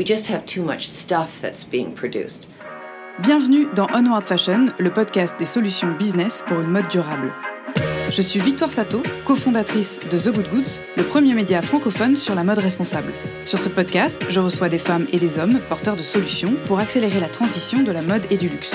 We 0.00 0.06
just 0.06 0.30
have 0.30 0.46
too 0.46 0.62
much 0.62 0.88
stuff 0.88 1.42
that's 1.42 1.62
being 1.62 1.92
produced. 1.92 2.48
Bienvenue 3.18 3.66
dans 3.74 3.86
Onward 3.92 4.24
Fashion, 4.24 4.72
le 4.78 4.88
podcast 4.88 5.38
des 5.38 5.44
solutions 5.44 5.92
business 5.98 6.42
pour 6.46 6.58
une 6.58 6.70
mode 6.70 6.88
durable. 6.88 7.30
Je 8.10 8.22
suis 8.22 8.40
Victoire 8.40 8.70
Sato, 8.70 9.02
cofondatrice 9.26 10.00
de 10.10 10.16
The 10.16 10.34
Good 10.34 10.48
Goods, 10.48 10.80
le 10.96 11.02
premier 11.02 11.34
média 11.34 11.60
francophone 11.60 12.16
sur 12.16 12.34
la 12.34 12.44
mode 12.44 12.60
responsable. 12.60 13.12
Sur 13.44 13.58
ce 13.58 13.68
podcast, 13.68 14.24
je 14.30 14.40
reçois 14.40 14.70
des 14.70 14.78
femmes 14.78 15.06
et 15.12 15.18
des 15.18 15.38
hommes 15.38 15.60
porteurs 15.68 15.96
de 15.96 16.02
solutions 16.02 16.54
pour 16.64 16.78
accélérer 16.78 17.20
la 17.20 17.28
transition 17.28 17.82
de 17.82 17.92
la 17.92 18.00
mode 18.00 18.24
et 18.30 18.38
du 18.38 18.48
luxe. 18.48 18.74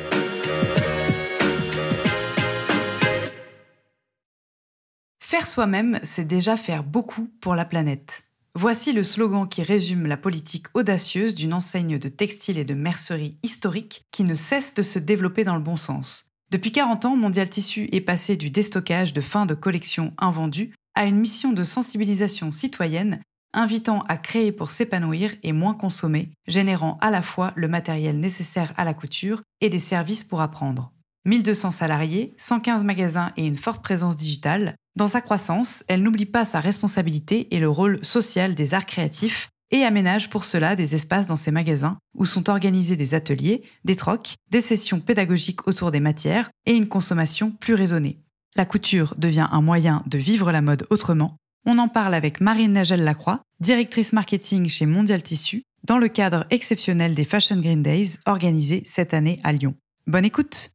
Faire 5.31 5.47
soi-même, 5.47 5.97
c'est 6.03 6.25
déjà 6.25 6.57
faire 6.57 6.83
beaucoup 6.83 7.29
pour 7.39 7.55
la 7.55 7.63
planète. 7.63 8.25
Voici 8.53 8.91
le 8.91 9.01
slogan 9.01 9.47
qui 9.47 9.63
résume 9.63 10.05
la 10.05 10.17
politique 10.17 10.65
audacieuse 10.73 11.33
d'une 11.33 11.53
enseigne 11.53 11.97
de 11.97 12.09
textile 12.09 12.57
et 12.57 12.65
de 12.65 12.73
mercerie 12.73 13.37
historique 13.41 14.03
qui 14.11 14.25
ne 14.25 14.33
cesse 14.33 14.73
de 14.73 14.81
se 14.81 14.99
développer 14.99 15.45
dans 15.45 15.55
le 15.55 15.61
bon 15.61 15.77
sens. 15.77 16.25
Depuis 16.51 16.73
40 16.73 17.05
ans, 17.05 17.15
Mondial 17.15 17.49
Tissu 17.49 17.87
est 17.93 18.01
passé 18.01 18.35
du 18.35 18.49
déstockage 18.49 19.13
de 19.13 19.21
fin 19.21 19.45
de 19.45 19.53
collection 19.53 20.13
invendue 20.17 20.75
à 20.95 21.05
une 21.05 21.21
mission 21.21 21.53
de 21.53 21.63
sensibilisation 21.63 22.51
citoyenne 22.51 23.21
invitant 23.53 24.03
à 24.09 24.17
créer 24.17 24.51
pour 24.51 24.69
s'épanouir 24.69 25.31
et 25.43 25.53
moins 25.53 25.75
consommer, 25.75 26.31
générant 26.45 26.97
à 26.99 27.09
la 27.09 27.21
fois 27.21 27.53
le 27.55 27.69
matériel 27.69 28.19
nécessaire 28.19 28.73
à 28.75 28.83
la 28.83 28.93
couture 28.93 29.43
et 29.61 29.69
des 29.69 29.79
services 29.79 30.25
pour 30.25 30.41
apprendre. 30.41 30.91
1200 31.25 31.71
salariés, 31.71 32.33
115 32.37 32.83
magasins 32.83 33.31
et 33.37 33.45
une 33.45 33.57
forte 33.57 33.83
présence 33.83 34.17
digitale, 34.17 34.75
dans 34.97 35.07
sa 35.07 35.21
croissance, 35.21 35.85
elle 35.87 36.03
n'oublie 36.03 36.25
pas 36.25 36.43
sa 36.43 36.59
responsabilité 36.59 37.47
et 37.55 37.59
le 37.59 37.69
rôle 37.69 38.03
social 38.03 38.55
des 38.55 38.73
arts 38.73 38.85
créatifs 38.85 39.49
et 39.71 39.83
aménage 39.83 40.29
pour 40.29 40.43
cela 40.43 40.75
des 40.75 40.95
espaces 40.95 41.27
dans 41.27 41.37
ses 41.37 41.51
magasins 41.51 41.97
où 42.13 42.25
sont 42.25 42.49
organisés 42.49 42.97
des 42.97 43.13
ateliers, 43.13 43.63
des 43.85 43.95
trocs, 43.95 44.35
des 44.49 44.59
sessions 44.59 44.99
pédagogiques 44.99 45.65
autour 45.65 45.91
des 45.91 46.01
matières 46.01 46.49
et 46.65 46.73
une 46.73 46.89
consommation 46.89 47.51
plus 47.51 47.73
raisonnée. 47.73 48.19
La 48.57 48.65
couture 48.65 49.15
devient 49.17 49.47
un 49.49 49.61
moyen 49.61 50.03
de 50.07 50.17
vivre 50.17 50.51
la 50.51 50.61
mode 50.61 50.85
autrement. 50.89 51.37
On 51.65 51.77
en 51.77 51.87
parle 51.87 52.13
avec 52.13 52.41
Marine 52.41 52.73
Nagel-Lacroix, 52.73 53.41
directrice 53.61 54.11
marketing 54.11 54.67
chez 54.67 54.85
Mondial 54.85 55.23
Tissu, 55.23 55.63
dans 55.85 55.99
le 55.99 56.09
cadre 56.09 56.45
exceptionnel 56.49 57.15
des 57.15 57.23
Fashion 57.23 57.61
Green 57.61 57.81
Days 57.81 58.17
organisés 58.25 58.83
cette 58.85 59.13
année 59.13 59.39
à 59.45 59.53
Lyon. 59.53 59.75
Bonne 60.05 60.25
écoute 60.25 60.71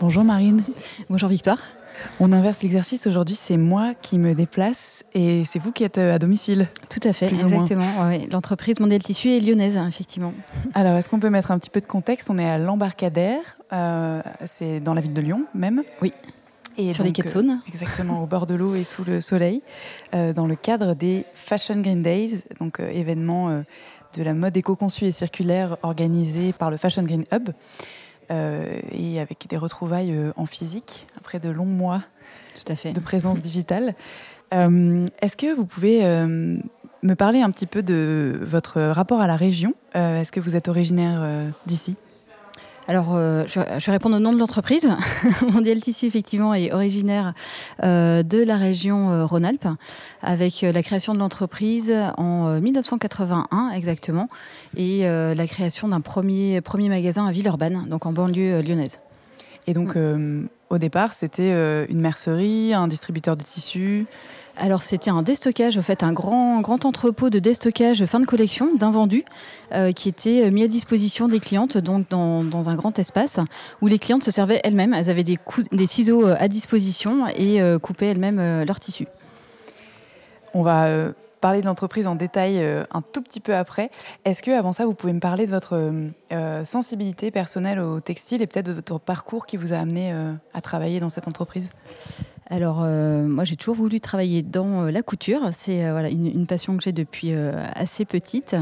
Bonjour 0.00 0.22
Marine. 0.22 0.62
Bonjour 1.10 1.28
Victoire. 1.28 1.58
On 2.20 2.32
inverse 2.32 2.62
l'exercice. 2.62 3.08
Aujourd'hui, 3.08 3.34
c'est 3.34 3.56
moi 3.56 3.94
qui 4.00 4.16
me 4.16 4.32
déplace 4.32 5.04
et 5.12 5.44
c'est 5.44 5.58
vous 5.58 5.72
qui 5.72 5.82
êtes 5.82 5.98
euh, 5.98 6.14
à 6.14 6.20
domicile. 6.20 6.68
Tout 6.88 7.00
à 7.02 7.12
fait, 7.12 7.26
exactement. 7.26 7.84
L'entreprise 8.30 8.78
Mondial 8.78 9.02
Tissu 9.02 9.28
est 9.30 9.40
lyonnaise, 9.40 9.76
effectivement. 9.88 10.32
Alors, 10.74 10.96
est-ce 10.96 11.08
qu'on 11.08 11.18
peut 11.18 11.30
mettre 11.30 11.50
un 11.50 11.58
petit 11.58 11.70
peu 11.70 11.80
de 11.80 11.86
contexte? 11.86 12.30
On 12.30 12.38
est 12.38 12.48
à 12.48 12.58
l'embarcadère, 12.58 13.58
euh, 13.72 14.22
c'est 14.46 14.78
dans 14.78 14.94
la 14.94 15.00
ville 15.00 15.14
de 15.14 15.20
Lyon 15.20 15.46
même. 15.52 15.82
Oui. 16.00 16.12
Et 16.76 16.92
sur 16.92 17.02
les 17.02 17.10
quais 17.10 17.22
de 17.22 17.28
Saône. 17.28 17.50
Euh, 17.50 17.68
exactement, 17.68 18.22
au 18.22 18.26
bord 18.26 18.46
de 18.46 18.54
l'eau 18.54 18.76
et 18.76 18.84
sous 18.84 19.02
le 19.02 19.20
soleil, 19.20 19.62
dans 20.12 20.46
le 20.46 20.54
cadre 20.54 20.94
des 20.94 21.24
Fashion 21.34 21.80
Green 21.80 22.02
Days, 22.02 22.44
donc 22.60 22.78
événement 22.78 23.64
de 24.16 24.22
la 24.22 24.32
mode 24.32 24.56
éco-conçue 24.56 25.06
et 25.06 25.12
circulaire 25.12 25.76
organisé 25.82 26.52
par 26.52 26.70
le 26.70 26.76
Fashion 26.76 27.02
Green 27.02 27.24
Hub. 27.32 27.50
Euh, 28.30 28.78
et 28.92 29.20
avec 29.20 29.46
des 29.48 29.56
retrouvailles 29.56 30.12
euh, 30.12 30.32
en 30.36 30.44
physique 30.44 31.06
après 31.16 31.40
de 31.40 31.48
longs 31.48 31.64
mois 31.64 32.02
Tout 32.54 32.70
à 32.70 32.76
fait. 32.76 32.92
de 32.92 33.00
présence 33.00 33.40
digitale. 33.40 33.94
Euh, 34.52 35.06
est-ce 35.22 35.36
que 35.36 35.54
vous 35.54 35.64
pouvez 35.64 36.02
me 36.02 37.14
parler 37.14 37.40
un 37.40 37.50
petit 37.50 37.66
peu 37.66 37.82
de 37.82 38.38
votre 38.42 38.80
rapport 38.80 39.20
à 39.20 39.26
la 39.26 39.36
région? 39.36 39.74
Est-ce 39.94 40.32
que 40.32 40.40
vous 40.40 40.56
êtes 40.56 40.68
originaire 40.68 41.52
d'ici? 41.66 41.96
Alors, 42.88 43.14
euh, 43.16 43.44
je, 43.46 43.60
vais 43.60 43.92
répondre 43.92 44.16
au 44.16 44.18
nom 44.18 44.32
de 44.32 44.38
l'entreprise. 44.38 44.88
Mondial 45.52 45.78
Tissu, 45.78 46.06
effectivement, 46.06 46.54
est 46.54 46.72
originaire 46.72 47.34
euh, 47.84 48.22
de 48.22 48.42
la 48.42 48.56
région 48.56 49.10
euh, 49.10 49.26
Rhône-Alpes, 49.26 49.68
avec 50.22 50.62
la 50.62 50.82
création 50.82 51.12
de 51.12 51.18
l'entreprise 51.18 51.94
en 52.16 52.58
1981 52.60 53.72
exactement, 53.74 54.30
et 54.74 55.02
la 55.02 55.46
création 55.46 55.88
d'un 55.88 56.00
premier, 56.00 56.62
premier 56.62 56.88
magasin 56.88 57.26
à 57.26 57.30
Villeurbanne, 57.30 57.86
donc 57.88 58.06
en 58.06 58.12
banlieue 58.12 58.62
lyonnaise. 58.62 59.00
Et 59.66 59.74
donc, 59.74 59.96
au 60.70 60.78
départ, 60.78 61.12
c'était 61.12 61.86
une 61.88 62.00
mercerie, 62.00 62.72
un 62.74 62.88
distributeur 62.88 63.36
de 63.36 63.42
tissus 63.42 64.06
alors 64.58 64.82
c'était 64.82 65.10
un 65.10 65.22
déstockage, 65.22 65.78
en 65.78 65.82
fait, 65.82 66.02
un 66.02 66.12
grand, 66.12 66.60
grand 66.60 66.84
entrepôt 66.84 67.30
de 67.30 67.38
déstockage 67.38 68.04
fin 68.06 68.20
de 68.20 68.26
collection 68.26 68.74
d'invendus 68.74 69.24
euh, 69.72 69.92
qui 69.92 70.08
était 70.08 70.44
euh, 70.44 70.50
mis 70.50 70.62
à 70.62 70.68
disposition 70.68 71.26
des 71.26 71.40
clientes 71.40 71.78
donc 71.78 72.08
dans, 72.08 72.44
dans, 72.44 72.68
un 72.68 72.74
grand 72.74 72.98
espace 72.98 73.38
où 73.80 73.86
les 73.86 73.98
clientes 73.98 74.24
se 74.24 74.30
servaient 74.30 74.60
elles-mêmes. 74.64 74.94
Elles 74.94 75.10
avaient 75.10 75.24
des, 75.24 75.38
ciseaux 75.86 76.26
euh, 76.26 76.36
à 76.38 76.48
disposition 76.48 77.26
et 77.28 77.60
coupaient 77.82 78.06
elles-mêmes 78.06 78.64
leur 78.64 78.80
tissu. 78.80 79.06
On 80.54 80.62
va 80.62 81.12
parler 81.40 81.60
de 81.60 81.66
l'entreprise 81.66 82.06
en 82.06 82.14
détail 82.14 82.60
un 82.90 83.02
tout 83.02 83.22
petit 83.22 83.40
peu 83.40 83.54
après. 83.54 83.90
Est-ce 84.24 84.42
que 84.42 84.50
avant 84.50 84.72
ça, 84.72 84.86
vous 84.86 84.94
pouvez 84.94 85.12
me 85.12 85.20
parler 85.20 85.46
de 85.46 85.50
votre 85.50 85.92
sensibilité 86.64 87.30
personnelle 87.30 87.80
au 87.80 88.00
textile 88.00 88.42
et 88.42 88.46
peut-être 88.46 88.66
de 88.66 88.72
votre 88.72 88.98
parcours 88.98 89.46
qui 89.46 89.56
vous 89.56 89.72
a 89.72 89.76
amené 89.76 90.12
à 90.52 90.60
travailler 90.60 91.00
dans 91.00 91.08
cette 91.08 91.28
entreprise? 91.28 91.70
Alors, 92.50 92.80
euh, 92.82 93.24
moi, 93.24 93.44
j'ai 93.44 93.56
toujours 93.56 93.74
voulu 93.74 94.00
travailler 94.00 94.42
dans 94.42 94.86
euh, 94.86 94.90
la 94.90 95.02
couture. 95.02 95.50
C'est 95.52 95.84
euh, 95.84 95.92
voilà, 95.92 96.08
une, 96.08 96.46
passion 96.46 96.78
que 96.78 96.82
j'ai 96.82 96.92
depuis 96.92 97.32
assez 97.74 98.06
petite. 98.06 98.56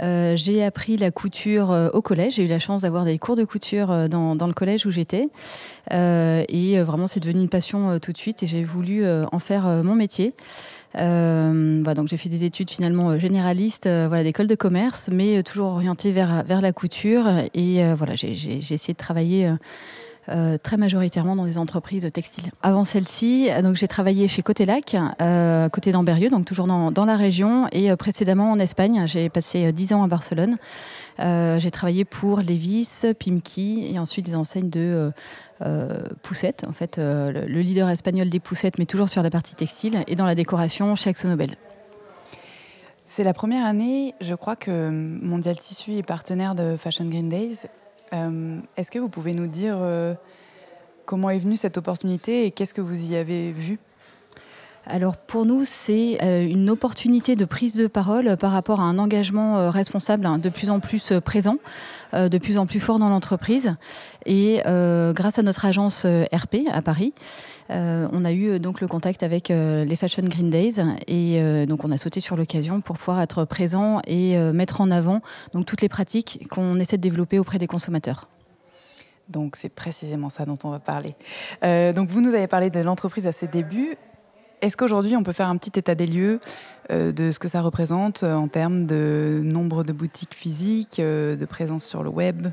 j'ai 0.00 0.64
appris 0.64 0.96
la 0.96 1.12
couture 1.12 1.90
au 1.92 2.02
collège. 2.02 2.34
J'ai 2.34 2.44
eu 2.44 2.48
la 2.48 2.58
chance 2.58 2.82
d'avoir 2.82 3.04
des 3.04 3.18
cours 3.18 3.36
de 3.36 3.44
couture 3.44 4.08
dans, 4.08 4.46
le 4.46 4.52
collège 4.52 4.84
où 4.84 4.90
j'étais. 4.90 5.28
et 5.92 6.82
vraiment, 6.82 7.06
c'est 7.06 7.20
devenu 7.20 7.40
une 7.40 7.48
passion 7.48 8.00
tout 8.00 8.10
de 8.10 8.16
suite 8.16 8.42
et 8.42 8.46
j'ai 8.48 8.64
voulu 8.64 9.04
en 9.06 9.38
faire 9.38 9.64
mon 9.84 9.94
métier. 9.94 10.34
donc 10.94 12.08
j'ai 12.08 12.16
fait 12.16 12.28
des 12.28 12.42
études 12.42 12.70
finalement 12.70 13.16
généralistes, 13.16 13.86
voilà, 13.86 14.24
d'école 14.24 14.48
de 14.48 14.56
commerce, 14.56 15.08
mais 15.12 15.44
toujours 15.44 15.68
orientées 15.68 16.10
vers, 16.10 16.42
vers 16.44 16.60
la 16.60 16.72
couture. 16.72 17.28
Et 17.54 17.80
voilà, 17.94 18.16
j'ai 18.16 18.32
essayé 18.32 18.94
de 18.94 18.98
travailler 18.98 19.52
euh, 20.30 20.58
très 20.58 20.76
majoritairement 20.76 21.34
dans 21.34 21.44
des 21.44 21.58
entreprises 21.58 22.08
textiles. 22.12 22.50
Avant 22.62 22.84
celle-ci, 22.84 23.48
euh, 23.50 23.62
donc 23.62 23.76
j'ai 23.76 23.88
travaillé 23.88 24.28
chez 24.28 24.42
Côté 24.42 24.64
Lac, 24.64 24.96
euh, 25.20 25.68
côté 25.68 25.90
d'Amberieux, 25.90 26.30
donc 26.30 26.44
toujours 26.44 26.66
dans, 26.66 27.04
la 27.04 27.16
région, 27.16 27.66
et 27.72 27.94
précédemment 27.96 28.52
en 28.52 28.58
Espagne. 28.58 29.04
J'ai 29.06 29.28
passé 29.28 29.72
dix 29.72 29.92
ans 29.92 30.02
à 30.02 30.06
Barcelone. 30.06 30.56
j'ai 31.18 31.70
travaillé 31.70 32.04
pour 32.04 32.38
Levis, 32.38 33.04
Pimki 33.18 33.92
et 33.92 33.98
ensuite 33.98 34.26
des 34.26 34.36
enseignes 34.36 34.70
de 34.70 35.12
poussettes, 36.22 36.64
en 36.68 36.72
fait, 36.72 36.98
le, 36.98 37.46
leader 37.46 37.88
espagnol 37.88 38.28
des 38.28 38.40
poussettes, 38.40 38.78
mais 38.78 38.86
toujours 38.86 39.08
sur 39.08 39.22
la 39.22 39.30
partie 39.30 39.54
textile 39.54 40.04
et 40.06 40.14
dans 40.14 40.26
la 40.26 40.34
décoration 40.34 40.94
chez 40.94 41.12
Nobel. 41.24 41.56
C'est 43.06 43.24
la 43.24 43.34
première 43.34 43.66
année, 43.66 44.14
je 44.20 44.34
crois 44.34 44.54
que 44.54 44.88
Mondial 44.90 45.58
Tissu 45.58 45.96
est 45.96 46.06
partenaire 46.06 46.54
de 46.54 46.76
Fashion 46.76 47.06
Green 47.06 47.28
Days. 47.28 47.66
Euh, 48.12 48.60
est-ce 48.76 48.90
que 48.90 48.98
vous 48.98 49.08
pouvez 49.08 49.32
nous 49.32 49.46
dire 49.46 49.76
euh, 49.78 50.14
comment 51.04 51.30
est 51.30 51.38
venue 51.38 51.56
cette 51.56 51.78
opportunité 51.78 52.46
et 52.46 52.50
qu'est-ce 52.50 52.74
que 52.74 52.80
vous 52.80 53.12
y 53.12 53.16
avez 53.16 53.52
vu? 53.52 53.78
Alors 54.86 55.16
pour 55.16 55.46
nous, 55.46 55.64
c'est 55.64 56.18
euh, 56.22 56.46
une 56.46 56.70
opportunité 56.70 57.36
de 57.36 57.44
prise 57.44 57.74
de 57.74 57.86
parole 57.86 58.36
par 58.36 58.52
rapport 58.52 58.80
à 58.80 58.84
un 58.84 58.98
engagement 58.98 59.58
euh, 59.58 59.70
responsable 59.70 60.26
hein, 60.26 60.38
de 60.38 60.48
plus 60.48 60.70
en 60.70 60.80
plus 60.80 61.12
euh, 61.12 61.20
présent, 61.20 61.56
de 62.12 62.38
plus 62.38 62.58
en 62.58 62.66
plus 62.66 62.80
fort 62.80 62.98
dans 62.98 63.08
l'entreprise. 63.08 63.76
Et 64.26 64.60
grâce 64.64 65.38
à 65.38 65.42
notre 65.42 65.64
agence 65.64 66.04
RP 66.04 66.66
à 66.72 66.82
Paris, 66.82 67.14
on 67.68 68.24
a 68.24 68.32
eu 68.32 68.58
donc 68.58 68.80
le 68.80 68.88
contact 68.88 69.22
avec 69.22 69.50
les 69.50 69.94
Fashion 69.94 70.24
Green 70.24 70.50
Days 70.50 70.80
et 71.06 71.66
donc 71.66 71.84
on 71.84 71.92
a 71.92 71.96
sauté 71.96 72.18
sur 72.18 72.34
l'occasion 72.34 72.80
pour 72.80 72.98
pouvoir 72.98 73.20
être 73.20 73.44
présent 73.44 74.00
et 74.08 74.36
mettre 74.52 74.80
en 74.80 74.90
avant 74.90 75.20
donc 75.54 75.66
toutes 75.66 75.82
les 75.82 75.88
pratiques 75.88 76.48
qu'on 76.50 76.80
essaie 76.80 76.96
de 76.96 77.02
développer 77.02 77.38
auprès 77.38 77.58
des 77.58 77.68
consommateurs. 77.68 78.28
Donc 79.28 79.54
c'est 79.54 79.68
précisément 79.68 80.30
ça 80.30 80.46
dont 80.46 80.58
on 80.64 80.70
va 80.70 80.80
parler. 80.80 81.14
donc 81.62 82.08
vous 82.08 82.20
nous 82.20 82.34
avez 82.34 82.48
parlé 82.48 82.70
de 82.70 82.80
l'entreprise 82.80 83.28
à 83.28 83.32
ses 83.32 83.46
débuts. 83.46 83.96
Est-ce 84.62 84.76
qu'aujourd'hui, 84.76 85.16
on 85.16 85.22
peut 85.22 85.32
faire 85.32 85.48
un 85.48 85.56
petit 85.56 85.78
état 85.78 85.94
des 85.94 86.06
lieux 86.06 86.40
euh, 86.90 87.12
de 87.12 87.30
ce 87.30 87.38
que 87.38 87.48
ça 87.48 87.62
représente 87.62 88.22
euh, 88.24 88.34
en 88.34 88.48
termes 88.48 88.84
de 88.84 89.40
nombre 89.42 89.84
de 89.84 89.92
boutiques 89.92 90.34
physiques, 90.34 90.98
euh, 90.98 91.36
de 91.36 91.44
présence 91.44 91.84
sur 91.84 92.02
le 92.02 92.10
web, 92.10 92.48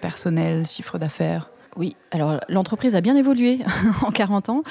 personnel, 0.00 0.66
chiffre 0.66 0.98
d'affaires? 0.98 1.50
Oui, 1.76 1.96
alors 2.10 2.38
l'entreprise 2.50 2.94
a 2.96 3.00
bien 3.00 3.16
évolué 3.16 3.60
en 4.02 4.10
40 4.10 4.50
ans. 4.50 4.62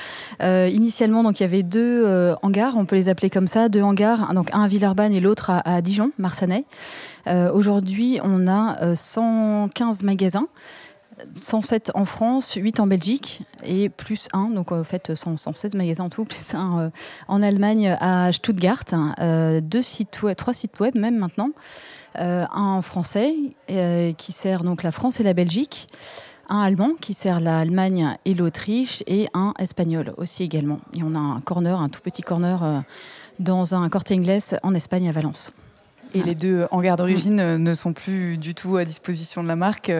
initialement, 0.42 1.24
donc 1.24 1.40
il 1.40 1.44
y 1.44 1.46
avait 1.46 1.64
deux 1.64 2.36
hangars, 2.44 2.76
on 2.78 2.86
peut 2.86 2.96
les 2.96 3.10
appeler 3.10 3.32
comme 3.32 3.48
ça, 3.48 3.70
deux 3.70 3.82
hangars, 3.82 4.32
donc 4.36 4.54
un 4.54 4.62
à 4.62 4.68
Villeurbanne 4.68 5.12
et 5.12 5.20
l'autre 5.20 5.50
à, 5.50 5.60
à, 5.68 5.82
Dijon, 5.82 6.12
Marsanais. 6.20 6.66
Aujourd'hui, 7.28 8.20
on 8.24 8.48
a 8.48 8.96
115 8.96 10.04
magasins 10.04 10.48
107 11.34 11.92
en 11.96 12.06
France, 12.06 12.54
8 12.56 12.80
en 12.80 12.88
Belgique 12.88 13.44
et 13.64 13.90
plus 13.90 14.28
1, 14.34 14.50
donc 14.50 14.72
en 14.72 14.84
fait 14.84 15.14
116 15.16 15.76
magasins 15.76 16.06
en 16.06 16.10
tout, 16.10 16.26
plus 16.26 16.54
1 16.54 16.80
euh, 16.80 16.90
en 17.28 17.42
Allemagne 17.42 17.96
à 18.00 18.32
Stuttgart, 18.32 18.84
euh, 19.20 19.62
deux 19.62 19.82
sites 19.82 20.22
web, 20.24 20.36
trois 20.36 20.54
sites 20.54 20.80
web 20.80 20.96
même 20.96 21.18
maintenant, 21.18 21.50
euh, 22.20 22.46
un 22.52 22.82
français 22.82 23.34
qui 24.18 24.32
sert 24.32 24.64
donc 24.64 24.84
la 24.84 24.92
France 24.92 25.20
et 25.20 25.24
la 25.24 25.34
Belgique, 25.34 25.88
un 26.50 26.60
allemand 26.60 26.92
qui 27.00 27.14
sert 27.14 27.40
l'Allemagne 27.40 28.18
et 28.26 28.34
l'Autriche. 28.34 29.02
Et 29.08 29.30
un 29.34 29.54
espagnol 29.58 30.14
aussi 30.18 30.44
également. 30.44 30.82
Et 30.94 31.04
on 31.04 31.16
a 31.16 31.20
un 31.20 31.40
corner, 31.40 31.80
un 31.80 31.88
tout 31.88 32.02
petit 32.02 32.22
corner 32.22 32.84
dans 33.40 33.74
un 33.76 33.88
corte 33.88 34.12
inglés 34.12 34.40
en 34.62 34.74
Espagne 34.74 35.08
à 35.08 35.14
Valence. 35.14 35.54
Et 36.14 36.22
les 36.22 36.36
deux 36.36 36.68
hangars 36.72 36.98
d'origine 36.98 37.56
ne 37.56 37.74
sont 37.74 37.94
plus 37.94 38.38
du 38.38 38.54
tout 38.54 38.76
à 38.76 38.84
disposition 38.84 39.42
de 39.42 39.48
la 39.48 39.56
marque 39.56 39.94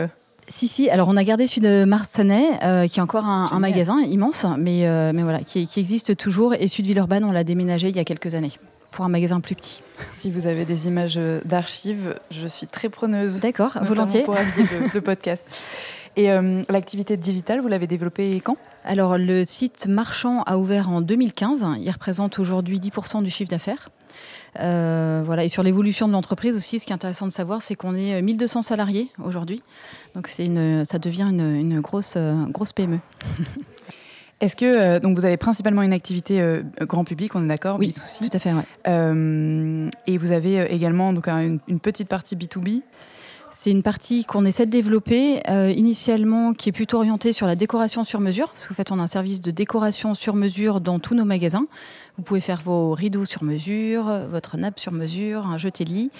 si, 0.48 0.68
si. 0.68 0.90
Alors, 0.90 1.08
on 1.08 1.18
a 1.18 1.24
gardé 1.24 1.48
celui 1.48 1.62
de 1.62 1.86
Marsanais, 1.86 2.60
euh, 2.64 2.88
qui 2.88 3.00
est 3.00 3.02
encore 3.02 3.26
un, 3.26 3.60
magasin 3.60 4.02
immense, 4.02 4.46
mais, 4.58 4.88
euh, 4.88 5.12
mais 5.14 5.24
voilà, 5.24 5.40
qui, 5.40 5.68
existe 5.78 6.16
toujours. 6.18 6.54
Et 6.54 6.68
celui 6.68 6.84
de 6.84 6.88
Villeurbanne, 6.90 7.24
on 7.24 7.32
l'a 7.32 7.44
déménagé 7.44 7.90
il 7.90 7.96
y 7.96 8.00
a 8.00 8.06
quelques 8.06 8.36
années 8.36 8.52
pour 8.92 9.06
un 9.06 9.10
magasin 9.10 9.40
plus 9.40 9.56
petit. 9.56 9.84
Si 10.12 10.30
vous 10.30 10.48
avez 10.48 10.66
des 10.66 10.88
images 10.88 11.20
d'archives, 11.46 12.20
je 12.30 12.46
suis 12.48 12.68
très 12.68 12.90
preneuse. 12.90 13.40
D'accord, 13.40 13.78
volontiers. 13.84 14.24
Pour 14.24 14.36
le, 14.36 14.94
le 14.94 15.02
podcast. 15.02 15.56
Et 16.18 16.32
euh, 16.32 16.62
l'activité 16.70 17.16
digitale, 17.16 17.62
vous 17.62 17.68
l'avez 17.68 17.88
développée 17.88 18.42
quand? 18.42 18.58
Alors, 18.84 19.18
le 19.18 19.46
site 19.46 19.88
marchand 19.88 20.44
a 20.44 20.58
ouvert 20.58 20.90
en 20.90 21.02
2015. 21.02 21.66
Il 21.80 21.90
représente 21.90 22.40
aujourd'hui 22.40 22.80
10% 22.80 23.24
du 23.24 23.30
chiffre 23.30 23.50
d'affaires. 23.50 23.90
Euh, 24.60 25.24
voilà. 25.26 25.44
Et 25.44 25.50
sur 25.50 25.64
l'évolution 25.64 26.08
de 26.08 26.14
l'entreprise 26.14 26.56
aussi, 26.56 26.80
ce 26.80 26.86
qui 26.86 26.92
est 26.92 26.96
intéressant 26.96 27.28
de 27.28 27.32
savoir, 27.32 27.62
c'est 27.62 27.76
qu'on 27.76 27.96
est 27.96 28.22
1200 28.22 28.60
euh, 28.60 28.64
salariés 28.64 29.10
aujourd'hui. 29.24 29.62
Donc 30.16 30.28
c'est 30.28 30.46
une, 30.46 30.86
ça 30.86 31.00
devient 31.00 31.28
une, 31.30 31.80
grosse, 31.80 32.16
euh, 32.18 32.46
grosse 32.48 32.74
PME. 32.74 33.00
Est-ce 34.42 34.56
que 34.56 34.98
donc 34.98 35.16
vous 35.16 35.26
avez 35.26 35.38
principalement 35.38 35.84
une 35.84 35.94
activité 35.94 36.64
grand 36.82 37.04
public, 37.04 37.36
on 37.36 37.44
est 37.44 37.48
d'accord 37.48 37.78
Oui, 37.78 37.94
tout 37.94 38.30
à 38.34 38.40
fait. 38.40 38.50
et 38.88 40.18
vous 40.18 40.32
avez 40.32 40.74
également 40.74 41.14
donc 41.14 41.28
une, 41.28 41.60
une 41.68 41.80
petite 41.80 42.08
partie 42.08 42.36
B2B 42.36 42.82
c'est 43.52 43.72
une 43.72 43.84
partie 43.84 44.24
qu'on 44.24 44.46
essaie 44.46 44.66
de 44.66 44.72
développer 44.72 45.42
euh, 45.50 45.72
initialement 45.72 46.54
qui 46.54 46.70
est 46.70 46.72
plutôt 46.72 46.98
orientée 46.98 47.34
sur 47.34 47.48
la 47.48 47.56
décoration 47.56 48.04
sur 48.04 48.20
mesure, 48.20 48.50
parce 48.50 48.68
qu'en 48.68 48.74
fait 48.74 48.92
on 48.92 49.00
a 49.00 49.04
un 49.04 49.08
service 49.08 49.42
de 49.42 49.52
décoration 49.52 50.14
sur 50.14 50.36
mesure 50.36 50.82
dans 50.82 51.00
tous 51.00 51.16
nos 51.16 51.26
magasins. 51.26 51.66
Vous 52.18 52.24
pouvez 52.24 52.40
faire 52.40 52.62
vos 52.64 52.94
rideaux 52.94 53.26
sur 53.26 53.44
mesure, 53.44 54.06
votre 54.30 54.58
nappe 54.58 54.80
sur 54.80 54.92
mesure, 54.92 55.48
un 55.48 55.58
jeté 55.58 55.86
de 55.86 55.90
lit. 55.90 56.12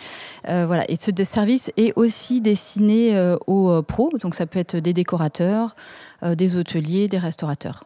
Euh, 0.50 0.66
voilà. 0.66 0.90
Et 0.90 0.96
ce 0.96 1.12
service 1.24 1.72
est 1.78 1.94
aussi 1.96 2.42
destiné 2.42 3.16
euh, 3.16 3.38
aux 3.48 3.82
pros, 3.82 4.12
donc 4.20 4.36
ça 4.36 4.46
peut 4.46 4.60
être 4.60 4.76
des 4.78 4.94
décorateurs, 4.94 5.76
des 6.24 6.56
hôteliers, 6.56 7.08
des 7.08 7.18
restaurateurs. 7.18 7.84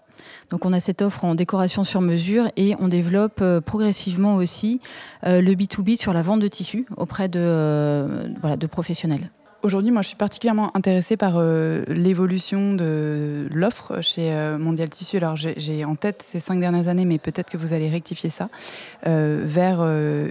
Donc 0.49 0.65
on 0.65 0.73
a 0.73 0.79
cette 0.79 1.01
offre 1.01 1.25
en 1.25 1.35
décoration 1.35 1.83
sur 1.83 2.01
mesure 2.01 2.49
et 2.57 2.75
on 2.79 2.87
développe 2.87 3.43
progressivement 3.65 4.35
aussi 4.35 4.79
le 5.23 5.53
B2B 5.53 5.97
sur 5.97 6.13
la 6.13 6.21
vente 6.21 6.39
de 6.39 6.47
tissus 6.47 6.85
auprès 6.97 7.27
de, 7.29 8.29
voilà, 8.41 8.57
de 8.57 8.67
professionnels. 8.67 9.29
Aujourd'hui, 9.65 9.89
moi, 9.89 10.03
je 10.03 10.09
suis 10.09 10.15
particulièrement 10.15 10.69
intéressée 10.77 11.17
par 11.17 11.37
euh, 11.37 11.83
l'évolution 11.87 12.75
de 12.75 13.47
l'offre 13.51 13.99
chez 13.99 14.31
euh, 14.31 14.59
Mondial 14.59 14.89
Tissu. 14.89 15.17
Alors, 15.17 15.35
j'ai 15.35 15.83
en 15.85 15.95
tête 15.95 16.21
ces 16.21 16.39
cinq 16.39 16.59
dernières 16.59 16.87
années, 16.87 17.03
mais 17.03 17.17
peut-être 17.17 17.49
que 17.49 17.57
vous 17.57 17.73
allez 17.73 17.89
rectifier 17.89 18.29
ça, 18.29 18.49
euh, 19.07 19.41
vers 19.43 19.81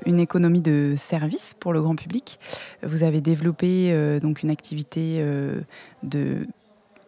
une 0.07 0.21
économie 0.21 0.61
de 0.61 0.95
service 0.97 1.57
pour 1.59 1.73
le 1.73 1.83
grand 1.83 1.97
public. 1.97 2.39
Vous 2.85 3.03
avez 3.03 3.21
développé 3.21 4.21
donc 4.21 4.45
une 4.45 4.51
activité 4.51 5.21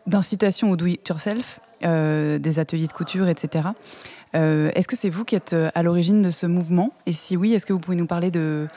d'incitation 0.07 0.73
au 0.73 0.77
do-it-yourself, 0.77 1.61
des 1.83 2.59
ateliers 2.59 2.87
de 2.87 2.93
couture, 2.93 3.29
etc. 3.29 3.69
est-ce 4.33 4.89
que 4.89 4.97
c'est 4.97 5.11
vous 5.11 5.25
qui 5.25 5.35
êtes 5.35 5.55
à 5.75 5.83
l'origine 5.83 6.23
de 6.23 6.31
ce 6.31 6.47
mouvement? 6.47 6.93
Et 7.07 7.13
si 7.13 7.37
oui, 7.37 7.55
est-ce 7.55 7.67
que 7.67 7.73
vous 7.73 7.79
pouvez 7.79 7.97
nous 7.97 8.07
parler 8.07 8.31
de 8.31 8.69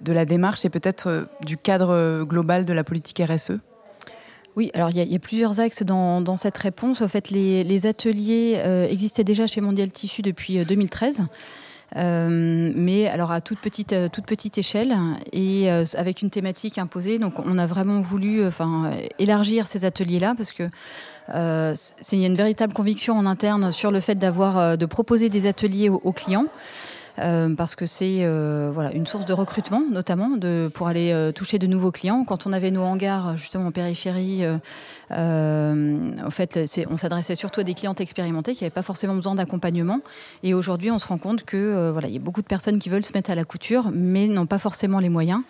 de 0.00 0.12
la 0.12 0.24
démarche 0.24 0.64
et 0.64 0.70
peut-être 0.70 1.08
euh, 1.08 1.24
du 1.44 1.56
cadre 1.56 1.90
euh, 1.90 2.24
global 2.24 2.64
de 2.64 2.72
la 2.72 2.84
politique 2.84 3.22
RSE 3.26 3.52
oui, 4.54 4.70
alors 4.72 4.88
il 4.88 4.96
y, 4.96 5.14
a 5.14 5.18
plusieurs 5.18 5.60
axes 5.60 5.82
dans, 5.82 6.36
cette 6.38 6.56
réponse. 6.56 7.02
En 7.02 7.08
fait, 7.08 7.28
les, 7.28 7.86
ateliers 7.86 8.54
euh, 8.56 8.88
existaient 8.88 9.22
déjà 9.22 9.46
chez 9.46 9.60
Mondial 9.60 9.92
Tissu 9.92 10.22
depuis 10.22 10.64
2013. 10.64 11.24
mais 11.94 13.06
alors 13.06 13.32
à 13.32 13.42
toute 13.42 13.58
petite, 13.58 13.94
toute 14.14 14.24
petite 14.24 14.56
échelle 14.56 14.96
et 15.34 15.68
avec 15.68 16.22
une 16.22 16.30
thématique 16.30 16.78
imposée. 16.78 17.18
Donc 17.18 17.34
on 17.38 17.58
a 17.58 17.66
vraiment 17.66 18.00
voulu 18.00 18.46
enfin, 18.46 18.92
élargir 19.18 19.66
ces 19.66 19.84
ateliers-là 19.84 20.32
parce 20.34 20.54
que 20.54 20.70
il 21.28 22.18
y 22.18 22.24
a 22.24 22.26
une 22.26 22.34
véritable 22.34 22.72
conviction 22.72 23.18
en 23.18 23.26
interne 23.26 23.72
sur 23.72 23.90
le 23.90 24.00
fait 24.00 24.14
d'avoir 24.14 24.78
de 24.78 24.86
proposer 24.86 25.28
des 25.28 25.46
ateliers 25.46 25.88
aux 25.88 26.12
clients. 26.12 26.46
Euh, 27.18 27.54
parce 27.54 27.76
que 27.76 27.86
c'est 27.86 28.18
euh, 28.20 28.70
voilà, 28.72 28.92
une 28.92 29.06
source 29.06 29.24
de 29.24 29.32
recrutement, 29.32 29.82
notamment, 29.90 30.30
pour 30.74 30.88
aller 30.88 31.12
euh, 31.12 31.32
toucher 31.32 31.58
de 31.58 31.66
nouveaux 31.66 31.90
clients. 31.90 32.24
Quand 32.24 32.46
on 32.46 32.52
avait 32.52 32.70
nos 32.70 32.82
hangars, 32.82 33.36
justement, 33.38 33.66
en 33.66 33.72
périphérie, 33.72 34.44
en 35.10 36.30
fait, 36.30 36.60
on 36.90 36.96
s'adressait 36.96 37.34
surtout 37.34 37.60
à 37.60 37.64
des 37.64 37.74
clientes 37.74 38.00
expérimentées 38.00 38.54
qui 38.54 38.64
n'avaient 38.64 38.70
pas 38.70 38.82
forcément 38.82 39.14
besoin 39.14 39.34
d'accompagnement. 39.34 40.00
Et 40.42 40.54
aujourd'hui, 40.54 40.90
on 40.90 40.98
se 40.98 41.08
rend 41.08 41.18
compte 41.18 41.44
que 41.44 41.90
voilà, 41.90 42.08
il 42.08 42.14
y 42.14 42.18
a 42.18 42.20
beaucoup 42.20 42.42
de 42.42 42.46
personnes 42.46 42.78
qui 42.78 42.88
veulent 42.88 43.04
se 43.04 43.12
mettre 43.12 43.30
à 43.30 43.34
la 43.34 43.44
couture, 43.44 43.90
mais 43.92 44.26
n'ont 44.26 44.46
pas 44.46 44.58
forcément 44.58 44.98
les 44.98 45.08
moyens. 45.08 45.40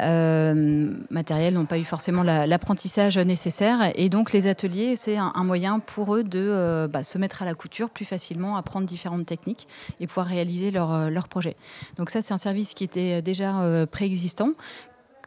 Euh, 0.00 0.94
matériels 1.10 1.54
n'ont 1.54 1.66
pas 1.66 1.78
eu 1.78 1.84
forcément 1.84 2.22
l'apprentissage 2.22 3.18
nécessaire. 3.18 3.92
Et 3.94 4.08
donc 4.08 4.32
les 4.32 4.46
ateliers, 4.46 4.96
c'est 4.96 5.16
un, 5.16 5.44
moyen 5.44 5.78
pour 5.80 6.14
eux 6.14 6.22
de 6.22 6.38
euh, 6.38 6.88
bah, 6.88 7.02
se 7.02 7.18
mettre 7.18 7.42
à 7.42 7.44
la 7.44 7.54
couture 7.54 7.90
plus 7.90 8.04
facilement, 8.04 8.56
apprendre 8.56 8.86
différentes 8.86 9.26
techniques 9.26 9.66
et 9.98 10.06
pouvoir 10.06 10.26
réaliser 10.26 10.70
leur, 10.70 10.92
euh, 10.92 11.10
leur 11.10 11.28
projet. 11.28 11.56
Donc 11.96 12.10
ça, 12.10 12.22
c'est 12.22 12.34
un 12.34 12.38
service 12.38 12.74
qui 12.74 12.84
était 12.84 13.22
déjà 13.22 13.40
préexistant, 13.90 14.52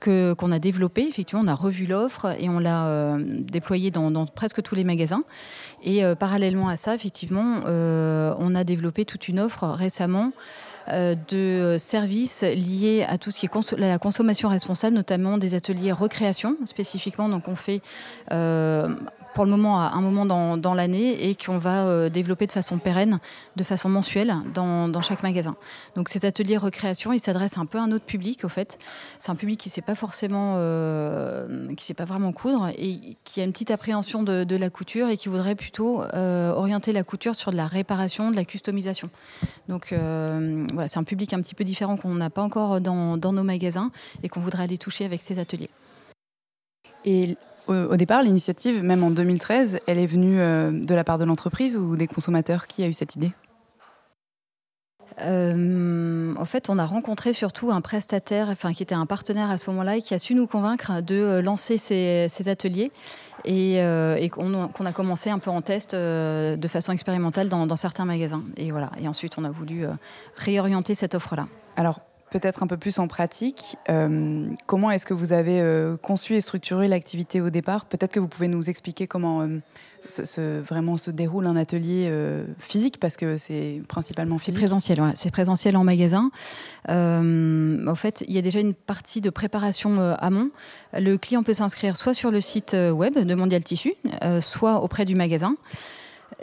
qu'on 0.02 0.52
a 0.52 0.60
développé. 0.60 1.06
Effectivement, 1.08 1.44
on 1.44 1.48
a 1.48 1.56
revu 1.56 1.86
l'offre 1.86 2.36
et 2.40 2.50
on 2.50 2.60
l'a 2.60 3.18
déployé 3.20 3.92
dans, 3.92 4.26
presque 4.26 4.62
tous 4.62 4.76
les 4.76 4.84
magasins. 4.84 5.24
Et 5.84 6.02
parallèlement 6.20 6.68
à 6.68 6.76
ça, 6.76 6.94
effectivement, 6.94 7.62
on 7.66 8.56
a 8.56 8.64
développé 8.64 9.06
toute 9.06 9.28
une 9.28 9.40
offre 9.40 9.66
récemment 9.66 10.32
euh, 10.32 10.73
de 10.90 11.78
services 11.80 12.44
liés 12.44 13.06
à 13.08 13.18
tout 13.18 13.32
ce 13.32 13.40
qui 13.40 13.46
est 13.46 13.78
la 13.78 13.98
consommation 14.00 14.50
responsable, 14.50 14.96
notamment 14.96 15.38
des 15.38 15.56
ateliers 15.56 15.92
recréation 15.92 16.58
spécifiquement. 16.66 17.30
Donc 17.30 17.48
on 17.48 17.56
fait 17.56 17.82
euh, 18.32 18.90
pour 19.34 19.46
le 19.46 19.52
moment 19.52 19.80
à 19.80 19.92
un 19.94 20.02
moment 20.02 20.26
dans, 20.26 20.74
l'année 20.74 21.30
et 21.30 21.36
qu'on 21.36 21.58
va 21.58 21.86
euh, 21.86 22.10
développer 22.10 22.48
de 22.48 22.52
façon 22.52 22.78
pérenne, 22.78 23.20
de 23.56 23.64
façon 23.64 23.90
mensuelle 23.90 24.34
dans, 24.54 25.02
chaque 25.02 25.24
magasin. 25.24 25.56
Donc 25.96 26.10
ces 26.10 26.26
ateliers 26.26 26.58
recréation, 26.58 27.14
ils 27.14 27.20
s'adressent 27.20 27.58
un 27.58 27.66
peu 27.66 27.78
à 27.78 27.82
un 27.82 27.92
autre 27.92 28.06
public 28.06 28.46
au 28.46 28.50
fait. 28.50 28.80
C'est 29.20 29.32
un 29.32 29.36
public 29.36 29.60
qui 29.60 29.70
ne 29.70 29.74
sait 29.74 29.82
pas 29.82 29.96
forcément, 29.96 30.56
euh, 30.58 31.74
qui 31.76 31.86
sait 31.86 31.94
pas 31.94 32.06
vraiment 32.06 32.32
coudre 32.32 32.70
et 32.78 33.18
qui 33.24 33.42
a 33.42 33.44
une 33.44 33.52
petite 33.52 33.72
appréhension 33.72 34.24
de, 34.24 34.56
la 34.56 34.70
couture 34.70 35.10
et 35.10 35.18
qui 35.18 35.30
voudrait 35.30 35.56
plutôt 35.56 36.04
euh, 36.14 36.52
orienter 36.54 36.94
la 36.94 37.04
couture 37.04 37.36
sur 37.36 37.52
de 37.52 37.58
la 37.58 37.66
réparation, 37.66 38.30
de 38.30 38.36
la 38.36 38.46
customisation. 38.46 39.10
Donc 39.68 39.94
voilà, 39.94 40.88
c'est 40.88 41.00
un 41.00 41.04
public 41.04 41.34
un 41.34 41.42
petit 41.42 41.56
peu 41.56 41.64
différent 41.64 41.98
qu'on 41.98 42.16
n'a 42.16 42.30
pas 42.30 42.44
encore 42.44 42.82
dans, 42.82 43.18
nos 43.18 43.44
magasins 43.44 43.92
et 44.22 44.30
qu'on 44.30 44.40
voudrait 44.40 44.64
aller 44.64 44.78
toucher 44.78 45.06
avec 45.06 45.22
ces 45.22 45.40
ateliers. 45.40 45.70
Au, 47.68 47.96
départ, 47.96 48.24
l'initiative, 48.24 48.84
même 48.84 49.04
en 49.04 49.12
2013, 49.12 49.80
elle 49.88 49.98
est 49.98 50.06
venue 50.06 50.40
euh, 50.40 50.72
de 50.72 50.96
la 50.96 51.04
part 51.04 51.18
de 51.18 51.26
l'entreprise 51.26 51.78
ou 51.78 51.96
des 51.96 52.08
consommateurs 52.08 52.68
Qui 52.68 52.84
a 52.84 52.88
eu 52.88 52.94
cette 52.94 53.16
idée? 53.16 53.32
Euh, 55.22 56.34
En 56.38 56.46
fait, 56.46 56.70
on 56.70 56.80
a 56.80 56.86
rencontré 56.86 57.34
surtout 57.34 57.72
un 57.72 57.82
prestataire, 57.82 58.50
enfin 58.50 58.74
qui 58.74 58.84
était 58.84 58.96
un 58.96 59.06
partenaire 59.06 59.50
à 59.50 59.58
ce 59.58 59.70
moment-là, 59.70 59.98
et 59.98 60.02
qui 60.02 60.14
a 60.14 60.20
su 60.20 60.36
nous 60.36 60.48
convaincre 60.48 61.02
de 61.02 61.16
euh, 61.16 61.42
lancer 61.42 61.78
ces, 61.78 62.50
ateliers 62.50 62.92
et, 63.46 63.76
et 63.78 64.30
qu'on 64.30 64.86
a 64.86 64.92
commencé 64.92 65.30
un 65.30 65.40
peu 65.40 65.52
en 65.52 65.62
test 65.62 65.94
de 65.94 66.68
façon 66.68 66.92
expérimentale 66.92 67.50
dans, 67.50 67.68
dans, 67.68 67.76
certains 67.76 68.06
magasins. 68.06 68.44
Et 68.58 68.72
voilà. 68.72 68.92
Et 69.02 69.08
ensuite, 69.08 69.38
on 69.38 69.44
a 69.44 69.50
voulu 69.50 69.86
réorienter 70.38 70.96
cette 70.96 71.16
offre-là. 71.16 71.48
Alors, 71.76 72.00
peut-être 72.34 72.64
un 72.64 72.68
peu 72.68 72.78
plus 72.78 72.98
en 72.98 73.08
pratique. 73.08 73.78
Euh, 73.90 74.48
comment 74.66 74.90
est-ce 74.90 75.06
que 75.06 75.14
vous 75.14 75.34
avez 75.34 75.62
euh, 75.62 75.98
conçu 75.98 76.36
et 76.36 76.42
structuré 76.42 76.88
l'activité 76.88 77.42
au 77.42 77.52
départ? 77.52 77.86
Peut-être 77.86 78.12
que 78.12 78.20
vous 78.20 78.28
pouvez 78.28 78.48
nous 78.48 78.72
expliquer 78.72 79.06
comment 79.06 79.42
euh, 79.42 80.62
vraiment 80.68 80.98
se 80.98 81.12
déroule 81.12 81.46
un 81.46 81.56
atelier 81.56 82.12
physique, 82.58 83.00
parce 83.00 83.16
que 83.18 83.38
c'est 83.38 83.84
principalement 83.88 84.38
physique. 84.38 84.56
C'est 84.56 84.60
présentiel, 84.60 85.14
c'est 85.16 85.32
présentiel 85.32 85.78
en 85.78 85.84
magasin. 85.84 86.32
en 86.90 87.96
fait, 87.96 88.24
il 88.28 88.34
y 88.34 88.40
a 88.40 88.42
déjà 88.42 88.60
une 88.60 88.74
partie 88.74 89.22
de 89.22 89.30
préparation 89.30 90.00
amont. 90.20 90.50
Le 90.94 91.16
client 91.16 91.44
peut 91.44 91.54
s'inscrire 91.54 91.96
soit 91.96 92.14
sur 92.14 92.32
le 92.32 92.42
site 92.42 92.76
web 92.76 93.18
de 93.18 93.36
Mondial 93.36 93.64
Tissu, 93.64 93.94
soit 94.42 94.84
auprès 94.84 95.06
du 95.06 95.16
magasin 95.16 95.56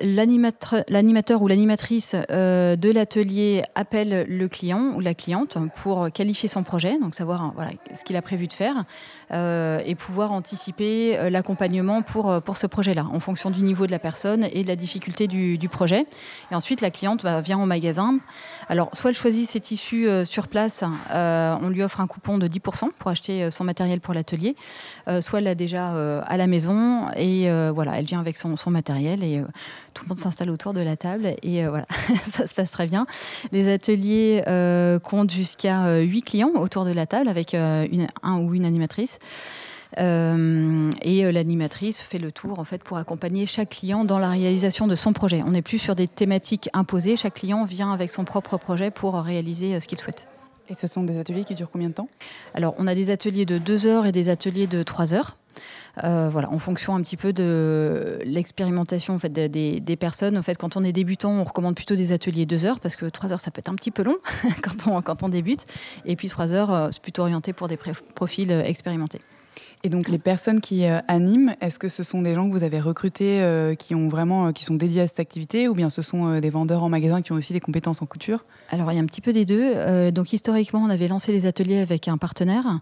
l'animateur 0.01 1.43
ou 1.43 1.49
l'animatrice 1.49 2.17
euh, 2.31 2.77
de 2.77 2.91
l'atelier 2.91 3.63
appelle 3.75 4.27
le 4.29 4.49
client 4.49 4.93
ou 4.95 5.01
la 5.01 5.15
cliente 5.15 5.59
pour 5.77 6.11
qualifier 6.13 6.49
son 6.49 6.63
projet, 6.63 6.99
donc 6.99 7.15
savoir 7.15 7.53
voilà, 7.55 7.71
ce 7.95 8.05
qu'il 8.05 8.17
a 8.17 8.23
prévu 8.23 8.47
de 8.47 8.53
faire 8.53 8.85
euh, 9.33 9.81
et 9.85 9.95
pouvoir 9.95 10.33
anticiper 10.33 11.19
euh, 11.19 11.31
l'accompagnement 11.31 12.03
pour, 12.03 12.43
pour 12.43 12.57
ce 12.57 12.67
projet-là 12.67 13.07
en 13.13 13.21
fonction 13.21 13.51
du 13.51 13.63
niveau 13.63 13.87
de 13.87 13.91
la 13.91 13.99
personne 13.99 14.47
et 14.53 14.63
de 14.63 14.69
la 14.69 14.77
difficulté 14.77 15.27
du, 15.27 15.69
projet. 15.71 16.05
Et 16.51 16.55
ensuite, 16.55 16.81
la 16.81 16.91
cliente 16.91 17.23
bah, 17.23 17.41
vient 17.41 17.61
au 17.61 17.67
magasin. 17.67 18.19
Alors, 18.69 18.91
soit 18.93 19.11
elle 19.11 19.17
choisit 19.17 19.49
ses 19.49 19.61
tissus 19.61 20.09
sur 20.25 20.49
place, 20.49 20.83
on 21.13 21.69
lui 21.69 21.83
offre 21.83 22.01
un 22.01 22.07
coupon 22.07 22.39
de 22.39 22.49
10% 22.49 22.91
pour 22.99 23.11
acheter 23.11 23.51
son 23.51 23.63
matériel 23.63 24.01
pour 24.01 24.15
l'atelier, 24.15 24.57
soit 25.21 25.39
elle 25.39 25.45
l'a 25.45 25.55
déjà 25.55 25.93
à 26.23 26.37
la 26.37 26.47
maison 26.49 27.09
et 27.17 27.49
voilà, 27.73 27.99
elle 27.99 28.05
vient 28.05 28.19
avec 28.19 28.37
son, 28.37 28.57
son 28.57 28.71
matériel 28.71 29.23
et 29.23 29.45
tout 29.95 30.05
le 30.05 30.09
monde 30.09 30.19
s'installe 30.19 30.51
autour 30.51 30.75
de 30.75 30.81
la 30.81 30.97
table 30.97 31.35
et 31.43 31.65
euh, 31.65 31.71
voilà, 31.71 31.87
ça 32.31 32.47
se 32.47 32.55
passe 32.55 32.71
très 32.71 32.87
bien. 32.87 33.07
Les 33.53 33.73
ateliers 33.73 34.43
euh, 34.47 34.99
comptent 34.99 35.31
jusqu'à 35.31 35.99
8 35.99 36.19
euh, 36.19 36.21
clients 36.25 36.53
autour 36.57 36.85
de 36.85 36.93
la 36.93 37.07
table 37.07 37.29
avec 37.29 37.55
une, 37.55 38.09
un 38.23 38.39
ou 38.39 38.55
une 38.55 38.65
animatrice. 38.65 39.19
et 39.97 41.33
l'animatrice 41.33 42.01
fait 42.01 42.19
le 42.19 42.33
tour 42.33 42.59
en 42.59 42.65
fait 42.65 42.83
pour 42.83 42.97
accompagner 42.99 43.47
chaque 43.47 43.71
client 43.71 44.05
dans 44.05 44.19
la 44.19 44.31
réalisation 44.31 44.87
de 44.87 44.97
son 44.97 45.13
projet. 45.13 45.43
On 45.45 45.51
n'est 45.51 45.63
plus 45.63 45.79
sur 45.79 45.95
des 45.95 46.07
thématiques 46.09 46.71
imposées. 46.73 47.17
Chaque 47.17 47.35
client 47.35 47.65
vient 47.65 47.93
avec 47.93 48.11
son 48.11 48.25
propre 48.25 48.57
projet 48.57 48.91
pour 48.91 49.15
réaliser 49.15 49.81
ce 49.81 49.89
qu'il 49.89 49.99
souhaite. 49.99 50.27
Et 50.69 50.75
ce 50.75 50.87
sont 50.87 51.03
des 51.03 51.19
ateliers 51.19 51.43
qui 51.45 51.57
durent 51.57 51.71
combien 51.71 51.89
de 51.89 51.95
temps? 51.95 52.09
Alors, 52.55 52.77
on 52.79 52.87
a 52.87 52.95
des 52.95 53.11
ateliers 53.11 53.45
de 53.45 53.59
2 53.59 53.87
heures 53.87 54.07
et 54.07 54.13
des 54.13 54.29
ateliers 54.29 54.69
de 54.69 54.85
3 54.85 55.15
heures. 55.15 55.37
Euh, 56.05 56.29
voilà, 56.31 56.51
en 56.51 56.59
fonction 56.59 56.95
un 56.95 57.03
petit 57.03 57.17
peu 57.17 57.33
de 57.33 58.19
l'expérimentation 58.25 59.15
en 59.15 59.29
des, 59.29 59.97
personnes. 59.99 60.39
En 60.39 60.43
fait, 60.43 60.57
quand 60.57 60.77
on 60.77 60.85
est 60.85 60.93
débutant, 60.93 61.33
on 61.33 61.45
recommande 61.45 61.75
plutôt 61.75 61.95
des 61.95 62.13
ateliers 62.13 62.47
deux 62.47 62.65
heures 62.65 62.81
parce 62.81 62.97
que 62.97 63.07
trois 63.07 63.33
heures, 63.33 63.41
ça 63.41 63.51
peut 63.51 63.59
être 63.59 63.69
un 63.69 63.75
petit 63.75 63.91
peu 63.91 64.03
long 64.03 64.17
quand, 64.63 64.87
on, 64.87 65.03
quand 65.03 65.23
on 65.23 65.29
débute. 65.29 65.65
Et 66.05 66.17
puis 66.17 66.29
trois 66.29 66.53
heures, 66.53 66.73
euh, 66.73 66.89
c'est 66.91 67.03
plutôt 67.03 67.23
orienté 67.23 67.53
pour 67.53 67.69
des 67.69 67.77
profils 67.77 68.51
euh, 68.51 68.63
expérimentés. 68.63 69.21
Et 69.83 69.89
donc 69.89 70.11
les 70.11 70.19
personnes 70.19 70.61
qui 70.61 70.85
euh, 70.85 70.99
animent, 71.09 71.55
est-ce 71.63 71.79
que 71.79 71.89
ce 71.89 72.03
sont 72.03 72.21
des 72.21 72.35
gens 72.35 72.47
que 72.47 72.53
vous 72.53 72.65
avez 72.65 72.81
recrutés 72.81 73.41
euh, 73.41 73.75
qui 73.75 73.95
ont 73.95 74.09
vraiment 74.09 74.49
euh, 74.49 74.53
qui 74.53 74.63
sont 74.65 74.75
dédiés 74.75 75.01
à 75.01 75.07
cette 75.07 75.21
activité 75.21 75.69
ou 75.69 75.75
bien 75.75 75.89
ce 75.89 76.03
sont 76.03 76.39
des 76.39 76.51
vendeurs 76.51 76.83
en 76.83 76.91
magasin 76.91 77.23
qui 77.23 77.33
ont 77.33 77.37
aussi 77.37 77.55
des 77.55 77.61
compétences 77.61 78.03
en 78.03 78.07
couture? 78.07 78.45
Alors 78.69 78.93
il 78.93 78.97
y 78.97 78.99
a 78.99 79.03
un 79.03 79.07
petit 79.07 79.23
peu 79.23 79.33
des 79.33 79.47
deux. 79.47 80.11
donc 80.13 80.35
historiquement, 80.35 80.81
on 80.81 80.91
avait 80.91 81.09
lancé 81.09 81.33
les 81.33 81.47
ateliers 81.47 81.79
avec 81.81 82.09
un 82.09 82.19
partenaire 82.19 82.81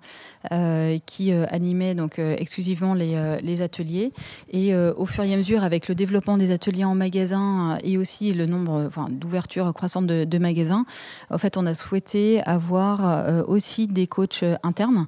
qui 1.07 1.33
animait 1.33 1.95
donc 1.95 2.19
exclusivement 2.19 2.95
les, 2.95 3.63
ateliers 3.63 4.13
et 4.53 4.75
au 4.75 5.07
fur 5.07 5.25
et 5.25 5.33
à 5.33 5.37
mesure 5.37 5.65
avec 5.65 5.89
le 5.89 5.95
développement 5.95 6.37
des 6.37 6.51
ateliers 6.51 6.85
en 6.85 6.95
magasin 6.95 7.79
et 7.83 7.97
aussi 7.97 8.35
le 8.35 8.47
nombre 8.47 8.91
d'ouvertures 9.11 9.73
croissantes 9.73 10.07
de, 10.07 10.39
magasins, 10.39 10.85
en 11.31 11.39
fait 11.39 11.57
on 11.57 11.67
a 11.67 11.75
souhaité 11.75 12.43
avoir 12.43 13.49
aussi 13.49 13.87
des 13.87 14.07
coachs 14.07 14.45
internes. 14.63 15.07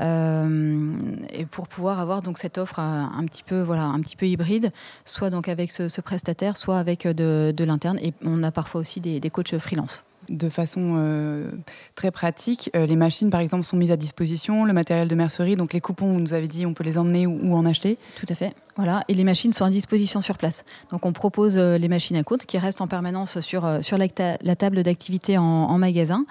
Euh, 0.00 0.92
et 1.32 1.46
pour 1.46 1.66
pouvoir 1.66 1.98
avoir 1.98 2.22
donc 2.22 2.38
cette 2.38 2.58
offre 2.58 2.78
un, 2.78 3.24
petit 3.26 3.42
peu 3.42 3.60
voilà 3.60 3.84
un 3.84 4.00
petit 4.00 4.16
peu 4.16 4.26
hybride, 4.26 4.70
soit 5.04 5.30
donc 5.30 5.48
avec 5.48 5.72
ce, 5.72 6.00
prestataire, 6.00 6.56
soit 6.56 6.78
avec 6.78 7.06
de, 7.06 7.52
de 7.56 7.64
l'interne. 7.64 7.98
Et 8.02 8.14
on 8.24 8.42
a 8.42 8.52
parfois 8.52 8.80
aussi 8.80 9.00
des, 9.00 9.20
des 9.20 9.30
coachs 9.30 9.58
freelance 9.58 10.04
de 10.30 10.48
façon 10.48 10.94
euh, 10.96 11.50
très 11.94 12.10
pratique. 12.10 12.70
Euh, 12.74 12.86
les 12.86 12.96
machines, 12.96 13.30
par 13.30 13.40
exemple, 13.40 13.64
sont 13.64 13.76
mises 13.76 13.90
à 13.90 13.96
disposition, 13.96 14.64
le 14.64 14.72
matériel 14.72 15.08
de 15.08 15.14
mercerie, 15.14 15.56
donc 15.56 15.72
les 15.72 15.80
coupons, 15.80 16.12
vous 16.12 16.20
nous 16.20 16.34
avez 16.34 16.48
dit, 16.48 16.64
on 16.64 16.72
peut 16.72 16.84
les 16.84 16.96
emmener 16.96 17.26
ou, 17.26 17.54
en 17.54 17.66
acheter. 17.66 17.98
Tout 18.18 18.26
à 18.28 18.34
fait. 18.34 18.54
Voilà, 18.76 19.02
et 19.08 19.14
les 19.14 19.24
machines 19.24 19.52
sont 19.52 19.64
à 19.64 19.70
disposition 19.70 20.20
sur 20.20 20.38
place. 20.38 20.64
Donc 20.90 21.04
on 21.04 21.12
propose 21.12 21.58
euh, 21.58 21.76
les 21.76 21.88
machines 21.88 22.16
à 22.16 22.22
coudre 22.22 22.46
qui 22.46 22.56
restent 22.56 22.80
en 22.80 22.86
permanence 22.86 23.40
sur, 23.40 23.68
sur 23.82 23.98
la, 23.98 24.08
table 24.08 24.82
d'activité 24.82 25.36
en, 25.36 25.76
magasin. 25.76 26.24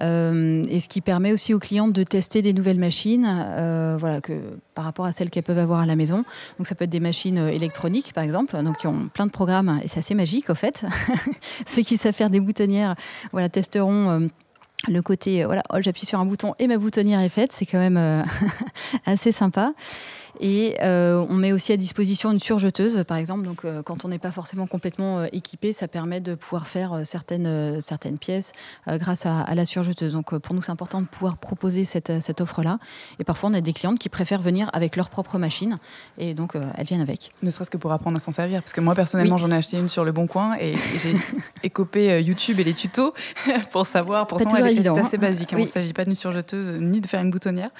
et 0.00 0.80
ce 0.80 0.88
qui 0.88 1.00
permet 1.00 1.32
aussi 1.32 1.54
aux 1.54 1.58
clientes 1.58 1.92
de 1.92 2.02
tester 2.02 2.42
des 2.42 2.52
nouvelles 2.52 2.78
machines 2.78 3.28
voilà, 3.98 4.20
que, 4.20 4.32
par 4.74 4.84
rapport 4.84 5.04
à 5.04 5.12
celles 5.12 5.30
qu'elles 5.30 5.44
peuvent 5.44 5.58
avoir 5.58 5.80
à 5.80 5.86
la 5.86 5.94
maison. 5.94 6.24
Donc 6.58 6.66
ça 6.66 6.74
peut 6.74 6.84
être 6.84 6.90
des 6.90 7.00
machines 7.00 7.38
électroniques, 7.38 8.12
par 8.12 8.24
exemple, 8.24 8.60
donc 8.62 8.78
qui 8.78 8.86
ont 8.86 9.08
plein 9.12 9.26
de 9.26 9.30
programmes, 9.30 9.80
et 9.84 9.88
c'est 9.88 10.00
assez 10.00 10.14
magique, 10.14 10.50
au 10.50 10.54
fait. 10.54 10.84
Ceux 11.66 11.82
qui 11.82 11.96
savent 11.96 12.14
faire 12.14 12.30
des 12.30 12.40
boutonnières 12.40 12.96
voilà, 13.34 13.48
testeront 13.48 14.10
euh, 14.10 14.28
le 14.86 15.02
côté, 15.02 15.42
euh, 15.42 15.46
voilà, 15.46 15.62
oh, 15.72 15.78
j'appuie 15.80 16.06
sur 16.06 16.20
un 16.20 16.24
bouton 16.24 16.54
et 16.60 16.68
ma 16.68 16.78
boutonnière 16.78 17.20
est 17.20 17.28
faite. 17.28 17.50
C'est 17.52 17.66
quand 17.66 17.78
même 17.78 17.96
euh, 17.96 18.22
assez 19.06 19.32
sympa. 19.32 19.74
Et 20.40 20.76
euh, 20.82 21.24
on 21.28 21.34
met 21.34 21.52
aussi 21.52 21.72
à 21.72 21.76
disposition 21.76 22.32
une 22.32 22.40
surjeteuse, 22.40 23.04
par 23.06 23.16
exemple. 23.16 23.44
Donc, 23.44 23.64
euh, 23.64 23.82
quand 23.82 24.04
on 24.04 24.08
n'est 24.08 24.18
pas 24.18 24.32
forcément 24.32 24.66
complètement 24.66 25.20
euh, 25.20 25.26
équipé, 25.32 25.72
ça 25.72 25.88
permet 25.88 26.20
de 26.20 26.34
pouvoir 26.34 26.66
faire 26.66 27.02
certaines, 27.04 27.80
certaines 27.80 28.18
pièces 28.18 28.52
grâce 28.86 29.26
à, 29.26 29.54
la 29.54 29.64
surjeteuse. 29.64 30.14
Donc, 30.14 30.36
pour 30.36 30.54
nous, 30.54 30.62
c'est 30.62 30.72
important 30.72 31.00
de 31.00 31.06
pouvoir 31.06 31.36
proposer 31.36 31.84
cette, 31.84 32.12
cette 32.20 32.40
offre-là. 32.40 32.78
Et 33.18 33.24
parfois, 33.24 33.50
on 33.50 33.54
a 33.54 33.60
des 33.60 33.72
clientes 33.72 33.98
qui 33.98 34.08
préfèrent 34.08 34.42
venir 34.42 34.70
avec 34.72 34.96
leur 34.96 35.10
propre 35.10 35.38
machine. 35.38 35.78
Et 36.18 36.34
donc, 36.34 36.54
elles 36.76 36.86
viennent 36.86 37.00
avec. 37.00 37.30
Ne 37.42 37.50
serait-ce 37.50 37.70
que 37.70 37.76
pour 37.76 37.92
apprendre 37.92 38.16
à 38.16 38.20
s'en 38.20 38.30
servir. 38.30 38.62
Parce 38.62 38.72
que 38.72 38.80
moi, 38.80 38.94
personnellement, 38.94 39.38
j'en 39.38 39.50
ai 39.50 39.56
acheté 39.56 39.78
une 39.78 39.88
sur 39.88 40.04
le 40.04 40.12
Bon 40.12 40.26
Coin 40.26 40.56
et 40.60 40.74
j'ai 40.96 41.14
écopé 41.62 42.22
YouTube 42.22 42.60
et 42.60 42.64
les 42.64 42.74
tutos 42.74 43.14
pour 43.70 43.86
savoir. 43.86 44.26
Pourtant, 44.26 44.56
elle 44.56 44.78
est 44.78 44.88
assez 44.88 45.16
hein. 45.16 45.20
basique. 45.20 45.52
Hein. 45.52 45.58
Il 45.58 45.64
ne 45.64 45.68
s'agit 45.68 45.92
pas 45.92 46.04
d'une 46.04 46.14
surjeteuse 46.14 46.72
ni 46.72 47.00
de 47.00 47.06
faire 47.06 47.22
une 47.22 47.30
boutonnière. 47.30 47.70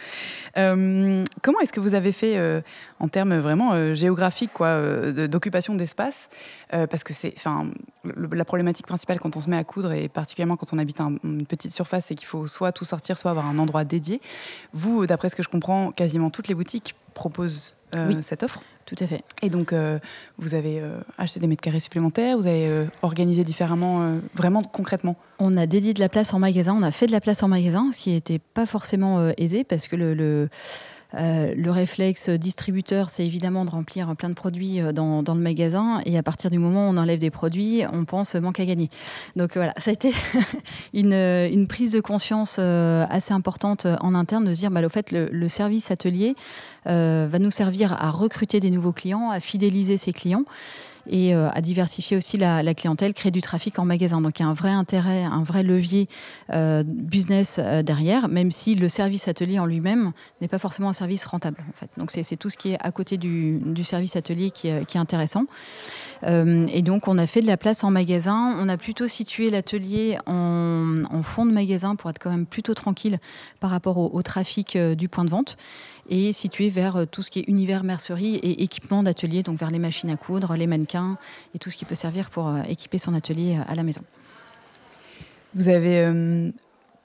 comment 0.54 1.60
est-ce 1.62 1.72
que 1.72 1.80
vous 1.80 1.94
avez 1.94 2.12
fait 2.12 2.36
euh, 2.44 2.60
en 3.00 3.08
termes 3.08 3.36
vraiment 3.38 3.72
euh, 3.72 3.94
géographiques, 3.94 4.52
quoi, 4.52 4.68
euh, 4.68 5.26
d'occupation 5.28 5.74
d'espace, 5.74 6.28
parce 6.70 7.04
que 7.04 7.12
c'est, 7.12 7.32
enfin, 7.36 7.68
la 8.04 8.44
problématique 8.44 8.86
principale 8.86 9.20
quand 9.20 9.36
on 9.36 9.40
se 9.40 9.48
met 9.48 9.56
à 9.56 9.62
coudre 9.62 9.92
et 9.92 10.08
particulièrement 10.08 10.56
quand 10.56 10.72
on 10.72 10.78
habite 10.78 10.98
une 11.00 11.46
petite 11.46 11.72
surface, 11.72 12.06
c'est 12.06 12.16
qu'il 12.16 12.26
faut 12.26 12.48
soit 12.48 12.72
tout 12.72 12.84
sortir, 12.84 13.16
soit 13.16 13.30
avoir 13.30 13.46
un 13.46 13.58
endroit 13.58 13.84
dédié. 13.84 14.20
Vous, 14.72 15.06
d'après 15.06 15.28
ce 15.28 15.36
que 15.36 15.44
je 15.44 15.48
comprends, 15.48 15.92
quasiment 15.92 16.30
toutes 16.30 16.48
les 16.48 16.54
boutiques 16.54 16.96
proposent 17.14 17.76
cette 18.22 18.42
offre. 18.42 18.60
Tout 18.86 18.96
à 18.98 19.06
fait. 19.06 19.22
Et 19.40 19.50
donc, 19.50 19.72
vous 20.38 20.54
avez 20.56 20.82
acheté 21.16 21.38
des 21.38 21.46
mètres 21.46 21.62
carrés 21.62 21.78
supplémentaires, 21.78 22.36
vous 22.36 22.48
avez 22.48 22.88
organisé 23.02 23.44
différemment, 23.44 24.18
vraiment 24.34 24.62
concrètement 24.62 25.14
On 25.38 25.56
a 25.56 25.66
dédié 25.66 25.94
de 25.94 26.00
la 26.00 26.08
place 26.08 26.34
en 26.34 26.40
magasin, 26.40 26.74
on 26.76 26.82
a 26.82 26.90
fait 26.90 27.06
de 27.06 27.12
la 27.12 27.20
place 27.20 27.44
en 27.44 27.48
magasin, 27.48 27.90
ce 27.92 28.00
qui 28.00 28.10
n'était 28.10 28.40
pas 28.40 28.66
forcément 28.66 29.30
aisé 29.36 29.62
parce 29.62 29.86
que 29.86 29.94
le 29.94 30.48
euh, 31.18 31.54
le 31.56 31.70
réflexe 31.70 32.28
distributeur, 32.28 33.10
c'est 33.10 33.24
évidemment 33.24 33.64
de 33.64 33.70
remplir 33.70 34.14
plein 34.16 34.28
de 34.28 34.34
produits 34.34 34.80
euh, 34.80 34.92
dans, 34.92 35.22
le 35.26 35.40
magasin. 35.40 36.00
Et 36.06 36.18
à 36.18 36.22
partir 36.22 36.50
du 36.50 36.58
moment 36.58 36.88
où 36.88 36.92
on 36.92 36.96
enlève 36.96 37.20
des 37.20 37.30
produits, 37.30 37.82
on 37.92 38.04
pense 38.04 38.34
manque 38.34 38.60
à 38.60 38.64
gagner. 38.64 38.90
Donc 39.36 39.54
voilà, 39.54 39.74
ça 39.78 39.90
a 39.90 39.94
été 39.94 40.12
une, 40.94 41.66
prise 41.68 41.92
de 41.92 42.00
conscience 42.00 42.56
euh, 42.58 43.06
assez 43.08 43.32
importante 43.32 43.86
en 44.00 44.14
interne 44.14 44.44
de 44.44 44.54
se 44.54 44.60
dire, 44.60 44.70
bah, 44.70 44.84
au 44.84 44.88
fait, 44.88 45.12
le, 45.12 45.48
service 45.48 45.90
atelier 45.90 46.34
va 46.86 47.38
nous 47.38 47.50
servir 47.50 47.92
à 47.92 48.10
recruter 48.10 48.58
des 48.60 48.70
nouveaux 48.70 48.92
clients, 48.92 49.30
à 49.30 49.40
fidéliser 49.40 49.96
ses 49.98 50.12
clients 50.12 50.44
et 51.08 51.34
euh, 51.34 51.48
à 51.50 51.60
diversifier 51.60 52.16
aussi 52.16 52.36
la, 52.36 52.74
clientèle, 52.74 53.14
créer 53.14 53.30
du 53.30 53.42
trafic 53.42 53.78
en 53.78 53.84
magasin. 53.84 54.20
Donc 54.20 54.38
il 54.38 54.42
y 54.42 54.46
a 54.46 54.48
un 54.48 54.54
vrai 54.54 54.70
intérêt, 54.70 55.24
un 55.24 55.42
vrai 55.42 55.62
levier 55.62 56.08
euh, 56.52 56.82
business 56.86 57.60
euh, 57.62 57.82
derrière, 57.82 58.28
même 58.28 58.50
si 58.50 58.74
le 58.74 58.88
service 58.88 59.28
atelier 59.28 59.58
en 59.58 59.66
lui-même 59.66 60.12
n'est 60.40 60.48
pas 60.48 60.58
forcément 60.58 60.88
un 60.88 60.94
service 60.94 61.24
rentable. 61.24 61.58
En 61.68 61.72
fait. 61.72 61.90
Donc 61.96 62.10
c'est 62.10 62.36
tout 62.36 62.50
ce 62.50 62.56
qui 62.56 62.72
est 62.72 62.78
à 62.80 62.90
côté 62.90 63.16
du, 63.16 63.60
service 63.84 64.16
atelier 64.16 64.50
qui 64.50 64.68
est, 64.68 64.96
intéressant. 64.96 65.44
Et 66.26 66.82
donc 66.82 67.08
on 67.08 67.18
a 67.18 67.26
fait 67.26 67.40
de 67.40 67.46
la 67.46 67.56
place 67.56 67.84
en 67.84 67.90
magasin. 67.90 68.56
On 68.58 68.68
a 68.68 68.76
plutôt 68.76 69.08
situé 69.08 69.50
l'atelier 69.50 70.18
en, 70.26 71.22
fond 71.22 71.46
de 71.46 71.52
magasin 71.52 71.96
pour 71.96 72.10
être 72.10 72.18
quand 72.18 72.30
même 72.30 72.46
plutôt 72.46 72.74
tranquille 72.74 73.18
par 73.60 73.70
rapport 73.70 73.98
au 73.98 74.22
trafic 74.22 74.76
du 74.76 75.08
point 75.08 75.24
de 75.24 75.30
vente 75.30 75.56
et 76.08 76.32
situé 76.32 76.70
vers 76.70 76.96
euh, 76.96 77.04
tout 77.06 77.22
ce 77.22 77.30
qui 77.30 77.40
est 77.40 77.48
univers 77.48 77.84
mercerie 77.84 78.36
et 78.36 78.62
équipement 78.62 79.02
d'atelier, 79.02 79.42
donc 79.42 79.58
vers 79.58 79.70
les 79.70 79.78
machines 79.78 80.10
à 80.10 80.16
coudre, 80.16 80.54
les 80.54 80.66
mannequins 80.66 81.16
et 81.54 81.58
tout 81.58 81.70
ce 81.70 81.76
qui 81.76 81.84
peut 81.84 81.94
servir 81.94 82.30
pour 82.30 82.48
euh, 82.48 82.62
équiper 82.68 82.98
son 82.98 83.14
atelier 83.14 83.56
euh, 83.56 83.70
à 83.70 83.74
la 83.74 83.82
maison. 83.82 84.02
Vous 85.54 85.68
avez 85.68 86.52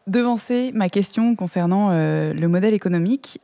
devancé 0.07 0.71
ma 0.73 0.89
question 0.89 1.35
concernant 1.35 1.91
le 1.91 2.47
modèle 2.47 2.73
économique. 2.73 3.39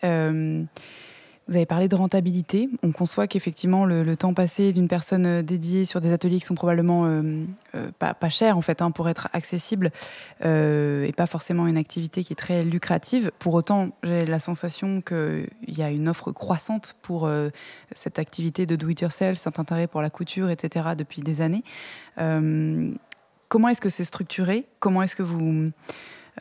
Vous 1.48 1.58
avez 1.58 1.68
parlé 1.68 1.88
de 1.88 1.96
rentabilité. 1.96 2.70
On 2.82 2.92
conçoit 2.92 3.28
qu'effectivement, 3.28 3.86
le, 3.86 4.16
temps 4.16 4.34
passé 4.34 4.74
d'une 4.74 4.88
personne 4.88 5.26
euh, 5.28 5.42
dédiée 5.44 5.86
sur 5.86 6.02
des 6.02 6.12
ateliers 6.12 6.40
qui 6.40 6.46
sont 6.46 6.56
probablement 6.56 7.06
euh, 7.06 7.44
euh, 7.76 7.92
pas, 8.00 8.16
pas, 8.16 8.30
chers, 8.30 8.58
en 8.58 8.62
fait, 8.62 8.82
hein, 8.82 8.90
pour 8.90 9.10
être 9.10 9.30
accessibles, 9.32 9.92
et 10.42 11.14
pas 11.16 11.28
forcément 11.28 11.68
une 11.68 11.78
activité 11.78 12.24
qui 12.24 12.34
est 12.34 12.36
très 12.36 12.64
lucrative. 12.64 13.32
Pour 13.38 13.54
autant, 13.54 13.90
j'ai 14.04 14.26
la 14.26 14.40
sensation 14.40 15.02
qu'il 15.02 15.48
y 15.68 15.84
a 15.84 15.92
une 15.92 16.10
offre 16.10 16.32
croissante 16.32 16.96
pour 17.02 17.30
cette 17.92 18.20
activité 18.20 18.66
de 18.66 18.76
do-it-yourself, 18.76 19.38
cet 19.38 19.60
intérêt 19.60 19.88
pour 19.88 20.02
la 20.02 20.10
couture, 20.10 20.50
etc., 20.50 20.88
depuis 20.98 21.22
des 21.22 21.42
années. 21.42 21.64
comment 23.48 23.70
est-ce 23.70 23.82
que 23.82 23.90
c'est 23.90 24.04
structuré? 24.04 24.66
Comment 24.80 25.04
est-ce 25.04 25.16
que 25.16 25.24
vous 25.24 25.72
euh, 25.72 25.72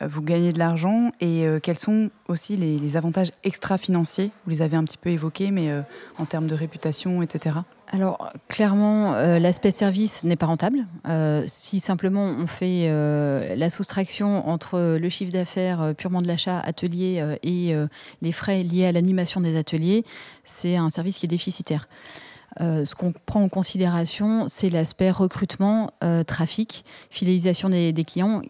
vous 0.01 0.21
gagnez 0.21 0.51
de 0.51 0.59
l'argent 0.59 1.11
et 1.21 1.45
euh, 1.45 1.59
quels 1.59 1.77
sont 1.77 2.09
aussi 2.27 2.57
les, 2.57 2.97
avantages 2.97 3.31
extra-financiers? 3.43 4.31
Vous 4.45 4.51
les 4.51 4.61
avez 4.61 4.75
un 4.75 4.83
petit 4.83 4.97
peu 4.97 5.09
évoqués, 5.09 5.51
mais 5.51 5.71
euh, 5.71 5.81
en 6.17 6.25
termes 6.25 6.47
de 6.47 6.55
réputation, 6.55 7.21
etc. 7.21 7.57
Alors 7.91 8.31
clairement, 8.49 9.11
l'aspect 9.11 9.71
service 9.71 10.23
n'est 10.23 10.35
pas 10.35 10.47
rentable. 10.47 10.87
si 11.45 11.79
simplement 11.79 12.25
on 12.25 12.47
fait 12.47 12.89
la 13.55 13.69
soustraction 13.69 14.49
entre 14.49 14.97
le 14.99 15.09
chiffre 15.09 15.31
d'affaires 15.31 15.93
purement 15.95 16.23
de 16.23 16.27
l'achat 16.27 16.59
atelier 16.59 17.23
et 17.43 17.75
les 18.23 18.31
frais 18.31 18.63
liés 18.63 18.87
à 18.87 18.91
l'animation 18.91 19.39
des 19.39 19.55
ateliers, 19.55 20.03
c'est 20.45 20.77
un 20.77 20.89
service 20.89 21.19
qui 21.19 21.27
est 21.27 21.29
déficitaire. 21.29 21.87
ce 22.59 22.95
qu'on 22.95 23.13
prend 23.13 23.43
en 23.43 23.49
considération, 23.49 24.47
c'est 24.49 24.69
l'aspect 24.69 25.11
recrutement, 25.11 25.91
trafic, 26.25 26.85
fidélisation 27.11 27.69
des 27.69 28.03
clients 28.03 28.41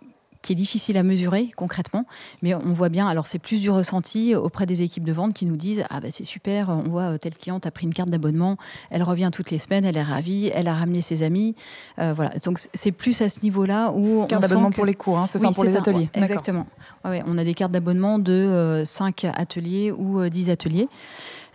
qui 0.46 0.52
est 0.52 0.56
difficile 0.56 0.96
à 0.98 1.02
mesurer 1.04 1.50
concrètement, 1.56 2.06
mais 2.44 2.54
on 2.54 2.72
voit 2.72 2.90
bien, 2.90 3.08
alors 3.08 3.26
c'est 3.26 3.40
plus 3.40 3.62
du 3.62 3.72
ressenti 3.72 4.36
auprès 4.36 4.68
des 4.68 4.84
équipes 4.84 5.04
de 5.04 5.12
vente 5.12 5.34
qui 5.34 5.48
nous 5.48 5.58
disent 5.58 5.84
Ah 5.90 6.00
ben 6.00 6.12
c'est 6.12 6.24
super, 6.24 6.70
on 6.70 6.88
voit 6.88 7.14
euh, 7.14 7.18
telle 7.18 7.36
cliente 7.36 7.66
a 7.66 7.72
pris 7.72 7.88
une 7.88 7.94
carte 7.94 8.12
d'abonnement, 8.12 8.58
elle 8.92 9.02
revient 9.02 9.32
toutes 9.34 9.50
les 9.50 9.58
semaines, 9.58 9.86
elle 9.86 9.98
est 9.98 10.04
ravie, 10.04 10.52
elle 10.54 10.68
a 10.68 10.76
ramené 10.76 11.02
ses 11.02 11.24
amis. 11.24 11.56
Euh, 11.98 12.14
voilà, 12.16 12.30
donc 12.44 12.60
c'est 12.76 12.92
plus 12.92 13.20
à 13.22 13.30
ce 13.30 13.42
niveau-là 13.42 13.92
où. 13.92 14.26
Carte 14.28 14.44
d'abonnement 14.44 14.70
pour 14.70 14.86
les 14.86 14.94
cours, 14.94 15.18
hein, 15.18 15.28
c'est 15.32 15.42
pour 15.42 15.64
les 15.64 15.76
ateliers. 15.76 16.10
exactement. 16.14 16.68
Ouais, 17.04 17.24
on 17.26 17.40
a 17.40 17.44
des 17.44 17.56
cartes 17.56 17.72
d'abonnement 17.72 18.20
de 18.20 18.84
5 18.86 19.26
euh, 19.26 19.32
ateliers 19.36 19.92
ou 19.92 20.30
10 20.30 20.52
ateliers. 20.52 20.88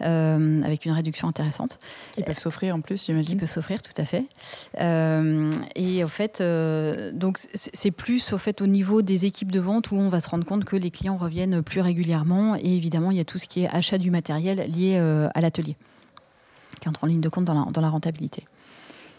Euh, 0.03 0.63
avec 0.63 0.87
une 0.87 0.93
réduction 0.93 1.29
intéressante. 1.29 1.79
Qui 2.13 2.23
peuvent 2.23 2.39
s'offrir 2.39 2.75
en 2.75 2.81
plus, 2.81 3.05
j'imagine. 3.05 3.35
Qui 3.35 3.37
peuvent 3.37 3.51
s'offrir, 3.51 3.83
tout 3.83 3.93
à 3.97 4.05
fait. 4.05 4.25
Euh, 4.81 5.53
et 5.75 6.03
au 6.05 6.09
fait, 6.09 6.41
euh, 6.41 7.13
donc 7.13 7.39
c'est 7.55 7.91
plus 7.91 8.33
au 8.33 8.39
fait 8.39 8.63
au 8.63 8.67
niveau 8.67 9.03
des 9.03 9.27
équipes 9.27 9.53
de 9.53 9.61
vente 9.61 9.91
où 9.91 9.97
on 9.97 10.09
va 10.09 10.21
se 10.21 10.29
rendre 10.29 10.45
compte 10.45 10.65
que 10.65 10.77
les 10.77 10.91
clients 10.91 11.17
reviennent 11.17 11.63
plus 11.63 11.81
régulièrement. 11.81 12.57
Et 12.57 12.77
évidemment, 12.77 13.11
il 13.11 13.19
y 13.19 13.21
a 13.21 13.25
tout 13.25 13.39
ce 13.39 13.47
qui 13.47 13.65
est 13.65 13.69
achat 13.75 13.99
du 13.99 14.11
matériel 14.11 14.71
lié 14.71 14.97
à 15.35 15.41
l'atelier, 15.41 15.77
qui 16.81 16.89
entre 16.89 17.05
en 17.05 17.07
ligne 17.07 17.21
de 17.21 17.29
compte 17.29 17.45
dans 17.45 17.55
la, 17.55 17.71
dans 17.71 17.81
la 17.81 17.91
rentabilité. 17.91 18.45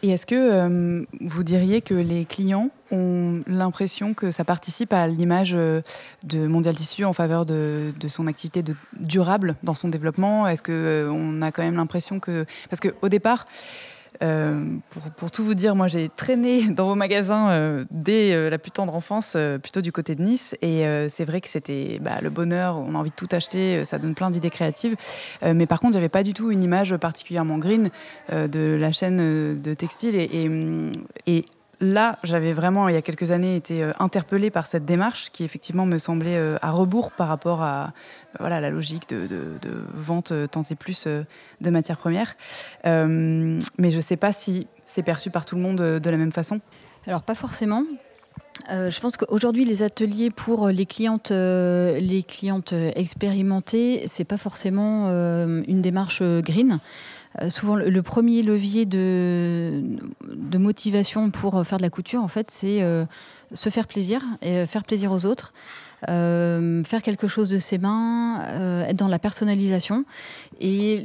Et 0.03 0.10
est-ce 0.10 0.25
que 0.25 0.36
euh, 0.36 1.05
vous 1.20 1.43
diriez 1.43 1.81
que 1.81 1.93
les 1.93 2.25
clients 2.25 2.72
ont 2.91 3.41
l'impression 3.46 4.15
que 4.15 4.31
ça 4.31 4.43
participe 4.43 4.93
à 4.93 5.08
l'image 5.08 5.53
euh, 5.53 5.81
de 6.24 6.48
Mondial 6.48 6.75
Tissu 6.75 7.05
en 7.05 7.13
faveur 7.13 7.46
de, 7.46 7.93
son 8.08 8.25
activité 8.25 8.63
de 8.63 8.74
durable 9.00 9.55
dans 9.62 9.75
son 9.75 9.89
développement? 9.89 10.48
Est-ce 10.48 10.63
qu'on 10.63 10.72
euh, 10.72 11.41
a 11.41 11.51
quand 11.51 11.62
même 11.62 11.75
l'impression 11.75 12.20
que... 12.20 12.46
Parce 12.70 12.79
qu'au 12.79 13.10
départ, 13.10 13.46
euh, 14.22 14.78
pour, 15.18 15.32
tout 15.32 15.44
vous 15.44 15.54
dire, 15.54 15.75
moi 15.75 15.88
j'ai 15.88 16.10
traîné 16.10 16.70
dans 16.70 16.88
vos 16.88 16.96
magasins 16.96 17.50
euh, 17.51 17.86
dès 17.92 18.34
euh, 18.34 18.50
la 18.50 18.60
plus 18.60 18.72
tendre 18.72 18.94
enfance, 18.94 19.38
plutôt 19.62 19.82
du 19.82 19.92
côté 19.92 20.16
de 20.16 20.22
Nice. 20.22 20.56
Et 20.62 20.84
c'est 21.10 21.25
vrai 21.25 21.42
que 21.42 21.48
c'était 21.48 22.00
bah, 22.01 22.22
le 22.22 22.30
bonheur, 22.30 22.78
on 22.78 22.96
a 22.96 22.98
envie 22.98 23.10
de 23.10 23.16
tout 23.16 23.28
acheter, 23.32 23.84
ça 23.86 24.00
donne 24.00 24.16
plein 24.16 24.30
d'idées 24.30 24.50
créatives. 24.50 24.96
mais 25.42 25.66
par 25.66 25.80
contre, 25.80 25.94
j'avais 25.94 26.10
pas 26.10 26.24
du 26.24 26.34
tout 26.34 26.52
une 26.52 26.63
image 26.63 26.95
particulièrement 26.98 27.58
green 27.58 27.89
de 28.32 28.76
la 28.80 28.91
chaîne 28.91 29.62
de 29.62 29.74
textile. 29.74 30.15
et, 30.15 31.45
là, 31.82 32.20
j'avais 32.24 32.54
vraiment, 32.54 32.88
il 32.88 32.94
y 32.94 32.98
a 32.98 33.02
quelques 33.02 33.32
années, 33.32 33.56
été 33.56 33.84
euh, 33.84 33.91
interpellée 34.00 34.52
par 34.52 34.67
cette 34.67 34.86
démarche 34.86 35.32
qui, 35.34 35.44
effectivement, 35.44 35.86
me 35.86 35.98
semblait 35.98 36.38
euh, 36.38 36.58
à 36.62 36.72
rebours 36.72 37.12
par 37.12 37.28
rapport 37.28 37.62
à 37.62 37.91
la 38.39 38.70
logique 38.70 39.10
de, 39.10 39.60
vente 39.94 40.32
euh, 40.32 40.48
tant 40.48 40.63
et 40.70 40.76
plus 40.76 41.08
de 41.08 41.70
matières 41.70 41.98
premières. 41.98 42.38
mais 42.86 43.91
je 43.91 43.96
ne 43.96 44.02
sais 44.02 44.15
pas 44.15 44.32
si 44.32 44.67
c'est 44.86 45.04
perçu 45.04 45.32
par 45.32 45.46
tout 45.46 45.56
le 45.56 45.62
monde 45.62 45.78
de 45.78 46.10
la 46.10 46.17
même 46.17 46.32
façon. 46.32 46.62
Alors, 47.08 47.24
pas 47.24 47.36
forcément. 47.36 47.84
je 48.70 49.00
pense 49.00 49.17
qu'aujourd'hui, 49.17 49.65
les 49.65 49.82
ateliers 49.82 50.30
pour 50.30 50.67
les 50.67 50.86
clientes, 50.86 51.32
les 51.32 52.24
clientes 52.28 52.74
expérimentées, 52.96 54.04
c'est 54.08 54.26
pas 54.26 54.38
forcément 54.38 55.10
une 55.10 55.82
démarche 55.82 56.22
green. 56.22 56.80
Euh, 57.39 57.50
souvent 57.50 57.76
le, 57.76 58.02
premier 58.02 58.44
levier 58.44 58.86
de, 58.86 59.82
motivation 60.58 61.32
pour 61.32 61.65
faire 61.65 61.78
de 61.78 61.84
la 61.84 61.89
couture, 61.89 62.22
en 62.22 62.28
fait, 62.28 62.52
c'est 62.52 62.82
euh, 62.82 63.06
se 63.54 63.70
faire 63.70 63.88
plaisir 63.88 64.22
et 64.41 64.65
faire 64.65 64.84
plaisir 64.84 65.12
aux 65.12 65.26
autres. 65.26 65.54
Euh, 66.10 66.84
faire 66.84 67.04
quelque 67.04 67.28
chose 67.28 67.52
de 67.52 67.60
ses 67.60 67.78
mains, 67.78 68.41
être 68.88 68.98
dans 68.98 69.08
la 69.08 69.20
personnalisation. 69.20 70.04
Et 70.60 71.02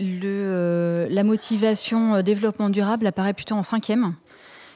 la 1.10 1.24
motivation 1.24 2.22
développement 2.22 2.70
durable 2.70 3.06
apparaît 3.06 3.34
plutôt 3.34 3.54
en 3.54 3.62
cinquième. 3.62 4.14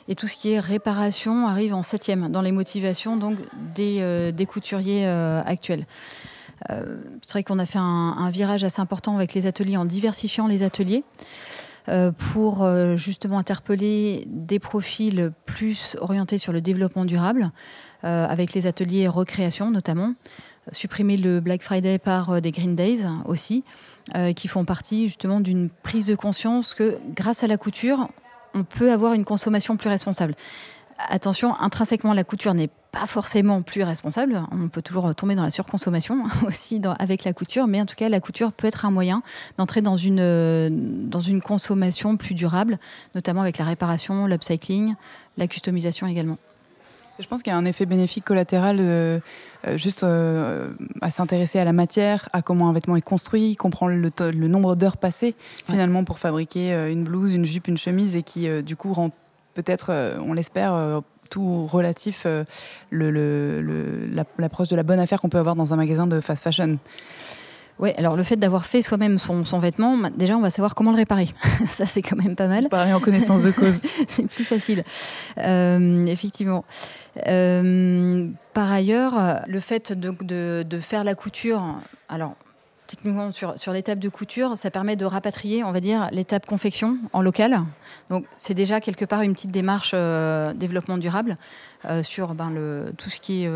Et 0.08 0.14
tout 0.14 0.26
ce 0.26 0.36
qui 0.36 0.52
est 0.52 0.60
réparation 0.60 1.46
arrive 1.46 1.72
en 1.72 1.82
septième, 1.82 2.30
dans 2.30 2.42
les 2.42 2.52
motivations 2.52 3.18
des 3.74 4.46
couturiers 4.46 5.06
actuels. 5.06 5.86
Euh, 6.68 6.98
c'est 7.22 7.32
vrai 7.32 7.44
qu'on 7.44 7.58
a 7.58 7.66
fait 7.66 7.78
un, 7.78 8.30
virage 8.30 8.64
assez 8.64 8.80
important 8.80 9.16
avec 9.16 9.34
les 9.34 9.46
ateliers 9.46 9.76
en 9.76 9.84
diversifiant 9.84 10.46
les 10.46 10.62
ateliers 10.62 11.04
euh, 11.88 12.12
pour 12.12 12.62
euh, 12.62 12.96
justement 12.96 13.38
interpeller 13.38 14.24
des 14.26 14.58
profils 14.58 15.32
plus 15.46 15.96
orientés 16.00 16.38
sur 16.38 16.52
le 16.52 16.60
développement 16.60 17.04
durable, 17.04 17.50
avec 18.02 18.54
les 18.54 18.66
ateliers 18.66 19.08
recréation 19.08 19.70
notamment, 19.70 20.14
supprimer 20.72 21.18
le 21.18 21.40
Black 21.40 21.62
Friday 21.62 21.98
par 21.98 22.40
des 22.40 22.50
Green 22.50 22.74
Days 22.74 23.04
aussi, 23.26 23.62
qui 24.36 24.48
font 24.48 24.64
partie 24.64 25.08
justement 25.08 25.40
d'une 25.40 25.68
prise 25.68 26.06
de 26.06 26.14
conscience 26.14 26.72
que 26.72 26.96
grâce 27.14 27.44
à 27.44 27.46
la 27.46 27.58
couture, 27.58 28.08
on 28.54 28.64
peut 28.64 28.90
avoir 28.90 29.12
une 29.12 29.26
consommation 29.26 29.76
plus 29.76 29.90
responsable. 29.90 30.34
Attention, 31.10 31.54
intrinsèquement, 31.60 32.14
la 32.14 32.24
couture 32.24 32.54
n'est 32.54 32.70
pas 32.92 33.06
forcément 33.06 33.62
plus 33.62 33.82
responsable. 33.82 34.42
On 34.52 34.68
peut 34.68 34.82
toujours 34.82 35.14
tomber 35.14 35.34
dans 35.34 35.44
la 35.44 35.50
surconsommation 35.50 36.24
aussi 36.46 36.80
avec 36.98 37.24
la 37.24 37.32
couture, 37.32 37.66
mais 37.66 37.80
en 37.80 37.86
tout 37.86 37.94
cas, 37.94 38.08
la 38.08 38.20
couture 38.20 38.52
peut 38.52 38.66
être 38.66 38.84
un 38.84 38.90
moyen 38.90 39.22
d'entrer 39.58 39.82
dans 39.82 39.96
une, 39.96 41.08
dans 41.08 41.20
une 41.20 41.40
consommation 41.42 42.16
plus 42.16 42.34
durable, 42.34 42.78
notamment 43.14 43.40
avec 43.40 43.58
la 43.58 43.64
réparation, 43.64 44.26
l'upcycling, 44.26 44.94
la 45.36 45.46
customisation 45.46 46.06
également. 46.06 46.38
Je 47.20 47.26
pense 47.26 47.42
qu'il 47.42 47.52
y 47.52 47.54
a 47.54 47.58
un 47.58 47.66
effet 47.66 47.84
bénéfique 47.84 48.24
collatéral 48.24 48.78
euh, 48.80 49.20
euh, 49.66 49.76
juste 49.76 50.04
euh, 50.04 50.72
à 51.02 51.10
s'intéresser 51.10 51.58
à 51.58 51.64
la 51.64 51.74
matière, 51.74 52.30
à 52.32 52.40
comment 52.40 52.68
un 52.68 52.72
vêtement 52.72 52.96
est 52.96 53.02
construit, 53.02 53.56
comprendre 53.56 53.92
le, 53.92 54.10
le 54.30 54.48
nombre 54.48 54.74
d'heures 54.74 54.96
passées 54.96 55.34
finalement 55.68 56.04
pour 56.04 56.18
fabriquer 56.18 56.72
une 56.90 57.04
blouse, 57.04 57.34
une 57.34 57.44
jupe, 57.44 57.68
une 57.68 57.76
chemise 57.76 58.16
et 58.16 58.22
qui 58.22 58.48
du 58.62 58.74
coup 58.74 58.94
rend 58.94 59.10
peut-être, 59.54 59.90
euh, 59.90 60.18
on 60.20 60.32
l'espère, 60.32 61.02
euh, 61.30 61.36
tout 61.40 61.66
relatif 61.66 62.26
euh, 62.26 62.44
l'approche 64.38 64.68
de 64.68 64.76
la 64.76 64.82
bonne 64.82 64.98
affaire 64.98 65.20
qu'on 65.20 65.28
peut 65.28 65.38
avoir 65.38 65.56
dans 65.56 65.72
un 65.72 65.76
magasin 65.76 66.06
de 66.06 66.20
fast 66.20 66.42
fashion. 66.42 66.78
Oui, 67.78 67.92
alors 67.96 68.14
le 68.14 68.22
fait 68.22 68.36
d'avoir 68.36 68.66
fait 68.66 68.82
soi-même 68.82 69.18
son, 69.18 69.42
vêtement, 69.58 69.96
déjà 70.14 70.36
on 70.36 70.42
va 70.42 70.50
savoir 70.50 70.74
comment 70.74 70.90
le 70.90 70.98
réparer. 70.98 71.28
Ça 71.70 71.86
c'est 71.86 72.02
quand 72.02 72.16
même 72.16 72.36
pas 72.36 72.46
mal. 72.46 72.68
Pareil 72.68 72.92
en 72.92 73.00
connaissance 73.00 73.42
de 73.42 73.50
cause. 73.52 73.80
c'est 74.08 74.26
plus 74.26 74.44
facile, 74.44 74.84
effectivement. 75.38 76.64
par 77.14 78.70
ailleurs, 78.70 79.40
le 79.46 79.60
fait 79.60 79.92
de, 79.92 80.62
de, 80.62 80.80
faire 80.80 81.04
la 81.04 81.14
couture, 81.14 81.62
alors 82.10 82.36
techniquement 82.90 83.30
sur, 83.30 83.72
l'étape 83.72 84.00
de 84.00 84.08
couture, 84.08 84.56
ça 84.56 84.70
permet 84.70 84.96
de 84.96 85.04
rapatrier, 85.04 85.62
on 85.62 85.70
va 85.70 85.80
dire, 85.80 86.08
l'étape 86.10 86.44
confection 86.44 86.98
en 87.12 87.22
local. 87.22 87.60
Donc 88.10 88.24
c'est 88.36 88.54
déjà 88.54 88.80
quelque 88.80 89.04
part 89.04 89.22
une 89.22 89.32
petite 89.32 89.52
démarche 89.52 89.92
euh, 89.94 90.52
développement 90.52 90.98
durable 90.98 91.36
euh, 91.84 92.02
sur 92.02 92.34
ben, 92.34 92.52
tout 92.98 93.08
ce 93.08 93.20
qui 93.20 93.44
est 93.44 93.50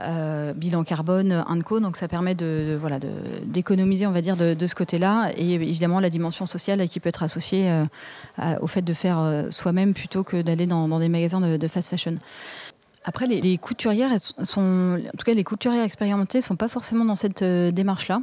euh, 0.00 0.52
bilan 0.54 0.82
carbone, 0.82 1.44
INCO. 1.46 1.78
Donc 1.78 1.96
ça 1.96 2.08
permet 2.08 2.34
de, 2.34 2.76
voilà 2.80 2.98
d'économiser, 3.44 4.06
on 4.08 4.12
va 4.12 4.22
dire, 4.22 4.36
de, 4.36 4.66
ce 4.66 4.74
côté-là. 4.74 5.30
Et 5.36 5.54
évidemment 5.54 6.00
la 6.00 6.10
dimension 6.10 6.46
sociale 6.46 6.86
qui 6.88 6.98
peut 6.98 7.08
être 7.08 7.22
associée 7.22 7.70
au 8.60 8.66
fait 8.66 8.82
de 8.82 8.92
faire 8.92 9.46
soi-même 9.50 9.94
plutôt 9.94 10.24
que 10.24 10.42
d'aller 10.42 10.66
dans, 10.66 10.98
des 10.98 11.08
magasins 11.08 11.40
de, 11.40 11.68
fast 11.68 11.90
fashion. 11.90 12.16
Après, 13.04 13.26
les, 13.26 13.56
couturières, 13.56 14.10
sont, 14.20 14.98
en 14.98 15.16
tout 15.16 15.24
cas 15.24 15.32
les 15.32 15.44
couturières 15.44 15.84
expérimentées, 15.84 16.38
ne 16.38 16.42
sont 16.42 16.56
pas 16.56 16.68
forcément 16.68 17.04
dans 17.04 17.16
cette 17.16 17.44
démarche-là. 17.44 18.20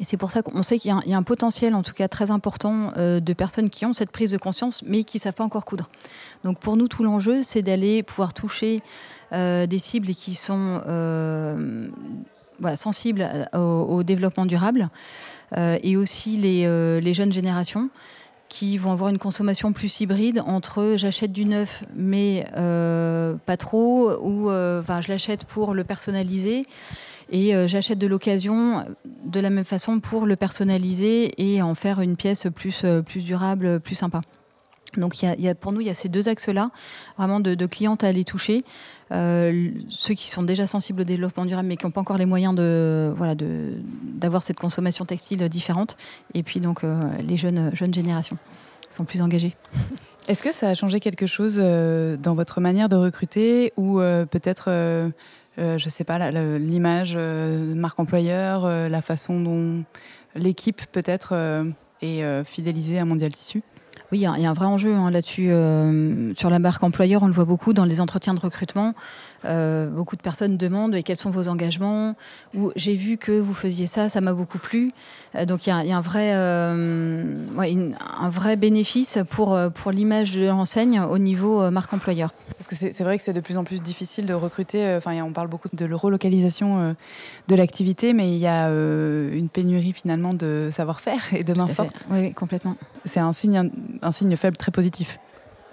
Et 0.00 0.04
c'est 0.04 0.16
pour 0.16 0.30
ça 0.30 0.42
qu'on 0.42 0.62
sait 0.62 0.78
qu'il 0.78 0.94
y, 1.06 1.12
a 1.12 1.16
un 1.16 1.22
potentiel, 1.22 1.74
en 1.74 1.82
tout 1.82 1.92
cas 1.92 2.08
très 2.08 2.30
important, 2.30 2.92
de 2.96 3.32
personnes 3.32 3.70
qui 3.70 3.86
ont 3.86 3.92
cette 3.92 4.10
prise 4.10 4.30
de 4.32 4.38
conscience, 4.38 4.82
mais 4.84 5.04
qui 5.04 5.18
ne 5.18 5.20
savent 5.20 5.34
pas 5.34 5.44
encore 5.44 5.64
coudre. 5.64 5.88
Donc 6.44 6.58
pour 6.58 6.76
nous, 6.76 6.88
tout 6.88 7.04
l'enjeu, 7.04 7.42
c'est 7.42 7.62
d'aller 7.62 8.02
pouvoir 8.02 8.34
toucher 8.34 8.82
des 9.32 9.78
cibles 9.78 10.08
qui 10.08 10.34
sont 10.34 10.80
sensibles 12.74 13.28
au, 13.54 14.02
développement 14.02 14.46
durable, 14.46 14.88
et 15.56 15.96
aussi 15.96 16.36
les, 16.36 17.14
jeunes 17.14 17.32
générations 17.32 17.90
qui 18.52 18.76
vont 18.76 18.92
avoir 18.92 19.08
une 19.08 19.18
consommation 19.18 19.72
plus 19.72 20.00
hybride 20.00 20.42
entre 20.44 20.96
j'achète 20.96 21.32
du 21.32 21.46
neuf 21.46 21.84
mais 21.96 22.44
euh, 22.54 23.34
pas 23.46 23.56
trop 23.56 24.12
ou 24.20 24.50
euh, 24.50 24.82
je 25.00 25.08
l'achète 25.08 25.44
pour 25.44 25.72
le 25.72 25.84
personnaliser 25.84 26.66
et 27.32 27.54
euh, 27.54 27.66
j'achète 27.66 27.98
de 27.98 28.06
l'occasion 28.06 28.84
de 29.24 29.40
la 29.40 29.50
même 29.50 29.64
façon 29.64 29.98
pour 29.98 30.26
le 30.26 30.36
personnaliser 30.36 31.32
et 31.42 31.60
en 31.62 31.74
faire 31.74 32.00
une 32.00 32.16
pièce 32.16 32.46
plus, 32.54 32.84
plus 33.04 33.24
durable, 33.24 33.80
plus 33.80 33.96
sympa. 33.96 34.20
Donc 34.96 35.16
pour 35.60 35.72
nous, 35.72 35.80
il 35.80 35.86
y 35.86 35.90
a 35.90 35.94
ces 35.94 36.08
deux 36.08 36.28
axes-là, 36.28 36.70
vraiment 37.16 37.40
de, 37.40 37.54
de, 37.54 37.66
clientes 37.66 38.04
à 38.04 38.08
aller 38.08 38.24
toucher. 38.24 38.64
Euh, 39.12 39.70
ceux 39.88 40.14
qui 40.14 40.30
sont 40.30 40.42
déjà 40.42 40.66
sensibles 40.66 41.02
au 41.02 41.04
développement 41.04 41.44
durable 41.44 41.68
mais 41.68 41.76
qui 41.76 41.84
n'ont 41.84 41.90
pas 41.90 42.00
encore 42.00 42.16
les 42.16 42.24
moyens 42.24 42.54
de 42.54 43.12
voilà 43.14 43.34
d'avoir 43.34 44.42
cette 44.42 44.58
consommation 44.58 45.04
textile 45.04 45.48
différente. 45.48 45.96
Et 46.34 46.42
puis 46.42 46.60
donc 46.60 46.84
euh, 46.84 47.00
les 47.20 47.36
jeunes, 47.36 47.70
jeunes 47.74 47.94
générations 47.94 48.36
sont 48.90 49.04
plus 49.04 49.22
engagées. 49.22 49.56
Est-ce 50.28 50.42
que 50.42 50.52
ça 50.52 50.68
a 50.68 50.74
changé 50.74 51.00
quelque 51.00 51.26
chose 51.26 51.56
euh, 51.58 52.16
dans 52.16 52.34
votre 52.34 52.60
manière 52.60 52.88
de 52.88 52.96
recruter 52.96 53.72
ou 53.76 53.98
peut-être, 53.98 54.70
je 55.58 55.84
ne 55.84 55.90
sais 55.90 56.04
pas, 56.04 56.30
l'image 56.58 57.16
marque 57.16 58.00
employeur, 58.00 58.66
la 58.66 59.02
façon 59.02 59.40
dont 59.40 59.84
l'équipe 60.34 60.82
peut-être 60.90 61.34
est 62.00 62.44
fidélisée 62.44 62.98
à 62.98 63.04
Mondial 63.04 63.32
Tissu 63.32 63.62
oui, 64.12 64.18
il 64.18 64.22
y, 64.22 64.26
a 64.26 64.50
un 64.50 64.52
vrai 64.52 64.66
enjeu 64.66 64.92
hein, 64.92 65.10
là-dessus. 65.10 65.50
Euh, 65.50 66.34
sur 66.36 66.50
la 66.50 66.58
marque 66.58 66.82
employeur, 66.82 67.22
on 67.22 67.28
le 67.28 67.32
voit 67.32 67.46
beaucoup 67.46 67.72
dans 67.72 67.86
les 67.86 67.98
entretiens 67.98 68.34
de 68.34 68.40
recrutement. 68.40 68.92
Euh, 69.44 69.88
beaucoup 69.88 70.16
de 70.16 70.22
personnes 70.22 70.56
demandent 70.56 71.02
quels 71.02 71.16
sont 71.16 71.30
vos 71.30 71.48
engagements 71.48 72.14
ou 72.54 72.72
j'ai 72.76 72.94
vu 72.94 73.16
que 73.16 73.32
vous 73.32 73.54
faisiez 73.54 73.86
ça, 73.86 74.08
ça 74.08 74.20
m'a 74.20 74.32
beaucoup 74.32 74.58
plu. 74.58 74.92
Euh, 75.34 75.44
donc 75.44 75.66
il 75.66 75.70
y, 75.70 75.72
a 75.72 75.96
un 75.96 76.00
vrai, 76.00 76.32
un 76.32 78.30
vrai 78.30 78.56
bénéfice 78.56 79.18
pour, 79.30 79.58
pour 79.74 79.90
l'image 79.90 80.34
de 80.34 80.46
l'enseigne 80.46 81.00
au 81.00 81.18
niveau 81.18 81.70
marque 81.70 81.92
employeur. 81.92 82.32
Parce 82.58 82.68
que 82.68 82.92
c'est 82.92 83.04
vrai 83.04 83.18
que 83.18 83.24
c'est 83.24 83.32
de 83.32 83.40
plus 83.40 83.56
en 83.56 83.64
plus 83.64 83.80
difficile 83.80 84.26
de 84.26 84.34
recruter. 84.34 84.94
Enfin, 84.96 85.20
on 85.22 85.32
parle 85.32 85.48
beaucoup 85.48 85.68
de 85.72 85.92
relocalisation 85.92 86.94
de 87.48 87.54
l'activité, 87.54 88.12
mais 88.12 88.32
il 88.32 88.38
y 88.38 88.46
a 88.46 88.68
une 88.68 89.48
pénurie 89.48 89.92
finalement 89.92 90.34
de 90.34 90.68
savoir-faire 90.70 91.34
et 91.34 91.44
de 91.44 91.54
main 91.54 91.66
forte. 91.66 92.06
Oui, 92.10 92.32
complètement. 92.32 92.76
C'est 93.04 93.20
un 93.20 93.32
signe 93.32 93.70
un 94.02 94.12
signe 94.12 94.36
faible 94.36 94.56
très 94.56 94.72
positif. 94.72 95.18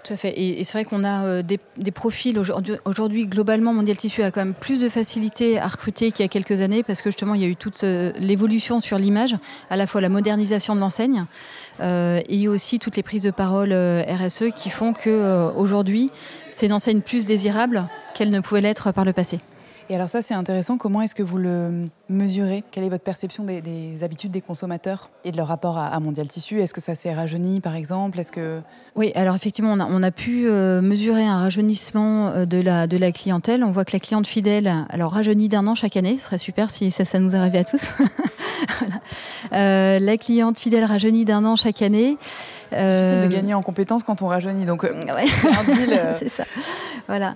Tout 0.02 0.14
à 0.14 0.16
fait. 0.16 0.32
Et, 0.36 0.64
c'est 0.64 0.72
vrai 0.72 0.84
qu'on 0.84 1.04
a 1.04 1.24
euh, 1.26 1.42
des, 1.42 1.90
profils. 1.90 2.40
Aujourd'hui, 2.84 3.26
globalement, 3.26 3.72
Mondial 3.72 3.96
Tissu 3.96 4.22
a 4.22 4.30
quand 4.30 4.40
même 4.40 4.54
plus 4.54 4.80
de 4.80 4.88
facilité 4.88 5.58
à 5.58 5.68
recruter 5.68 6.10
qu'il 6.12 6.24
y 6.24 6.26
a 6.26 6.28
quelques 6.28 6.60
années 6.60 6.82
parce 6.82 7.02
que 7.02 7.10
justement, 7.10 7.34
il 7.34 7.42
y 7.42 7.44
a 7.44 7.48
eu 7.48 7.56
toute 7.56 7.84
euh, 7.84 8.12
l'évolution 8.18 8.80
sur 8.80 8.98
l'image, 8.98 9.36
à 9.68 9.76
la 9.76 9.86
fois 9.86 10.00
la 10.00 10.08
modernisation 10.08 10.74
de 10.74 10.80
l'enseigne 10.80 11.26
euh, 11.80 12.20
et 12.28 12.48
aussi 12.48 12.78
toutes 12.78 12.96
les 12.96 13.02
prises 13.02 13.24
de 13.24 13.30
parole 13.30 13.72
RSE 13.72 14.52
qui 14.54 14.70
font 14.70 14.92
qu'aujourd'hui, 14.92 16.10
c'est 16.50 16.66
une 16.66 16.72
enseigne 16.72 17.00
plus 17.00 17.26
désirable 17.26 17.86
qu'elle 18.14 18.30
ne 18.30 18.40
pouvait 18.40 18.60
l'être 18.60 18.92
par 18.92 19.04
le 19.04 19.12
passé. 19.12 19.40
Et 19.90 19.96
alors 19.96 20.08
ça, 20.08 20.22
c'est 20.22 20.34
intéressant. 20.34 20.78
Comment 20.78 21.02
est-ce 21.02 21.16
que 21.16 21.22
vous 21.24 21.36
le 21.36 21.88
mesurez? 22.08 22.62
Quelle 22.70 22.84
est 22.84 22.88
votre 22.88 23.02
perception 23.02 23.42
des, 23.42 24.04
habitudes 24.04 24.30
des 24.30 24.40
consommateurs 24.40 25.10
et 25.24 25.32
de 25.32 25.36
leur 25.36 25.48
rapport 25.48 25.78
à, 25.78 25.98
Mondial 25.98 26.28
Tissu? 26.28 26.60
Est-ce 26.60 26.72
que 26.72 26.80
ça 26.80 26.94
s'est 26.94 27.12
rajeuni, 27.12 27.60
par 27.60 27.74
exemple? 27.74 28.20
Est-ce 28.20 28.30
que 28.30 28.60
oui, 28.94 29.10
alors 29.16 29.34
effectivement, 29.34 29.72
on 29.72 30.02
a, 30.02 30.10
pu 30.10 30.46
euh, 30.46 30.80
mesurer 30.80 31.24
un 31.24 31.40
rajeunissement 31.40 32.28
euh, 32.28 32.44
de 32.44 32.60
la, 32.60 33.12
clientèle. 33.12 33.64
On 33.64 33.72
voit 33.72 33.84
que 33.84 33.92
la 33.92 33.98
cliente 33.98 34.28
fidèle, 34.28 34.72
alors 34.90 35.12
d'un 35.14 35.66
an 35.66 35.74
chaque 35.74 35.96
année. 35.96 36.18
Ce 36.18 36.26
serait 36.26 36.38
super 36.38 36.70
si 36.70 36.92
ça, 36.92 37.04
ça 37.04 37.18
nous 37.18 37.34
arrivait 37.34 37.58
à 37.58 37.64
tous. 37.64 37.82
Euh, 39.52 39.98
la 39.98 40.16
cliente 40.16 40.58
fidèle 40.58 40.84
rajeunit 40.84 41.24
d'un 41.24 41.44
an 41.44 41.56
chaque 41.56 41.82
année. 41.82 42.16
C'est 42.70 42.76
difficile 42.76 43.28
de 43.28 43.34
gagner 43.34 43.54
en 43.54 43.62
compétences 43.62 44.04
quand 44.04 44.22
on 44.22 44.28
rajeunit, 44.28 44.64
donc 44.64 44.86
c'est 46.20 46.28
ça. 46.28 46.44
Voilà. 47.08 47.34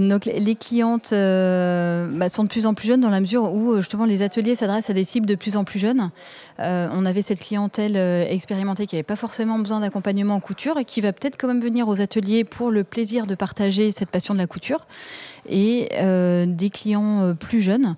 donc 0.00 0.24
les 0.24 0.56
clientes 0.56 1.10
bah, 1.12 2.28
sont 2.28 2.42
de 2.42 2.48
plus 2.48 2.66
en 2.66 2.74
plus 2.74 2.88
jeunes 2.88 3.00
dans 3.00 3.10
la 3.10 3.20
mesure 3.20 3.54
où 3.54 3.76
justement 3.76 4.04
les 4.04 4.22
ateliers 4.22 4.56
s'adressent 4.56 4.90
à 4.90 4.94
des 4.94 5.04
cibles 5.04 5.26
de 5.26 5.36
plus 5.36 5.56
en 5.56 5.62
plus 5.62 5.78
jeunes. 5.78 6.10
on 6.58 7.06
avait 7.06 7.22
cette 7.22 7.38
clientèle 7.38 7.96
expérimentée 7.96 8.86
qui 8.86 8.96
n'avait 8.96 9.04
pas 9.04 9.14
forcément 9.14 9.60
besoin 9.60 9.78
d'accompagnement 9.78 10.34
en 10.34 10.40
couture 10.40 10.76
et 10.76 10.84
qui 10.84 11.00
va 11.00 11.12
peut-être 11.12 11.36
quand 11.36 11.46
même 11.46 11.62
venir 11.62 11.86
aux 11.86 12.00
ateliers 12.00 12.42
pour 12.42 12.72
le 12.72 12.82
plaisir 12.82 13.28
de 13.28 13.36
partager 13.36 13.92
cette 13.92 14.10
passion 14.10 14.34
de 14.34 14.40
la 14.40 14.48
couture. 14.48 14.88
Et 15.48 15.88
des 16.46 16.70
clients 16.70 17.32
plus 17.38 17.60
jeunes 17.60 17.94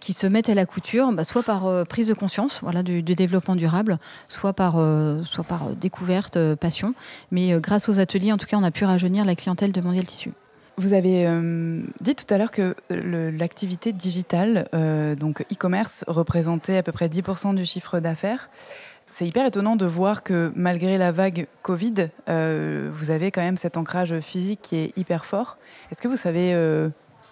qui 0.00 0.12
se 0.12 0.26
mettent 0.26 0.48
à 0.48 0.54
la 0.54 0.66
couture, 0.66 1.12
bah, 1.12 1.24
soit 1.24 1.42
par 1.42 1.66
euh, 1.66 1.84
prise 1.84 2.08
de 2.08 2.14
conscience 2.14 2.60
voilà, 2.62 2.82
du, 2.82 3.02
développement 3.02 3.56
durable, 3.56 3.98
soit 4.28 4.52
par, 4.52 4.74
euh, 4.78 5.22
soit 5.24 5.44
par 5.44 5.68
euh, 5.68 5.74
découverte, 5.74 6.38
passion. 6.54 6.94
Mais 7.30 7.58
grâce 7.60 7.88
aux 7.88 7.98
ateliers, 7.98 8.32
en 8.32 8.38
tout 8.38 8.46
cas, 8.46 8.56
on 8.56 8.62
a 8.62 8.70
pu 8.70 8.84
rajeunir 8.84 9.24
la 9.24 9.34
clientèle 9.34 9.72
de 9.72 9.80
Mondial 9.80 10.04
Tissu. 10.04 10.32
Vous 10.76 10.92
avez 10.92 11.28
dit 12.00 12.16
tout 12.16 12.34
à 12.34 12.36
l'heure 12.36 12.50
que 12.50 12.74
l'activité 12.90 13.92
digitale, 13.92 14.66
donc 15.20 15.42
e-commerce, 15.52 16.04
représentait 16.08 16.76
à 16.78 16.82
peu 16.82 16.90
près 16.90 17.06
10% 17.06 17.54
du 17.54 17.64
chiffre 17.64 18.00
d'affaires. 18.00 18.50
C'est 19.08 19.24
hyper 19.24 19.46
étonnant 19.46 19.76
de 19.76 19.86
voir 19.86 20.24
que 20.24 20.50
malgré 20.56 20.98
la 20.98 21.12
vague 21.12 21.46
Covid, 21.62 22.08
vous 22.26 23.10
avez 23.10 23.30
quand 23.30 23.42
même 23.42 23.56
cet 23.56 23.76
ancrage 23.76 24.18
physique 24.18 24.62
qui 24.62 24.76
est 24.76 24.98
hyper 24.98 25.24
fort. 25.24 25.58
Est-ce 25.92 26.02
que 26.02 26.08
vous 26.08 26.16
savez 26.16 26.52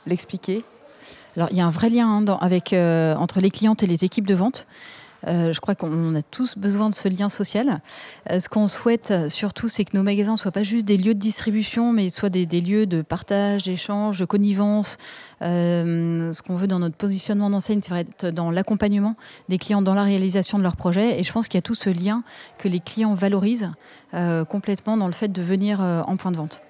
l'expliquer? 0.07 0.63
Alors, 1.37 1.49
il 1.51 1.57
y 1.57 1.61
a 1.61 1.67
un 1.67 1.71
vrai 1.71 1.89
lien 1.89 2.09
hein, 2.09 2.39
avec, 2.41 2.73
euh, 2.73 3.15
entre 3.17 3.41
les 3.41 3.51
clientes 3.51 3.83
et 3.83 3.87
les 3.87 4.05
équipes 4.05 4.27
de 4.27 4.35
vente. 4.35 4.67
Euh, 5.29 5.53
je 5.53 5.61
crois 5.61 5.77
qu'on 5.77 6.17
a 6.17 6.23
tous 6.23 6.59
besoin 6.59 6.91
de 6.91 6.95
ce 6.95 7.09
lien 7.09 7.29
social. 7.29 7.81
Euh, 8.31 8.41
ce 8.41 8.49
qu'on 8.49 8.67
souhaite 8.67 9.15
surtout, 9.29 9.69
c'est 9.69 9.85
que 9.85 9.97
nos 9.97 10.03
magasins 10.03 10.33
ne 10.33 10.37
soient 10.37 10.51
pas 10.51 10.65
juste 10.65 10.85
des 10.85 10.97
lieux 10.97 11.15
de 11.15 11.21
distribution, 11.21 11.93
mais 11.93 12.11
soient 12.11 12.29
des, 12.29 12.45
lieux 12.45 12.87
de 12.87 13.03
partage, 13.03 13.63
d'échange, 13.63 14.19
de 14.19 14.25
connivence. 14.25 14.99
ce 15.41 16.43
qu'on 16.43 16.57
veut 16.57 16.67
dans 16.67 16.81
notre 16.81 16.97
positionnement 16.97 17.51
d'enseigne, 17.51 17.81
c'est 17.83 17.95
être 17.95 18.31
dans 18.31 18.51
l'accompagnement 18.51 19.15
des 19.49 19.59
clients 19.59 19.81
dans 19.81 19.95
la 19.95 20.03
réalisation 20.03 20.59
de 20.59 20.65
leurs 20.65 20.77
projets. 20.77 21.21
Et 21.21 21.25
je 21.25 21.33
pense 21.33 21.47
qu'il 21.47 21.57
y 21.57 21.61
a 21.61 21.63
tout 21.63 21.77
ce 21.77 21.89
lien 21.89 22.25
que 22.59 22.69
les 22.69 22.81
clients 22.81 23.15
valorisent 23.15 23.71
complètement 24.49 24.97
dans 24.97 25.07
le 25.07 25.13
fait 25.13 25.29
de 25.29 25.41
venir 25.41 25.81
en 25.81 26.17
point 26.17 26.33
de 26.33 26.37
vente. 26.37 26.63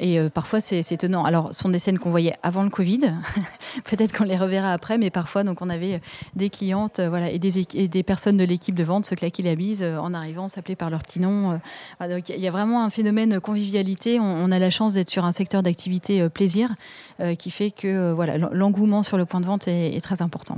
Et 0.00 0.18
parfois, 0.30 0.60
c'est 0.60 0.80
étonnant. 0.90 1.24
Alors, 1.24 1.54
ce 1.54 1.60
sont 1.60 1.68
des 1.68 1.78
scènes 1.78 1.98
qu'on 1.98 2.10
voyait 2.10 2.34
avant 2.42 2.64
le 2.64 2.70
Covid. 2.70 3.14
Peut-être 3.84 4.16
qu'on 4.16 4.24
les 4.24 4.36
reverra 4.36 4.72
après, 4.72 4.98
mais 4.98 5.10
parfois, 5.10 5.44
donc, 5.44 5.62
on 5.62 5.70
avait 5.70 6.00
des 6.34 6.50
clientes 6.50 7.00
euh, 7.00 7.08
voilà, 7.08 7.30
et, 7.30 7.38
des, 7.38 8.02
personnes 8.02 8.36
de 8.36 8.44
l'équipe 8.44 8.74
de 8.74 8.84
vente 8.84 9.06
se 9.06 9.14
claquer 9.14 9.42
la 9.42 9.54
bise 9.54 9.82
euh, 9.82 9.98
en 9.98 10.14
arrivant, 10.14 10.48
s'appeler 10.48 10.76
par 10.76 10.90
leur 10.90 11.02
petit 11.02 11.20
nom. 11.20 11.60
donc, 12.00 12.28
il 12.28 12.40
y 12.40 12.48
a 12.48 12.50
vraiment 12.50 12.84
un 12.84 12.90
phénomène 12.90 13.40
convivialité. 13.40 14.18
On, 14.20 14.50
a 14.50 14.58
la 14.58 14.70
chance 14.70 14.94
d'être 14.94 15.10
sur 15.10 15.24
un 15.24 15.32
secteur 15.32 15.62
d'activité 15.62 16.28
plaisir 16.28 16.70
qui 17.38 17.50
fait 17.50 17.70
que 17.70 18.12
voilà, 18.12 18.38
l'engouement 18.38 19.02
sur 19.02 19.16
le 19.16 19.24
point 19.24 19.40
de 19.40 19.46
vente 19.46 19.68
est, 19.68 20.00
très 20.02 20.22
important. 20.22 20.56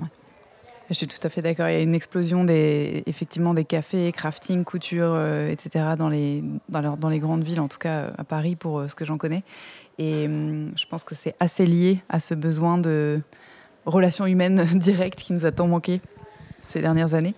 Je 0.92 0.98
suis 0.98 1.06
tout 1.06 1.18
à 1.22 1.30
fait 1.30 1.40
d'accord. 1.40 1.68
Il 1.68 1.72
y 1.72 1.76
a 1.76 1.80
une 1.80 1.94
explosion 1.94 2.44
des, 2.44 3.02
effectivement, 3.06 3.54
des 3.54 3.64
cafés, 3.64 4.12
crafting, 4.12 4.62
couture, 4.62 5.14
euh, 5.14 5.48
etc. 5.48 5.94
Dans 5.96 6.10
les, 6.10 6.42
grandes 7.18 7.44
villes, 7.44 7.60
en 7.60 7.68
tout 7.68 7.78
cas 7.78 8.12
à 8.18 8.24
Paris, 8.24 8.56
pour 8.56 8.80
euh, 8.80 8.88
ce 8.88 8.94
que 8.94 9.06
j'en 9.06 9.16
connais. 9.16 9.42
Et 9.98 10.26
hum, 10.26 10.72
je 10.76 10.86
pense 10.86 11.04
que 11.04 11.14
c'est 11.14 11.34
assez 11.40 11.66
lié 11.66 12.02
à 12.08 12.20
ce 12.20 12.34
besoin 12.34 12.78
de 12.78 13.20
relations 13.86 14.26
humaines 14.26 14.64
directes 14.74 15.20
qui 15.20 15.32
nous 15.32 15.46
a 15.46 15.52
tant 15.52 15.66
manqué 15.66 16.00
ces 16.58 16.80
dernières 16.80 17.14
années. 17.14 17.34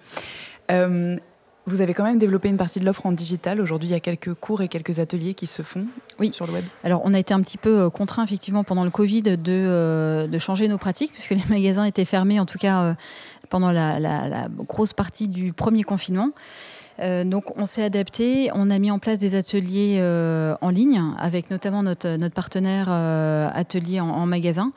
Hum, 0.70 1.18
vous 1.66 1.80
avez 1.80 1.94
quand 1.94 2.04
même 2.04 2.18
développé 2.18 2.50
une 2.50 2.58
partie 2.58 2.78
de 2.78 2.84
l'offre 2.84 3.06
en 3.06 3.12
digital. 3.12 3.58
Aujourd'hui, 3.58 3.88
il 3.88 3.92
y 3.92 3.96
a 3.96 4.00
quelques 4.00 4.34
cours 4.34 4.60
et 4.60 4.68
quelques 4.68 4.98
ateliers 4.98 5.32
qui 5.32 5.46
se 5.46 5.62
font 5.62 5.86
oui. 6.18 6.30
sur 6.30 6.46
le 6.46 6.52
web. 6.52 6.64
Alors, 6.84 7.00
on 7.04 7.14
a 7.14 7.18
été 7.18 7.32
un 7.32 7.40
petit 7.40 7.56
peu 7.56 7.84
euh, 7.84 7.88
contraint, 7.88 8.22
effectivement, 8.22 8.64
pendant 8.64 8.84
le 8.84 8.90
Covid, 8.90 9.22
de, 9.22 10.26
de 10.26 10.38
changer 10.38 10.68
nos 10.68 10.76
pratiques, 10.76 11.12
puisque 11.12 11.30
les 11.30 11.44
magasins 11.48 11.84
étaient 11.84 12.04
fermés, 12.04 12.38
en 12.38 12.44
tout 12.44 12.58
cas 12.58 12.96
pendant 13.54 13.70
la, 13.70 14.48
grosse 14.66 14.92
partie 14.92 15.28
du 15.28 15.52
premier 15.52 15.84
confinement. 15.84 16.30
Euh, 17.00 17.24
donc 17.24 17.56
on 17.58 17.66
s'est 17.66 17.82
adapté, 17.82 18.50
on 18.54 18.70
a 18.70 18.78
mis 18.78 18.90
en 18.90 18.98
place 18.98 19.20
des 19.20 19.34
ateliers 19.34 19.98
euh, 20.00 20.54
en 20.60 20.70
ligne 20.70 21.02
avec 21.18 21.50
notamment 21.50 21.82
notre, 21.82 22.16
partenaire 22.28 22.86
euh, 22.88 23.48
atelier 23.52 24.00
en, 24.00 24.26
magasin 24.26 24.72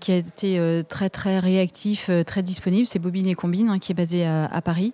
qui 0.00 0.12
a 0.12 0.16
été 0.16 0.82
très 0.88 1.10
très 1.10 1.40
réactif, 1.40 2.08
très 2.26 2.42
disponible. 2.42 2.86
C'est 2.86 3.00
Bobine 3.00 3.26
et 3.26 3.34
Combine 3.34 3.70
hein, 3.70 3.78
qui 3.80 3.90
est 3.90 3.94
basé 3.94 4.24
à, 4.24 4.60
Paris, 4.62 4.92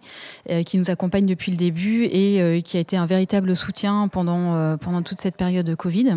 qui 0.65 0.79
nous 0.79 0.91
accompagne 0.91 1.27
depuis 1.27 1.53
le 1.53 1.59
début 1.59 2.05
et 2.05 2.63
qui 2.63 2.79
a 2.79 2.81
été 2.81 2.97
un 2.97 3.05
véritable 3.05 3.57
soutien 3.57 4.09
pendant, 4.09 4.79
toute 5.03 5.21
cette 5.21 5.37
période 5.37 5.67
de 5.67 5.75
Covid. 5.75 6.17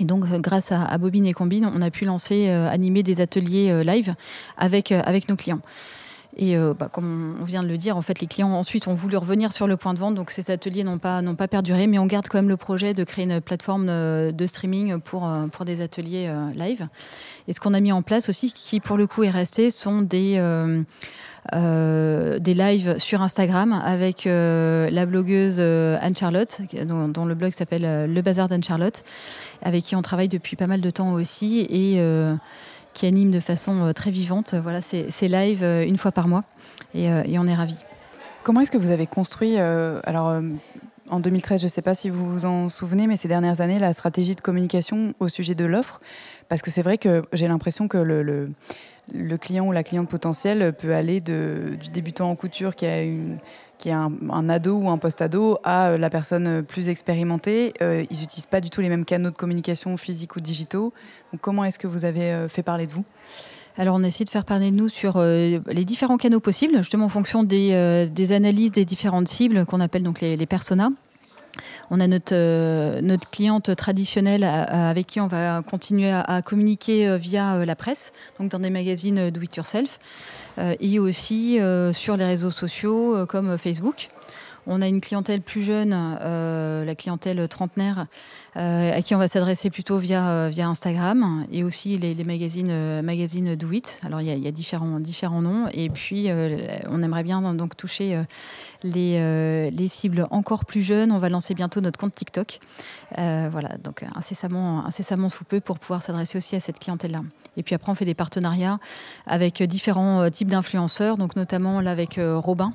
Et 0.00 0.04
donc, 0.04 0.24
grâce 0.40 0.72
à, 0.72 0.82
à 0.82 0.98
Bobine 0.98 1.26
et 1.26 1.32
Combine, 1.32 1.70
on 1.72 1.82
a 1.82 1.90
pu 1.90 2.04
lancer, 2.04 2.48
animer 2.48 3.04
des 3.04 3.20
ateliers 3.20 3.84
live 3.84 4.14
avec 4.58 5.28
nos 5.28 5.36
clients. 5.36 5.60
Et 6.36 6.56
bah, 6.56 6.88
comme 6.92 7.36
on 7.40 7.44
vient 7.44 7.62
de 7.62 7.68
le 7.68 7.78
dire, 7.78 7.96
en 7.96 8.02
fait, 8.02 8.20
les 8.20 8.26
clients 8.26 8.50
ensuite 8.50 8.88
ont 8.88 8.94
voulu 8.94 9.16
revenir 9.16 9.52
sur 9.52 9.66
le 9.66 9.76
point 9.76 9.94
de 9.94 10.00
vente, 10.00 10.14
donc 10.14 10.30
ces 10.30 10.50
ateliers 10.50 10.82
n'ont 10.82 10.98
pas, 10.98 11.22
pas 11.38 11.48
perduré, 11.48 11.86
mais 11.86 11.98
on 11.98 12.06
garde 12.06 12.26
quand 12.28 12.38
même 12.38 12.48
le 12.48 12.56
projet 12.56 12.92
de 12.92 13.04
créer 13.04 13.24
une 13.24 13.40
plateforme 13.40 13.86
de 13.86 14.46
streaming 14.46 14.98
pour, 15.00 15.30
pour 15.52 15.64
des 15.64 15.80
ateliers 15.80 16.32
live. 16.54 16.88
Et 17.46 17.52
ce 17.52 17.60
qu'on 17.60 17.72
a 17.72 17.80
mis 17.80 17.92
en 17.92 18.02
place 18.02 18.28
aussi, 18.28 18.52
qui 18.52 18.80
pour 18.80 18.96
le 18.96 19.06
coup 19.06 19.22
est 19.22 19.30
resté, 19.30 19.70
sont 19.70 20.02
des 20.02 20.40
euh, 21.52 22.38
des 22.38 22.54
lives 22.54 22.98
sur 22.98 23.20
Instagram 23.20 23.78
avec 23.84 24.26
euh, 24.26 24.88
la 24.90 25.04
blogueuse 25.04 25.56
euh, 25.58 25.98
Anne-Charlotte, 26.00 26.62
dont, 26.86 27.26
le 27.26 27.34
blog 27.34 27.52
s'appelle 27.52 28.10
Le 28.10 28.22
Bazar 28.22 28.48
d'Anne-Charlotte, 28.48 29.04
avec 29.60 29.84
qui 29.84 29.94
on 29.94 30.00
travaille 30.00 30.28
depuis 30.28 30.56
pas 30.56 30.66
mal 30.66 30.80
de 30.80 30.88
temps 30.88 31.12
aussi 31.12 31.66
et 31.68 32.00
qui 32.94 33.06
anime 33.06 33.30
de 33.30 33.40
façon 33.40 33.92
très 33.94 34.10
vivante 34.10 34.54
voilà, 34.54 34.80
ces, 34.80 35.28
lives 35.28 35.64
une 35.64 35.98
fois 35.98 36.12
par 36.12 36.28
mois. 36.28 36.44
Et, 36.94 37.08
on 37.38 37.46
est 37.46 37.54
ravis. 37.54 37.78
Comment 38.44 38.60
est-ce 38.60 38.70
que 38.70 38.78
vous 38.78 38.90
avez 38.90 39.06
construit 39.06 39.56
alors, 39.58 40.40
en 41.10 41.20
2013, 41.20 41.60
je 41.60 41.66
ne 41.66 41.68
sais 41.68 41.82
pas 41.82 41.94
si 41.94 42.08
vous 42.08 42.30
vous 42.30 42.46
en 42.46 42.68
souvenez, 42.68 43.06
mais 43.06 43.16
ces 43.16 43.28
dernières 43.28 43.60
années, 43.60 43.78
la 43.78 43.92
stratégie 43.92 44.34
de 44.34 44.40
communication 44.40 45.14
au 45.20 45.28
sujet 45.28 45.54
de 45.54 45.64
l'offre? 45.64 46.00
Parce 46.48 46.62
que 46.62 46.70
c'est 46.70 46.82
vrai 46.82 46.98
que 46.98 47.22
j'ai 47.32 47.48
l'impression 47.48 47.88
que 47.88 47.98
le 47.98 48.50
client 49.36 49.66
ou 49.66 49.72
la 49.72 49.82
cliente 49.82 50.08
potentielle 50.08 50.72
peut 50.72 50.94
aller 50.94 51.20
du 51.20 51.90
débutant 51.92 52.30
en 52.30 52.36
couture 52.36 52.74
qui 52.74 52.86
a, 52.86 53.02
a 53.90 54.10
un, 54.30 54.48
ado 54.48 54.78
ou 54.78 54.88
un 54.88 54.98
post-ado 54.98 55.58
à 55.62 55.90
euh, 55.90 55.98
la 55.98 56.10
personne 56.10 56.62
plus 56.62 56.88
expérimentée. 56.88 57.74
Euh, 57.82 58.04
ils 58.10 58.20
n'utilisent 58.20 58.46
pas 58.46 58.60
du 58.60 58.70
tout 58.70 58.80
les 58.80 58.88
mêmes 58.88 59.04
canaux 59.04 59.30
de 59.30 59.36
communication 59.36 59.96
physiques 59.96 60.36
ou 60.36 60.40
digitaux. 60.40 60.92
Comment 61.40 61.64
est-ce 61.64 61.78
que 61.78 61.86
vous 61.86 62.04
avez 62.04 62.32
euh, 62.32 62.48
fait 62.48 62.62
parler 62.62 62.86
de 62.86 62.92
vous? 62.92 63.04
Alors, 63.76 63.96
on 63.96 64.04
a 64.04 64.06
essayé 64.06 64.24
de 64.24 64.30
faire 64.30 64.44
parler 64.44 64.70
de 64.70 64.76
nous 64.76 64.88
sur 64.88 65.20
les 65.20 65.84
différents 65.84 66.16
canaux 66.16 66.38
possibles, 66.38 66.76
justement 66.76 67.06
en 67.06 67.08
fonction 67.08 67.42
des, 67.42 68.06
des 68.08 68.30
analyses 68.30 68.70
des 68.70 68.84
différentes 68.84 69.26
cibles 69.26 69.66
qu'on 69.66 69.80
appelle 69.80 70.04
donc 70.04 70.20
les, 70.20 70.36
les 70.36 70.46
personas. 70.46 70.90
On 71.90 72.00
a 72.00 72.06
notre, 72.06 72.34
euh, 72.34 73.16
cliente 73.30 73.74
traditionnelle 73.76 74.44
avec 74.44 75.06
qui 75.06 75.20
on 75.20 75.26
va 75.26 75.62
continuer 75.62 76.10
à, 76.10 76.42
communiquer 76.42 77.08
euh, 77.08 77.16
via 77.16 77.54
euh, 77.54 77.64
la 77.64 77.76
presse, 77.76 78.12
donc 78.38 78.50
dans 78.50 78.58
des 78.58 78.70
magazines 78.70 79.30
do 79.30 79.40
it 79.40 79.56
yourself, 79.56 79.98
et 80.58 81.00
aussi 81.00 81.58
sur 81.92 82.16
les 82.16 82.24
réseaux 82.24 82.52
sociaux 82.52 83.26
comme 83.26 83.58
Facebook. 83.58 84.08
On 84.66 84.82
a 84.82 84.88
une 84.88 85.00
clientèle 85.00 85.40
plus 85.40 85.62
jeune, 85.62 85.90
la 85.90 86.94
clientèle 86.94 87.46
trentenaire, 87.48 88.06
à 88.54 89.02
qui 89.02 89.14
on 89.14 89.18
va 89.18 89.28
s'adresser 89.28 89.70
plutôt 89.70 89.98
via, 89.98 90.48
via 90.48 90.68
Instagram 90.68 91.46
et 91.52 91.64
aussi 91.64 91.98
les, 91.98 92.24
magazines, 92.24 93.02
magazines 93.02 93.56
Do 93.56 93.70
It. 93.72 94.00
Alors 94.04 94.20
il 94.20 94.26
y 94.26 94.48
a, 94.48 94.50
différents, 94.50 95.42
noms 95.42 95.68
et 95.72 95.90
puis 95.90 96.28
on 96.88 97.02
aimerait 97.02 97.24
bien 97.24 97.42
donc 97.54 97.76
toucher 97.76 98.18
euh, 98.96 99.70
les, 99.70 99.88
cibles 99.88 100.26
encore 100.30 100.64
plus 100.64 100.82
jeunes. 100.82 101.12
On 101.12 101.18
va 101.18 101.28
lancer 101.28 101.54
bientôt 101.54 101.80
notre 101.80 101.98
compte 101.98 102.14
TikTok. 102.14 102.58
Euh, 103.18 103.48
voilà, 103.50 103.70
donc 103.82 104.04
incessamment, 104.14 104.84
incessamment 104.86 105.28
sous 105.28 105.44
peu 105.44 105.60
pour 105.60 105.78
pouvoir 105.78 106.02
s'adresser 106.02 106.38
aussi 106.38 106.56
à 106.56 106.60
cette 106.60 106.78
clientèle-là. 106.78 107.20
Et 107.56 107.62
puis 107.62 107.74
après, 107.74 107.92
on 107.92 107.94
fait 107.94 108.04
des 108.04 108.14
partenariats 108.14 108.78
avec 109.26 109.62
différents 109.62 110.22
euh, 110.22 110.30
types 110.30 110.48
d'influenceurs, 110.48 111.16
donc 111.16 111.36
notamment 111.36 111.80
là 111.80 111.92
avec 111.92 112.18
Robin 112.18 112.72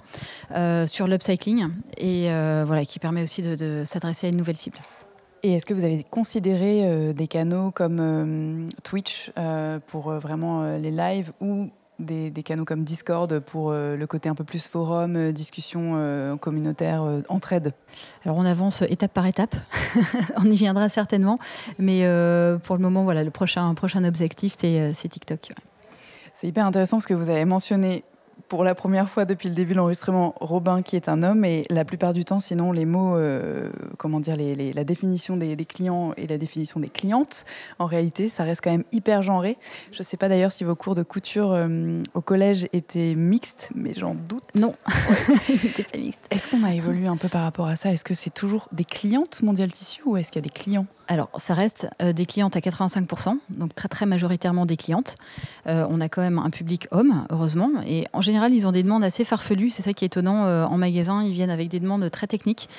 sur 0.88 1.08
l'upcycling, 1.08 1.70
et 1.98 2.30
voilà, 2.66 2.86
qui 2.86 3.00
permet 3.00 3.24
aussi 3.24 3.42
de, 3.42 3.84
s'adresser 3.86 4.28
à 4.28 4.30
une 4.30 4.38
nouvelle 4.38 4.58
cible. 4.58 4.78
Et 5.44 5.54
est-ce 5.54 5.66
que 5.66 5.74
vous 5.74 5.84
avez 5.84 6.04
considéré 6.04 7.14
des 7.14 7.28
canaux 7.28 7.72
comme 7.72 8.68
Twitch 8.84 9.32
pour 9.88 10.12
vraiment 10.12 10.78
les 10.78 10.92
lives 10.92 11.32
ou 11.42 11.70
des, 12.00 12.44
canaux 12.44 12.66
comme 12.66 12.84
Discord 12.84 13.40
pour 13.40 13.72
euh, 13.72 13.96
le 13.96 14.08
côté 14.08 14.30
un 14.30 14.36
peu 14.36 14.44
plus 14.44 14.68
forum, 14.68 15.16
euh, 15.16 15.32
discussion 15.32 15.94
euh, 15.96 16.36
communautaire, 16.38 17.04
entraide. 17.30 17.74
Alors 18.26 18.38
on 18.38 18.46
avance 18.46 18.84
étape 18.84 19.14
par 19.14 19.26
étape, 19.26 19.56
on 20.38 20.46
y 20.46 20.56
viendra 20.56 20.90
certainement, 20.90 21.40
mais 21.78 22.00
pour 22.64 22.76
le 22.76 22.82
moment, 22.82 23.04
voilà, 23.04 23.24
le 23.24 23.32
prochain, 23.32 23.74
prochain 23.74 24.04
objectif, 24.04 24.56
c'est 24.58 25.08
TikTok. 25.10 25.52
C'est 26.34 26.48
hyper 26.48 26.66
intéressant 26.66 27.00
ce 27.00 27.08
que 27.08 27.14
vous 27.14 27.30
avez 27.30 27.46
mentionné 27.46 28.04
pour 28.50 28.64
la 28.64 28.76
première 28.76 29.08
fois 29.08 29.26
depuis 29.26 29.48
le 29.48 29.56
début 29.56 29.74
de 29.74 29.78
l'enregistrement 29.78 30.34
Robin 30.42 30.82
qui 30.82 30.96
est 30.96 31.08
un 31.08 31.24
homme 31.24 31.46
et 31.46 31.66
la 31.70 31.86
plupart 31.86 32.14
du 32.14 32.26
temps 32.26 32.40
sinon 32.40 32.72
les 32.72 32.86
mots 32.86 33.16
euh, 33.16 33.70
comment 33.98 34.20
dire 34.20 34.36
les, 34.36 34.74
la 34.74 34.84
définition 34.84 35.38
des, 35.38 35.56
clients 35.66 36.14
et 36.18 36.26
la 36.28 36.38
définition 36.38 36.80
des 36.80 36.90
clientes 36.90 37.46
en 37.78 37.86
réalité 37.86 38.28
ça 38.28 38.44
reste 38.44 38.62
quand 38.64 38.72
même 38.72 38.84
hyper 38.92 39.22
genré. 39.22 39.58
Je 39.92 40.00
ne 40.00 40.04
sais 40.04 40.18
pas 40.18 40.28
d'ailleurs 40.28 40.52
si 40.52 40.64
vos 40.64 40.76
cours 40.76 40.96
de 40.96 41.04
couture 41.04 41.52
euh, 41.52 42.02
au 42.16 42.22
collège 42.22 42.68
étaient 42.74 43.14
mixtes 43.16 43.70
mais 43.76 43.94
j'en 43.94 44.16
doute. 44.16 44.44
Non. 44.56 44.74
Est-ce 46.32 46.48
qu'on 46.48 46.64
a 46.64 46.74
évolué 46.74 47.08
un 47.08 47.18
peu 47.18 47.30
par 47.30 47.44
rapport 47.44 47.68
à 47.68 47.76
ça? 47.76 47.92
Est-ce 47.92 48.04
que 48.04 48.16
c'est 48.16 48.34
toujours 48.34 48.68
des 48.72 48.86
clientes 48.86 49.44
mondial 49.44 49.72
tissu 49.72 50.02
ou 50.06 50.18
est-ce 50.18 50.32
qu'il 50.32 50.44
y 50.44 50.46
a 50.46 50.50
des 50.50 50.54
clients? 50.54 50.88
Alors, 51.12 51.30
ça 51.40 51.56
reste 51.56 51.90
euh, 52.04 52.14
des 52.14 52.28
clientes 52.28 52.56
à 52.56 52.60
85%, 52.60 53.40
donc 53.50 53.74
très 53.74 53.88
très 53.88 54.06
majoritairement 54.06 54.68
des 54.68 54.78
clientes. 54.78 55.16
Euh, 55.66 55.84
on 55.90 56.02
a 56.02 56.08
quand 56.08 56.22
même 56.22 56.38
un 56.38 56.52
public 56.52 56.88
homme, 56.92 57.26
heureusement, 57.32 57.72
et 57.88 58.06
en 58.14 58.22
général, 58.22 58.54
ils 58.54 58.68
ont 58.68 58.72
des 58.72 58.84
demandes 58.84 59.04
assez 59.04 59.26
farfelues. 59.26 59.72
C'est 59.72 59.82
ça 59.82 59.94
qui 59.94 60.06
est 60.06 60.10
étonnant. 60.10 60.46
Euh, 60.46 60.66
en 60.66 60.78
magasin, 60.78 61.24
ils 61.24 61.34
viennent 61.34 61.50
avec 61.50 61.68
des 61.68 61.80
demandes 61.80 62.08
très 62.12 62.28
techniques. 62.28 62.70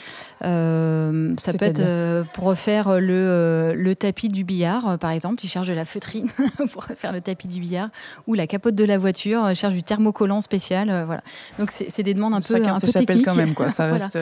ça 0.42 1.52
peut 1.58 1.66
être 1.66 2.24
pour 2.32 2.44
refaire 2.44 3.00
le, 3.00 3.74
le, 3.76 3.94
tapis 3.96 4.28
du 4.28 4.44
billard, 4.44 4.96
par 4.98 5.10
exemple. 5.10 5.44
Ils 5.44 5.48
cherchent 5.48 5.66
de 5.66 5.72
la 5.72 5.84
feutrine 5.84 6.28
pour 6.72 6.86
refaire 6.86 7.12
le 7.12 7.20
tapis 7.20 7.48
du 7.48 7.58
billard, 7.58 7.88
ou 8.28 8.34
la 8.34 8.46
capote 8.46 8.76
de 8.76 8.84
la 8.84 8.98
voiture. 8.98 9.50
Ils 9.50 9.56
cherchent 9.56 9.74
du 9.74 9.82
thermocollant 9.82 10.40
spécial. 10.40 10.86
voilà. 11.04 11.22
Donc, 11.58 11.72
c'est 11.72 12.04
des 12.04 12.14
demandes 12.14 12.34
un 12.34 12.40
peu, 12.40 12.54
un 12.54 12.78
peu 12.78 12.86
techniques. 12.86 13.24
quand 13.24 13.34
même, 13.34 13.54
quoi. 13.54 13.70
Ça 13.70 13.86
reste 13.92 14.18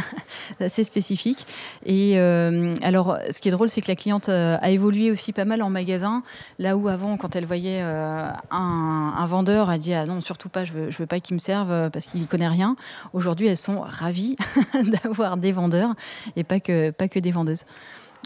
assez 0.60 0.82
spécifique. 0.82 1.46
Et 1.86 2.18
alors, 2.18 3.16
ce 3.30 3.43
qui 3.44 3.48
est 3.48 3.52
drôle, 3.52 3.68
c'est 3.68 3.82
que 3.82 3.88
la 3.88 3.94
cliente 3.94 4.30
euh, 4.30 4.56
a 4.62 4.70
évolué 4.70 5.10
aussi 5.10 5.34
pas 5.34 5.44
mal 5.44 5.60
en 5.60 5.68
magasin. 5.68 6.22
Là 6.58 6.78
où 6.78 6.88
avant, 6.88 7.18
quand 7.18 7.36
elle 7.36 7.44
voyait 7.44 7.80
euh, 7.82 8.26
un, 8.50 9.26
vendeur, 9.26 9.70
elle 9.70 9.78
dit 9.78 9.92
ah 9.92 10.06
non, 10.06 10.22
surtout 10.22 10.48
pas, 10.48 10.64
je 10.64 10.72
veux, 10.72 10.88
veux 10.88 11.06
pas 11.06 11.20
qu'il 11.20 11.34
me 11.34 11.38
serve 11.38 11.70
euh, 11.70 11.90
parce 11.90 12.06
qu'il 12.06 12.26
connaît 12.26 12.48
rien. 12.48 12.74
Aujourd'hui, 13.12 13.46
elles 13.46 13.58
sont 13.58 13.80
ravies 13.80 14.36
d'avoir 15.02 15.36
des 15.36 15.52
vendeurs 15.52 15.94
et 16.36 16.44
pas 16.44 16.58
que, 16.58 16.88
pas 16.90 17.06
que 17.06 17.18
des 17.18 17.32
vendeuses. 17.32 17.64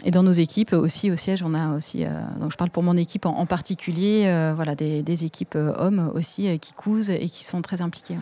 Et 0.05 0.11
dans 0.11 0.23
nos 0.23 0.31
équipes 0.31 0.71
aussi, 0.71 1.11
au 1.11 1.17
siège, 1.17 1.43
on 1.43 1.53
a 1.53 1.75
aussi, 1.75 2.05
donc 2.39 2.53
je 2.53 2.55
parle 2.55 2.69
pour 2.69 2.83
mon 2.83 2.95
équipe 2.95 3.25
en, 3.25 3.45
particulier, 3.45 4.31
voilà, 4.55 4.73
des, 4.73 5.25
équipes 5.25 5.55
hommes 5.55 6.09
aussi 6.15 6.57
qui 6.59 6.71
cousent 6.71 7.09
et 7.09 7.27
qui 7.27 7.43
sont 7.43 7.61
très 7.61 7.81
impliqués. 7.81 8.17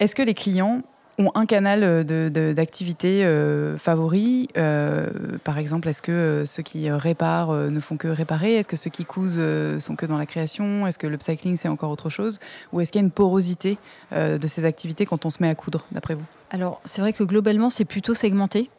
Est-ce 0.00 0.16
que 0.16 0.22
les 0.22 0.34
clients 0.34 0.82
ont 1.18 1.30
un 1.34 1.46
canal 1.46 2.04
d'activité 2.04 3.24
euh, 3.24 3.78
favori. 3.78 4.48
Euh, 4.56 5.08
par 5.44 5.58
exemple, 5.58 5.88
est-ce 5.88 6.02
que 6.02 6.12
euh, 6.12 6.44
ceux 6.44 6.62
qui 6.62 6.90
réparent 6.90 7.52
ne 7.52 7.80
font 7.80 7.96
que 7.96 8.08
réparer? 8.08 8.54
Est-ce 8.54 8.68
que 8.68 8.76
ceux 8.76 8.90
qui 8.90 9.04
cousent 9.04 9.40
sont 9.78 9.96
que 9.96 10.06
dans 10.06 10.18
la 10.18 10.26
création? 10.26 10.86
Est-ce 10.86 10.98
que 10.98 11.06
le 11.06 11.18
cycling 11.20 11.56
c'est 11.56 11.68
encore 11.68 11.90
autre 11.90 12.10
chose? 12.10 12.40
Ou 12.72 12.80
est-ce 12.80 12.90
qu'il 12.90 13.00
y 13.00 13.04
a 13.04 13.06
une 13.06 13.12
porosité 13.12 13.78
de 14.12 14.46
ces 14.46 14.64
activités 14.64 15.06
quand 15.06 15.26
on 15.26 15.30
se 15.30 15.38
met 15.40 15.48
à 15.48 15.54
coudre, 15.54 15.86
d'après 15.92 16.14
vous? 16.14 16.24
Alors, 16.50 16.80
c'est 16.84 17.00
vrai 17.00 17.12
que 17.12 17.24
globalement, 17.24 17.70
c'est 17.70 17.84
plutôt 17.84 18.14
segmenté. 18.14 18.70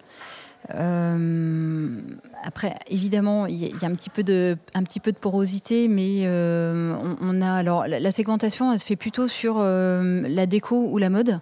après, 0.69 2.75
évidemment, 2.89 3.45
il 3.45 3.59
y, 3.59 3.85
a 3.85 3.87
un 3.87 3.95
petit 3.95 4.09
peu 4.09 4.23
de, 4.23 4.57
un 4.73 4.83
petit 4.83 4.99
peu 4.99 5.11
de 5.11 5.17
porosité, 5.17 5.87
mais 5.87 6.27
on, 6.27 7.41
a 7.41 7.53
alors 7.53 7.87
la, 7.87 8.11
segmentation, 8.11 8.73
elle 8.73 8.79
se 8.79 8.85
fait 8.85 8.95
plutôt 8.95 9.27
sur 9.27 9.59
la 9.59 10.45
déco 10.45 10.87
ou 10.89 10.97
la 10.97 11.09
mode. 11.09 11.39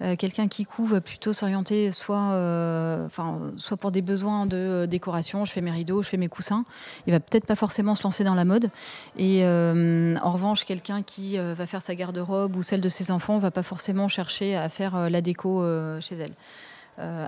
Euh, 0.00 0.14
quelqu'un 0.16 0.48
qui 0.48 0.64
couvre 0.64 0.94
va 0.94 1.00
plutôt 1.00 1.32
s'orienter 1.32 1.90
soit, 1.90 2.32
euh, 2.32 3.08
soit 3.56 3.76
pour 3.76 3.90
des 3.90 4.02
besoins 4.02 4.46
de 4.46 4.56
euh, 4.56 4.86
décoration, 4.86 5.44
je 5.44 5.52
fais 5.52 5.60
mes 5.60 5.70
rideaux, 5.70 6.02
je 6.02 6.08
fais 6.08 6.16
mes 6.16 6.28
coussins. 6.28 6.64
Il 7.06 7.12
va 7.12 7.20
peut-être 7.20 7.46
pas 7.46 7.56
forcément 7.56 7.94
se 7.94 8.02
lancer 8.04 8.22
dans 8.22 8.34
la 8.34 8.44
mode. 8.44 8.70
Et 9.16 9.44
en 9.44 10.30
revanche, 10.30 10.64
quelqu'un 10.64 11.02
qui 11.02 11.36
va 11.38 11.66
faire 11.66 11.82
sa 11.82 11.94
garde-robe 11.94 12.56
ou 12.56 12.62
celle 12.62 12.80
de 12.80 12.88
ses 12.88 13.10
enfants 13.10 13.38
va 13.38 13.50
pas 13.50 13.62
forcément 13.62 14.08
chercher 14.08 14.56
à 14.56 14.68
faire 14.68 15.10
la 15.10 15.20
déco 15.20 15.64
chez 16.00 16.16
elle. 16.16 16.34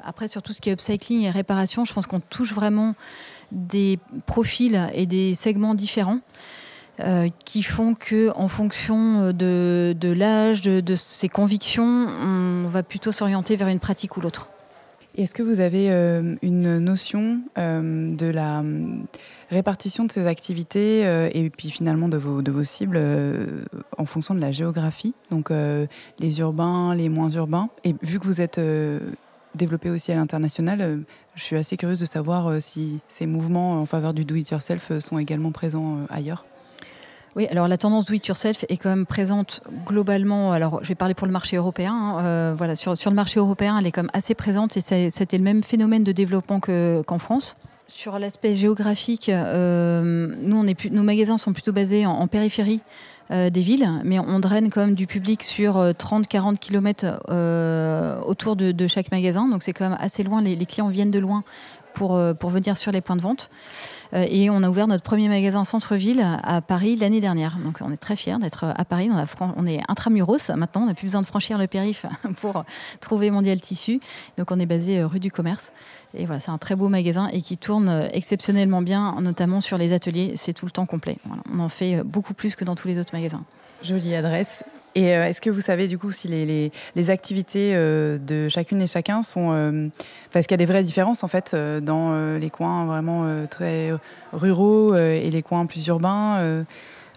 après, 0.04 0.28
sur 0.28 0.42
tout 0.42 0.52
ce 0.52 0.60
qui 0.60 0.70
est 0.70 0.72
upcycling 0.72 1.22
et 1.22 1.30
réparation, 1.30 1.84
je 1.84 1.92
pense 1.92 2.06
qu'on 2.06 2.20
touche 2.20 2.52
vraiment 2.52 2.94
des 3.52 3.98
profils 4.26 4.88
et 4.94 5.06
des 5.06 5.34
segments 5.34 5.74
différents. 5.74 6.20
Euh, 7.02 7.28
qui 7.44 7.62
font 7.62 7.94
que, 7.94 8.30
en 8.36 8.48
fonction 8.48 9.32
de, 9.32 9.94
l'âge, 10.02 10.60
de, 10.62 10.96
ses 10.96 11.28
convictions, 11.28 11.84
on 11.84 12.68
va 12.68 12.82
plutôt 12.82 13.12
s'orienter 13.12 13.56
vers 13.56 13.68
une 13.68 13.78
pratique 13.78 14.16
ou 14.16 14.20
l'autre. 14.20 14.48
Est-ce 15.16 15.34
que 15.34 15.42
vous 15.42 15.60
avez 15.60 15.90
euh, 15.90 16.36
une 16.42 16.78
notion 16.78 17.40
euh, 17.58 18.14
de 18.14 18.26
la 18.26 18.62
répartition 19.50 20.04
de 20.04 20.12
ces 20.12 20.26
activités 20.26 21.02
et 21.34 21.50
puis 21.50 21.70
finalement 21.70 22.08
de 22.08 22.16
vos 22.16 22.62
cibles 22.62 23.00
en 23.98 24.04
fonction 24.04 24.34
de 24.34 24.40
la 24.40 24.52
géographie, 24.52 25.14
donc 25.30 25.50
les 26.18 26.40
urbains, 26.40 26.94
les 26.94 27.08
moins 27.08 27.30
urbains? 27.30 27.68
Et 27.84 27.94
vu 28.02 28.20
que 28.20 28.26
vous 28.26 28.40
êtes 28.40 28.60
développé 29.54 29.90
aussi 29.90 30.12
à 30.12 30.14
l'international, 30.14 31.02
je 31.34 31.42
suis 31.42 31.56
assez 31.56 31.76
curieuse 31.76 32.00
de 32.00 32.06
savoir 32.06 32.62
si 32.62 33.00
ces 33.08 33.26
mouvements 33.26 33.80
en 33.80 33.86
faveur 33.86 34.14
du 34.14 34.24
do-it-yourself 34.24 34.98
sont 35.00 35.18
également 35.18 35.50
présents 35.50 35.98
ailleurs. 36.10 36.44
Oui, 37.36 37.46
alors 37.48 37.68
la 37.68 37.78
tendance 37.78 38.06
do 38.06 38.14
it 38.14 38.26
yourself 38.26 38.64
est 38.68 38.76
quand 38.76 38.88
même 38.88 39.06
présente 39.06 39.60
globalement. 39.86 40.52
Alors, 40.52 40.80
je 40.82 40.88
vais 40.88 40.96
parler 40.96 41.14
pour 41.14 41.26
le 41.26 41.32
marché 41.32 41.56
européen. 41.56 41.94
Hein, 41.94 42.24
euh, 42.24 42.54
voilà, 42.56 42.74
sur, 42.74 42.96
sur, 42.96 43.10
le 43.10 43.14
marché 43.14 43.38
européen, 43.38 43.78
elle 43.78 43.86
est 43.86 43.92
quand 43.92 44.02
même 44.02 44.10
assez 44.14 44.34
présente 44.34 44.76
et 44.76 44.80
c'était 44.80 45.36
le 45.36 45.44
même 45.44 45.62
phénomène 45.62 46.02
de 46.02 46.12
développement 46.12 46.60
qu'en 46.60 47.18
France. 47.18 47.56
Sur 47.86 48.18
l'aspect 48.18 48.54
géographique, 48.54 49.28
euh, 49.28 50.34
nous, 50.42 50.64
nos 50.90 51.02
magasins 51.02 51.38
sont 51.38 51.52
plutôt 51.52 51.72
basés 51.72 52.06
en, 52.06 52.26
périphérie 52.26 52.80
euh, 53.30 53.50
des 53.50 53.62
villes, 53.62 53.88
mais 54.04 54.18
on 54.18 54.38
draine 54.38 54.70
quand 54.70 54.80
même 54.80 54.94
du 54.94 55.06
public 55.06 55.42
sur 55.42 55.76
30-40 55.76 56.58
km 56.58 57.20
autour 58.26 58.56
de, 58.56 58.72
de, 58.72 58.86
chaque 58.88 59.12
magasin. 59.12 59.48
Donc 59.48 59.62
c'est 59.62 59.72
quand 59.72 59.88
même 59.88 59.98
assez 60.00 60.24
loin. 60.24 60.42
Les, 60.42 60.56
les, 60.56 60.66
clients 60.66 60.88
viennent 60.88 61.10
de 61.12 61.18
loin 61.20 61.44
pour, 61.94 62.20
pour 62.38 62.50
venir 62.50 62.76
sur 62.76 62.90
les 62.90 63.00
points 63.00 63.16
de 63.16 63.22
vente. 63.22 63.50
Euh, 64.14 64.26
et 64.28 64.50
on 64.50 64.62
a 64.62 64.68
ouvert 64.68 64.86
notre 64.86 65.02
premier 65.02 65.28
magasin 65.28 65.64
centre-ville 65.64 66.24
à 66.42 66.60
Paris 66.60 66.96
l'année 66.96 67.20
dernière. 67.20 67.56
Donc 67.64 67.78
on 67.80 67.92
est 67.92 67.96
très 67.96 68.16
fiers 68.16 68.38
d'être 68.38 68.64
à 68.64 68.84
Paris. 68.84 69.10
On, 69.56 69.66
est 69.66 69.80
intramuros 69.88 70.50
maintenant, 70.56 70.82
on 70.82 70.86
n'a 70.86 70.94
plus 70.94 71.06
besoin 71.06 71.20
de 71.20 71.26
franchir 71.26 71.58
le 71.58 71.66
périph' 71.66 72.06
pour 72.40 72.64
trouver 73.00 73.30
Mondial 73.30 73.60
Tissu. 73.60 74.00
Donc 74.36 74.50
on 74.50 74.58
est 74.58 74.66
basé 74.66 75.00
euh, 75.00 75.06
rue 75.06 75.20
du 75.20 75.30
Commerce. 75.30 75.72
Et 76.14 76.26
voilà, 76.26 76.40
c'est 76.40 76.50
un 76.50 76.58
très 76.58 76.76
beau 76.76 76.88
magasin 76.88 77.28
et 77.32 77.42
qui 77.42 77.56
tourne 77.56 77.88
euh, 77.88 78.08
exceptionnellement 78.12 78.82
bien, 78.82 79.16
notamment 79.20 79.60
sur 79.60 79.78
les 79.78 79.92
ateliers. 79.92 80.34
C'est 80.36 80.52
tout 80.52 80.66
le 80.66 80.72
temps 80.72 80.86
complet. 80.86 81.18
on 81.52 81.60
en 81.60 81.68
fait 81.68 82.02
beaucoup 82.02 82.34
plus 82.34 82.56
que 82.56 82.64
dans 82.64 82.74
tous 82.74 82.88
les 82.88 82.98
autres 82.98 83.14
magasins. 83.14 83.44
Jolie 83.82 84.14
adresse. 84.14 84.64
Et 84.94 85.14
euh, 85.14 85.26
est-ce 85.26 85.40
que 85.40 85.50
vous 85.50 85.60
savez 85.60 85.86
du 85.86 85.98
coup 85.98 86.10
si 86.10 86.28
les, 86.28 86.72
les, 86.96 87.10
activités 87.10 87.74
euh, 87.74 88.18
de 88.18 88.48
chacune 88.48 88.82
et 88.82 88.86
chacun 88.86 89.22
sont... 89.22 89.52
Euh, 89.52 89.88
parce 90.32 90.46
qu'il 90.46 90.54
y 90.54 90.58
a 90.60 90.64
des 90.64 90.66
vraies 90.66 90.82
différences 90.82 91.22
en 91.24 91.28
fait 91.28 91.54
dans 91.54 92.36
les 92.36 92.50
coins 92.50 92.86
vraiment 92.86 93.46
très 93.48 93.90
ruraux 94.32 94.94
et 94.94 95.28
les 95.30 95.42
coins 95.42 95.66
plus 95.66 95.86
urbains 95.88 96.64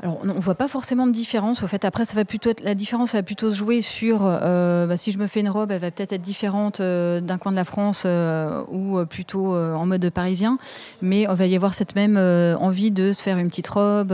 on 0.04 0.26
ne 0.26 0.34
voit 0.34 0.56
pas 0.56 0.68
forcément 0.68 1.08
de 1.08 1.12
différence. 1.12 1.64
Au 1.64 1.68
fait, 1.68 1.86
après, 1.86 2.06
ça 2.06 2.14
va 2.16 2.26
plutôt 2.26 2.50
être, 2.50 2.64
la 2.64 2.76
différence 2.76 3.14
va 3.14 3.24
plutôt 3.24 3.52
se 3.52 3.56
jouer 3.56 3.82
sur 3.82 4.22
euh, 4.24 4.86
bah, 4.86 4.98
si 4.98 5.12
je 5.12 5.18
me 5.18 5.28
fais 5.28 5.40
une 5.40 5.50
robe, 5.50 5.72
elle 5.72 5.80
va 5.82 5.92
peut-être 5.92 6.14
être 6.14 6.22
différente 6.22 6.80
euh, 6.80 7.22
d'un 7.22 7.38
coin 7.38 7.52
de 7.52 7.56
la 7.56 7.66
France 7.66 8.04
euh, 8.06 8.64
ou 8.70 9.04
plutôt 9.06 9.56
en 9.56 9.86
mode 9.86 10.10
parisien. 10.10 10.58
Mais 11.02 11.28
on 11.30 11.34
va 11.34 11.46
y 11.46 11.56
avoir 11.56 11.74
cette 11.74 11.96
même 11.96 12.18
envie 12.18 12.92
de 12.92 13.14
se 13.14 13.22
faire 13.22 13.38
une 13.38 13.50
petite 13.50 13.68
robe, 13.68 14.14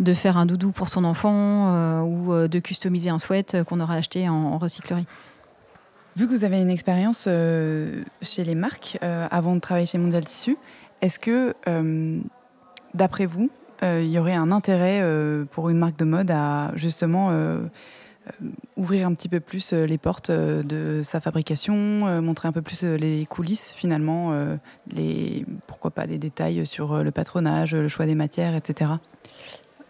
de 0.00 0.14
faire 0.14 0.36
un 0.36 0.46
doudou 0.46 0.72
pour 0.72 0.88
son 0.88 1.04
enfant 1.04 2.02
ou 2.02 2.48
de 2.48 2.58
customiser 2.58 3.10
un 3.10 3.18
sweat 3.18 3.62
qu'on 3.64 3.80
aura 3.80 3.94
acheté 3.94 4.28
en, 4.28 4.58
recyclerie. 4.58 5.06
Vu 6.16 6.26
que 6.26 6.32
vous 6.32 6.44
avez 6.44 6.60
une 6.60 6.70
expérience 6.70 7.24
chez 7.24 8.44
les 8.44 8.54
marques 8.54 8.98
avant 9.02 9.54
de 9.54 9.60
travailler 9.60 9.86
chez 9.86 9.98
Mondial 9.98 10.24
Tissu, 10.24 10.56
est-ce 11.00 11.18
que, 11.18 11.54
d'après 12.94 13.26
vous, 13.26 13.50
il 13.82 14.10
y 14.10 14.18
aurait 14.18 14.34
un 14.34 14.50
intérêt 14.50 15.00
euh, 15.02 15.44
pour 15.44 15.68
une 15.68 15.78
marque 15.78 15.98
de 15.98 16.04
mode 16.04 16.30
à 16.30 16.72
justement 16.74 17.28
euh, 17.30 17.60
ouvrir 18.76 19.06
un 19.06 19.14
petit 19.14 19.28
peu 19.28 19.40
plus 19.40 19.72
les 19.72 19.98
portes 19.98 20.30
de 20.30 21.00
sa 21.02 21.20
fabrication, 21.20 21.74
montrer 22.20 22.48
un 22.48 22.52
peu 22.52 22.60
plus 22.60 22.82
les 22.82 23.24
coulisses 23.24 23.72
finalement, 23.74 24.32
les, 24.92 25.46
pourquoi 25.66 25.90
pas 25.90 26.06
des 26.06 26.18
détails 26.18 26.66
sur 26.66 27.02
le 27.02 27.10
patronage, 27.10 27.74
le 27.74 27.88
choix 27.88 28.04
des 28.04 28.14
matières, 28.14 28.54
etc. 28.54 28.90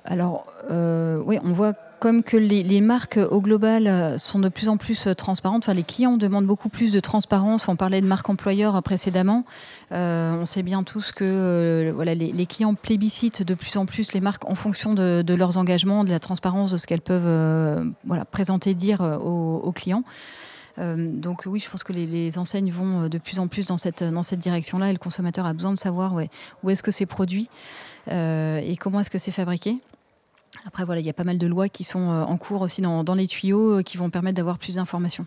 Alors 0.04 0.46
oui, 0.70 1.40
on 1.42 1.52
voit 1.52 1.74
comme 1.98 2.22
que 2.22 2.36
les, 2.36 2.80
marques 2.80 3.18
au 3.30 3.40
global 3.40 3.86
euh, 3.86 4.18
sont 4.18 4.38
de 4.38 4.48
plus 4.48 4.68
en 4.68 4.76
plus 4.76 5.06
euh, 5.06 5.14
transparentes, 5.14 5.64
enfin 5.64 5.74
les 5.74 5.82
clients 5.82 6.16
demandent 6.16 6.46
beaucoup 6.46 6.68
plus 6.68 6.92
de 6.92 7.00
transparence. 7.00 7.68
On 7.68 7.76
parlait 7.76 8.00
de 8.00 8.06
marque 8.06 8.28
employeur 8.28 8.76
euh, 8.76 8.80
précédemment. 8.80 9.44
on 9.90 10.44
sait 10.46 10.62
bien 10.62 10.82
tous 10.82 11.12
que 11.12 11.90
voilà, 11.94 12.14
les, 12.14 12.46
clients 12.46 12.74
plébiscitent 12.74 13.42
de 13.42 13.54
plus 13.54 13.76
en 13.76 13.86
plus 13.86 14.12
les 14.12 14.20
marques 14.20 14.48
en 14.48 14.54
fonction 14.54 14.94
de, 14.94 15.34
leurs 15.34 15.56
engagements, 15.58 16.04
de 16.04 16.10
la 16.10 16.20
transparence 16.20 16.72
de 16.72 16.76
ce 16.76 16.86
qu'elles 16.86 17.00
peuvent 17.00 17.92
voilà, 18.06 18.24
présenter, 18.24 18.74
dire 18.74 19.00
aux, 19.00 19.72
clients. 19.72 20.04
donc 20.78 21.42
oui, 21.46 21.60
je 21.60 21.68
pense 21.68 21.84
que 21.84 21.92
les, 21.92 22.38
enseignes 22.38 22.70
vont 22.70 23.08
de 23.08 23.18
plus 23.18 23.38
en 23.38 23.48
plus 23.48 23.66
dans 23.66 23.78
cette, 23.78 24.02
dans 24.02 24.22
cette 24.22 24.40
direction-là 24.40 24.90
et 24.90 24.92
le 24.92 24.98
consommateur 24.98 25.46
a 25.46 25.52
besoin 25.52 25.72
de 25.72 25.78
savoir 25.78 26.14
où 26.62 26.70
est-ce 26.70 26.82
que 26.82 26.92
c'est 26.92 27.06
produit 27.06 27.48
et 28.10 28.76
comment 28.80 29.00
est-ce 29.00 29.10
que 29.10 29.18
c'est 29.18 29.32
fabriqué. 29.32 29.78
Après, 30.66 30.84
voilà, 30.84 31.00
il 31.00 31.06
y 31.06 31.10
a 31.10 31.14
pas 31.14 31.24
mal 31.24 31.38
de 31.38 31.46
lois 31.46 31.68
qui 31.68 31.84
sont 31.84 32.10
euh, 32.10 32.22
en 32.22 32.36
cours 32.36 32.62
aussi 32.62 32.80
dans, 32.82 33.14
les 33.14 33.26
tuyaux 33.26 33.78
euh, 33.78 33.82
qui 33.82 33.96
vont 33.96 34.10
permettre 34.10 34.36
d'avoir 34.36 34.58
plus 34.58 34.76
d'informations. 34.76 35.26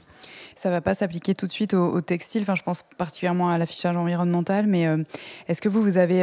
Ça 0.55 0.69
ne 0.69 0.73
va 0.73 0.81
pas 0.81 0.93
s'appliquer 0.93 1.33
tout 1.33 1.47
de 1.47 1.51
suite 1.51 1.73
au, 1.73 2.01
textile. 2.01 2.41
Enfin, 2.41 2.55
je 2.55 2.63
pense 2.63 2.83
particulièrement 2.97 3.49
à 3.49 3.57
l'affichage 3.57 3.95
environnemental. 3.95 4.67
Mais 4.67 4.87
euh, 4.87 5.03
est-ce 5.47 5.61
que 5.61 5.69
vous, 5.69 5.81
vous 5.81 5.97
avez 5.97 6.21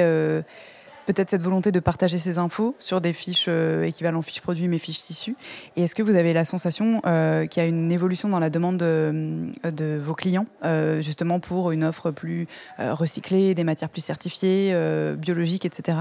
peut-être 1.07 1.31
cette 1.31 1.43
volonté 1.43 1.73
de 1.73 1.81
partager 1.81 2.19
ces 2.19 2.39
infos 2.39 2.75
sur 2.79 3.01
des 3.01 3.15
fiches 3.15 3.49
équivalent 3.49 4.21
fiches 4.21 4.43
produits, 4.43 4.69
mais 4.69 4.79
fiches 4.79 5.03
tissus? 5.03 5.37
Et 5.77 5.85
est-ce 5.85 5.95
que 5.95 6.03
vous 6.03 6.15
avez 6.15 6.33
la 6.33 6.45
sensation 6.45 7.01
qu'il 7.01 7.63
y 7.63 7.65
a 7.65 7.67
une 7.67 7.91
évolution 7.91 8.29
dans 8.29 8.39
la 8.39 8.51
demande 8.51 8.77
de, 8.77 9.47
de 9.65 9.99
vos 10.03 10.15
clients, 10.15 10.47
justement 11.01 11.41
pour 11.41 11.71
une 11.71 11.85
offre 11.85 12.11
plus 12.11 12.47
recyclée, 12.79 13.55
des 13.55 13.65
matières 13.65 13.89
plus 13.89 14.05
certifiées, 14.05 14.75
biologiques, 15.17 15.65
etc. 15.65 16.01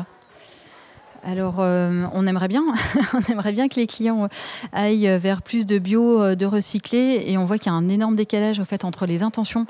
Alors, 1.23 1.55
euh, 1.59 2.05
on 2.13 2.27
aimerait 2.27 2.47
bien, 2.47 2.63
on 3.13 3.31
aimerait 3.31 3.51
bien 3.51 3.67
que 3.67 3.75
les 3.75 3.87
clients 3.87 4.27
aillent 4.71 5.17
vers 5.19 5.41
plus 5.41 5.65
de 5.65 5.79
bio, 5.79 6.21
euh, 6.21 6.35
de 6.35 6.45
recyclé, 6.45 7.23
et 7.25 7.37
on 7.37 7.45
voit 7.45 7.57
qu'il 7.57 7.71
y 7.71 7.75
a 7.75 7.77
un 7.77 7.89
énorme 7.89 8.15
décalage 8.15 8.59
au 8.59 8.65
fait 8.65 8.85
entre 8.85 9.05
les 9.05 9.23
intentions 9.23 9.65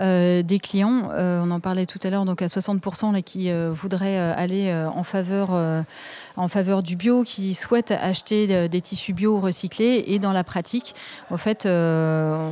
euh, 0.00 0.42
des 0.42 0.58
clients. 0.58 1.10
on 1.10 1.50
en 1.50 1.60
parlait 1.60 1.86
tout 1.86 1.98
à 2.02 2.10
l'heure, 2.10 2.24
donc 2.24 2.42
à 2.42 2.46
60% 2.46 3.12
là, 3.12 3.22
qui 3.22 3.50
voudraient 3.70 4.18
aller 4.18 4.72
en 4.72 5.02
faveur 5.02 5.50
en 6.36 6.48
faveur 6.48 6.82
du 6.82 6.96
bio, 6.96 7.24
qui 7.24 7.54
souhaitent 7.54 7.92
acheter 7.92 8.68
des 8.68 8.80
tissus 8.80 9.12
bio 9.12 9.40
recyclés. 9.40 10.04
Et 10.06 10.18
dans 10.18 10.32
la 10.32 10.44
pratique, 10.44 10.94
en 11.30 11.36
fait, 11.36 11.66
euh, 11.66 12.50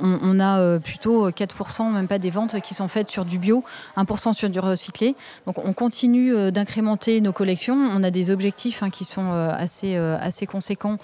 on, 0.00 0.40
a 0.40 0.60
euh, 0.60 0.78
plutôt 0.78 1.30
4%, 1.30 1.92
même 1.92 2.08
pas 2.08 2.18
des 2.18 2.30
ventes 2.30 2.60
qui 2.60 2.74
sont 2.74 2.88
faites 2.88 3.08
sur 3.08 3.24
du 3.24 3.38
bio, 3.38 3.64
1% 3.96 4.32
sur 4.32 4.48
du 4.48 4.58
recyclé. 4.58 5.14
Donc 5.46 5.58
on 5.64 5.72
continue 5.72 6.34
euh, 6.34 6.50
d'incrémenter 6.50 7.20
nos 7.20 7.32
collections. 7.32 7.74
On 7.74 8.02
a 8.02 8.10
des 8.10 8.30
objectifs 8.30 8.82
hein, 8.82 8.90
qui 8.90 9.04
sont 9.04 9.30
assez, 9.30 9.96
assez 9.96 10.46
conséquents 10.46 10.98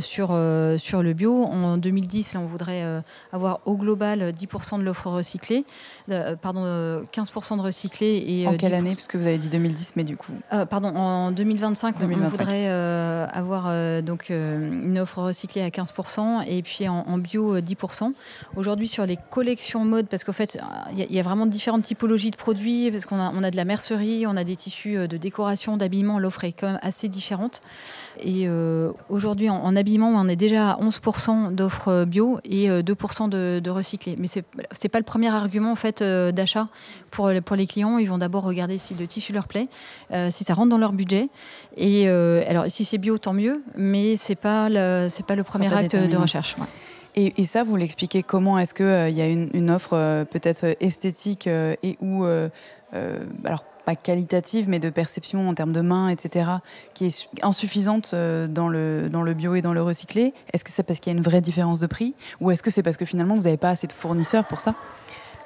sur, 0.00 0.38
sur 0.78 1.02
le 1.02 1.12
bio. 1.12 1.44
En 1.44 1.76
2010, 1.76 2.34
là, 2.34 2.40
on 2.40 2.46
voudrait 2.46 2.84
avoir 3.32 3.60
au 3.64 3.76
global 3.76 4.32
10% 4.32 4.78
de 4.78 4.84
l'offre 4.84 5.08
recyclée, 5.08 5.64
pardon, 6.42 6.64
15% 7.12 7.56
de 7.56 7.62
recyclé. 7.62 8.24
Et, 8.26 8.48
en 8.48 8.56
quelle 8.56 8.74
année? 8.74 8.94
Puisque 8.94 9.16
vous 9.16 9.26
avez 9.26 9.38
dit 9.38 9.48
2010, 9.48 9.94
mais 9.96 10.04
du 10.04 10.16
coup. 10.16 10.32
pardon, 10.68 10.94
en 10.96 11.19
en 11.20 11.32
2025, 11.32 11.96
on 12.02 12.06
voudrait 12.28 12.68
euh, 12.68 13.26
avoir 13.32 13.66
euh, 13.68 14.00
donc 14.02 14.30
euh, 14.30 14.70
une 14.70 14.98
offre 14.98 15.18
recyclée 15.18 15.62
à 15.62 15.68
15% 15.68 16.44
et 16.46 16.62
puis 16.62 16.88
en, 16.88 17.18
bio 17.18 17.58
10%. 17.58 18.12
Aujourd'hui, 18.56 18.88
sur 18.88 19.06
les 19.06 19.18
collections 19.30 19.84
mode, 19.84 20.06
parce 20.08 20.24
qu'en 20.24 20.32
fait, 20.32 20.58
il 20.96 21.14
y, 21.14 21.20
a 21.20 21.22
vraiment 21.22 21.46
différentes 21.46 21.82
typologies 21.82 22.30
de 22.30 22.36
produits, 22.36 22.90
parce 22.90 23.06
qu'on 23.06 23.20
a, 23.20 23.32
on 23.34 23.42
a 23.42 23.50
de 23.50 23.56
la 23.56 23.64
mercerie, 23.64 24.26
on 24.26 24.36
a 24.36 24.44
des 24.44 24.56
tissus 24.56 25.08
de 25.08 25.16
décoration, 25.16 25.76
d'habillement, 25.76 26.18
l'offre 26.18 26.44
est 26.44 26.52
quand 26.52 26.68
même 26.68 26.80
assez 26.82 27.08
différente. 27.08 27.60
Et 28.22 28.48
aujourd'hui, 29.08 29.48
en, 29.50 29.76
habillement, 29.76 30.08
on 30.08 30.28
est 30.28 30.36
déjà 30.36 30.72
à 30.72 30.80
11% 30.80 31.54
d'offres 31.54 32.04
bio 32.04 32.38
et 32.44 32.68
2% 32.68 33.28
de, 33.28 33.60
de 33.62 33.70
recyclés. 33.70 34.16
Mais 34.18 34.26
c'est 34.26 34.44
n'est 34.82 34.88
pas 34.90 34.98
le 34.98 35.04
premier 35.04 35.28
argument 35.28 35.72
en 35.72 35.76
fait 35.76 36.02
d'achat 36.02 36.68
pour, 37.10 37.30
pour 37.44 37.56
les 37.56 37.66
clients. 37.66 37.98
Ils 37.98 38.08
vont 38.08 38.18
d'abord 38.18 38.44
regarder 38.44 38.78
si 38.78 38.94
le 38.94 39.06
tissu 39.06 39.32
leur 39.32 39.46
plaît, 39.46 39.68
si 40.30 40.44
ça 40.44 40.54
rentre 40.54 40.70
dans 40.70 40.78
leur 40.78 40.92
budget 40.92 41.28
et 41.76 42.08
euh, 42.08 42.42
alors, 42.46 42.64
si 42.68 42.84
c'est 42.84 42.98
bio, 42.98 43.18
tant 43.18 43.32
mieux, 43.32 43.62
mais 43.76 44.16
c'est 44.16 44.34
pas 44.34 44.68
le, 44.68 45.08
pas 45.22 45.36
le 45.36 45.44
premier 45.44 45.72
acte 45.72 45.96
de 45.96 46.16
recherche. 46.16 46.56
Et, 47.16 47.44
ça, 47.44 47.64
vous 47.64 47.76
l'expliquez 47.76 48.22
comment? 48.22 48.58
Est-ce 48.58 48.74
qu'il 48.74 48.86
euh, 48.86 49.08
il 49.08 49.16
y 49.16 49.20
a 49.20 49.26
une, 49.26 49.70
offre 49.70 49.94
euh, 49.94 50.24
peut-être 50.24 50.76
esthétique 50.80 51.46
et 51.46 51.96
ou 52.00 52.24
alors 53.44 53.64
qualitative, 53.96 54.68
mais 54.68 54.78
de 54.78 54.90
perception 54.90 55.48
en 55.48 55.54
termes 55.54 55.72
de 55.72 55.80
main, 55.80 56.08
etc., 56.08 56.50
qui 56.94 57.06
est 57.06 57.28
insuffisante 57.42 58.14
dans 58.14 58.68
le, 58.68 59.08
dans 59.10 59.22
le 59.22 59.34
bio 59.34 59.54
et 59.54 59.62
dans 59.62 59.72
le 59.72 59.82
recyclé 59.82 60.32
Est-ce 60.52 60.64
que 60.64 60.70
c'est 60.70 60.82
parce 60.82 61.00
qu'il 61.00 61.12
y 61.12 61.14
a 61.14 61.18
une 61.18 61.24
vraie 61.24 61.40
différence 61.40 61.80
de 61.80 61.86
prix? 61.86 62.14
Ou 62.40 62.50
est-ce 62.50 62.62
que 62.62 62.70
c'est 62.70 62.82
parce 62.82 62.96
que 62.96 63.04
finalement, 63.04 63.34
vous 63.34 63.42
n'avez 63.42 63.56
pas 63.56 63.70
assez 63.70 63.86
de 63.86 63.92
fournisseurs 63.92 64.46
pour 64.46 64.60
ça? 64.60 64.74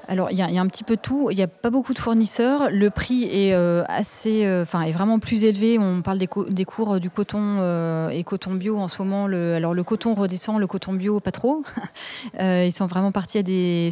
Alors, 0.06 0.30
il 0.30 0.36
y, 0.36 0.42
a 0.42 0.60
un 0.60 0.66
petit 0.66 0.84
peu 0.84 0.96
tout. 0.96 1.30
Il 1.30 1.36
n'y 1.36 1.42
a 1.42 1.48
pas 1.48 1.70
beaucoup 1.70 1.94
de 1.94 1.98
fournisseurs. 1.98 2.70
Le 2.70 2.90
prix 2.90 3.24
est 3.24 3.54
euh, 3.54 3.82
assez, 3.88 4.44
euh, 4.44 4.62
enfin, 4.62 4.82
est 4.82 4.92
vraiment 4.92 5.18
plus 5.18 5.44
élevé. 5.44 5.78
On 5.78 6.02
parle 6.02 6.18
des, 6.18 6.26
cours 6.64 7.00
du 7.00 7.10
coton 7.10 7.40
euh, 7.40 8.10
et 8.10 8.22
coton 8.22 8.54
bio 8.54 8.78
en 8.78 8.88
ce 8.88 9.02
moment. 9.02 9.24
Alors, 9.26 9.72
le 9.72 9.82
coton 9.82 10.14
redescend, 10.14 10.58
le 10.60 10.66
coton 10.66 10.92
bio 10.92 11.20
pas 11.20 11.30
trop. 11.30 11.62
ils 12.40 12.72
sont 12.72 12.86
vraiment 12.86 13.12
partis 13.12 13.38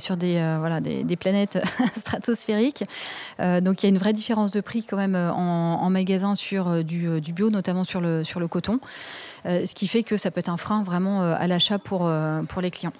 sur 0.00 0.16
des, 0.16 0.56
voilà, 0.58 0.80
des, 0.80 1.16
planètes 1.16 1.58
stratosphériques. 1.96 2.84
donc, 3.38 3.82
il 3.82 3.86
y 3.86 3.88
a 3.88 3.88
une 3.88 3.98
vraie 3.98 4.12
différence 4.12 4.50
de 4.50 4.60
prix 4.60 4.82
quand 4.82 4.96
même 4.96 5.14
en, 5.16 5.90
magasin 5.90 6.34
sur 6.34 6.84
du, 6.84 7.20
bio, 7.34 7.50
notamment 7.50 7.84
sur 7.84 8.00
le, 8.00 8.24
sur 8.24 8.40
le 8.40 8.48
coton. 8.48 8.78
ce 9.44 9.74
qui 9.74 9.86
fait 9.86 10.02
que 10.02 10.16
ça 10.16 10.30
peut 10.30 10.40
être 10.40 10.48
un 10.48 10.56
frein 10.56 10.82
vraiment 10.82 11.22
à 11.22 11.46
l'achat 11.46 11.78
pour 11.78 12.10
les 12.60 12.70
clients. 12.70 12.92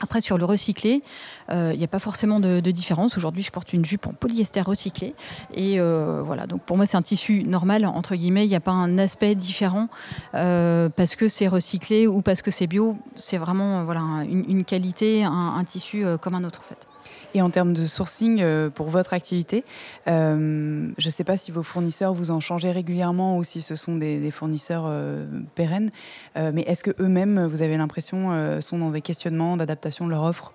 Après, 0.00 0.20
sur 0.20 0.38
le 0.38 0.44
recyclé, 0.44 1.02
euh, 1.50 1.70
il 1.72 1.78
n'y 1.78 1.84
a 1.84 1.88
pas 1.88 1.98
forcément 1.98 2.40
de, 2.40 2.60
différence. 2.70 3.16
Aujourd'hui, 3.16 3.42
je 3.42 3.50
porte 3.50 3.72
une 3.72 3.84
jupe 3.84 4.06
en 4.06 4.12
polyester 4.12 4.60
recyclé. 4.60 5.14
Et 5.54 5.80
euh, 5.80 6.22
voilà, 6.24 6.46
donc 6.46 6.62
pour 6.62 6.76
moi, 6.76 6.86
c'est 6.86 6.96
un 6.96 7.02
tissu 7.02 7.44
normal, 7.44 7.86
entre 7.86 8.16
guillemets. 8.16 8.44
Il 8.44 8.48
n'y 8.48 8.56
a 8.56 8.60
pas 8.60 8.72
un 8.72 8.98
aspect 8.98 9.34
différent 9.34 9.88
euh, 10.34 10.88
parce 10.88 11.14
que 11.14 11.28
c'est 11.28 11.48
recyclé 11.48 12.06
ou 12.06 12.22
parce 12.22 12.42
que 12.42 12.50
c'est 12.50 12.66
bio. 12.66 12.96
C'est 13.16 13.38
vraiment 13.38 13.84
voilà, 13.84 14.00
une, 14.28 14.64
qualité, 14.64 15.24
un, 15.24 15.62
tissu 15.64 16.04
comme 16.20 16.34
un 16.34 16.44
autre, 16.44 16.60
en 16.60 16.68
fait. 16.68 16.93
Et 17.34 17.42
en 17.42 17.50
termes 17.50 17.72
de 17.72 17.84
sourcing 17.84 18.40
euh, 18.40 18.70
pour 18.70 18.88
votre 18.88 19.12
activité, 19.12 19.64
euh, 20.06 20.88
je 20.96 21.06
ne 21.06 21.10
sais 21.10 21.24
pas 21.24 21.36
si 21.36 21.50
vos 21.50 21.64
fournisseurs 21.64 22.14
vous 22.14 22.30
en 22.30 22.38
changez 22.38 22.70
régulièrement 22.70 23.36
ou 23.36 23.42
si 23.42 23.60
ce 23.60 23.74
sont 23.74 23.96
des, 23.96 24.30
fournisseurs 24.30 24.84
euh, 24.86 25.26
pérennes, 25.54 25.90
mais 26.36 26.62
est-ce 26.62 26.84
que 26.84 26.92
eux-mêmes, 27.00 27.44
vous 27.46 27.62
avez 27.62 27.76
l'impression, 27.76 28.60
sont 28.60 28.78
dans 28.78 28.90
des 28.90 29.00
questionnements 29.00 29.56
d'adaptation 29.56 30.06
de 30.06 30.10
leur 30.10 30.22
offre? 30.22 30.52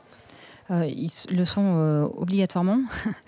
Ils 0.69 1.11
le 1.31 1.45
sont 1.45 2.09
obligatoirement, 2.17 2.81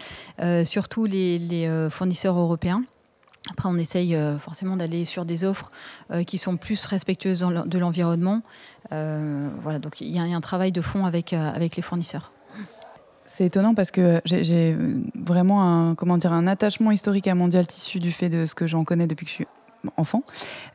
surtout 0.63 1.05
les, 1.05 1.87
fournisseurs 1.89 2.37
européens. 2.37 2.83
Après, 3.49 3.69
on 3.69 3.77
essaye 3.77 4.17
forcément 4.39 4.77
d'aller 4.77 5.05
sur 5.05 5.25
des 5.25 5.43
offres 5.43 5.71
qui 6.27 6.37
sont 6.37 6.57
plus 6.57 6.85
respectueuses 6.85 7.39
de 7.39 7.77
l'environnement. 7.79 8.41
voilà, 8.91 9.79
donc 9.79 10.01
il 10.01 10.09
y, 10.09 10.19
a 10.19 10.23
un 10.23 10.41
travail 10.41 10.71
de 10.71 10.81
fond 10.81 11.05
avec, 11.05 11.33
avec 11.33 11.75
les 11.75 11.81
fournisseurs. 11.81 12.31
C'est 13.33 13.45
étonnant 13.45 13.73
parce 13.73 13.91
que 13.91 14.19
j'ai 14.25 14.75
vraiment 15.15 15.63
un, 15.63 15.95
comment 15.95 16.17
dire, 16.17 16.33
un 16.33 16.47
attachement 16.47 16.91
historique 16.91 17.27
à 17.27 17.35
Mondial 17.35 17.65
Tissu 17.65 17.99
du 17.99 18.11
fait 18.11 18.27
de 18.27 18.45
ce 18.45 18.53
que 18.53 18.67
j'en 18.67 18.83
connais 18.83 19.07
depuis 19.07 19.25
que 19.25 19.29
je 19.29 19.35
suis 19.35 19.47
enfant. 19.95 20.23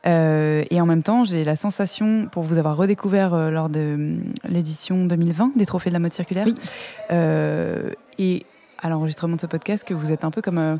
Euh, 0.07 0.63
et 0.71 0.81
en 0.81 0.87
même 0.87 1.03
temps, 1.03 1.23
j'ai 1.23 1.43
la 1.43 1.55
sensation, 1.55 2.27
pour 2.31 2.41
vous 2.41 2.57
avoir 2.57 2.75
redécouvert 2.75 3.35
euh, 3.35 3.51
lors 3.51 3.69
de 3.69 3.79
euh, 3.79 4.17
l'édition 4.49 5.05
2020 5.05 5.51
des 5.55 5.67
Trophées 5.67 5.91
de 5.91 5.93
la 5.93 5.99
mode 5.99 6.13
circulaire, 6.13 6.47
et 8.17 8.45
à 8.79 8.89
l'enregistrement 8.89 9.35
de 9.35 9.41
ce 9.41 9.45
podcast, 9.45 9.87
que 9.87 9.93
vous 9.93 10.11
êtes 10.11 10.23
un 10.23 10.31
peu 10.31 10.41
comme 10.41 10.79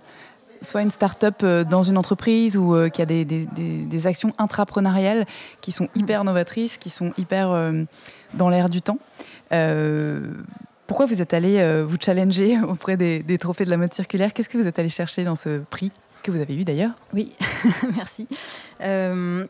soit 0.63 0.81
une 0.81 0.89
start-up 0.89 1.45
dans 1.69 1.83
une 1.83 1.99
entreprise 1.99 2.57
ou 2.57 2.75
qui 2.89 3.03
a 3.03 3.05
des, 3.05 3.23
des, 3.23 3.45
des, 3.45 4.07
actions 4.07 4.33
intrapreneuriales 4.39 5.27
qui 5.61 5.71
sont 5.71 5.89
hyper 5.95 6.23
novatrices, 6.23 6.77
qui 6.77 6.89
sont 6.89 7.13
hyper 7.19 7.71
dans 8.33 8.49
l'air 8.49 8.69
du 8.69 8.81
temps. 8.81 8.97
Pourquoi 10.87 11.05
vous 11.05 11.21
êtes 11.21 11.33
allé 11.33 11.57
euh, 11.59 11.85
vous 11.85 11.97
challenger 11.99 12.57
auprès 12.67 12.97
des, 12.97 13.37
trophées 13.37 13.65
de 13.65 13.69
la 13.69 13.77
mode 13.77 13.93
circulaire? 13.93 14.33
Qu'est-ce 14.33 14.49
que 14.49 14.57
vous 14.57 14.67
êtes 14.67 14.79
allé 14.79 14.89
chercher 14.89 15.23
dans 15.23 15.35
ce 15.35 15.59
prix 15.59 15.91
que 16.23 16.31
vous 16.31 16.39
avez 16.39 16.55
eu 16.55 16.63
d'ailleurs? 16.63 16.91
Oui, 17.13 17.33
merci. 17.95 18.25
Euh, 18.81 19.45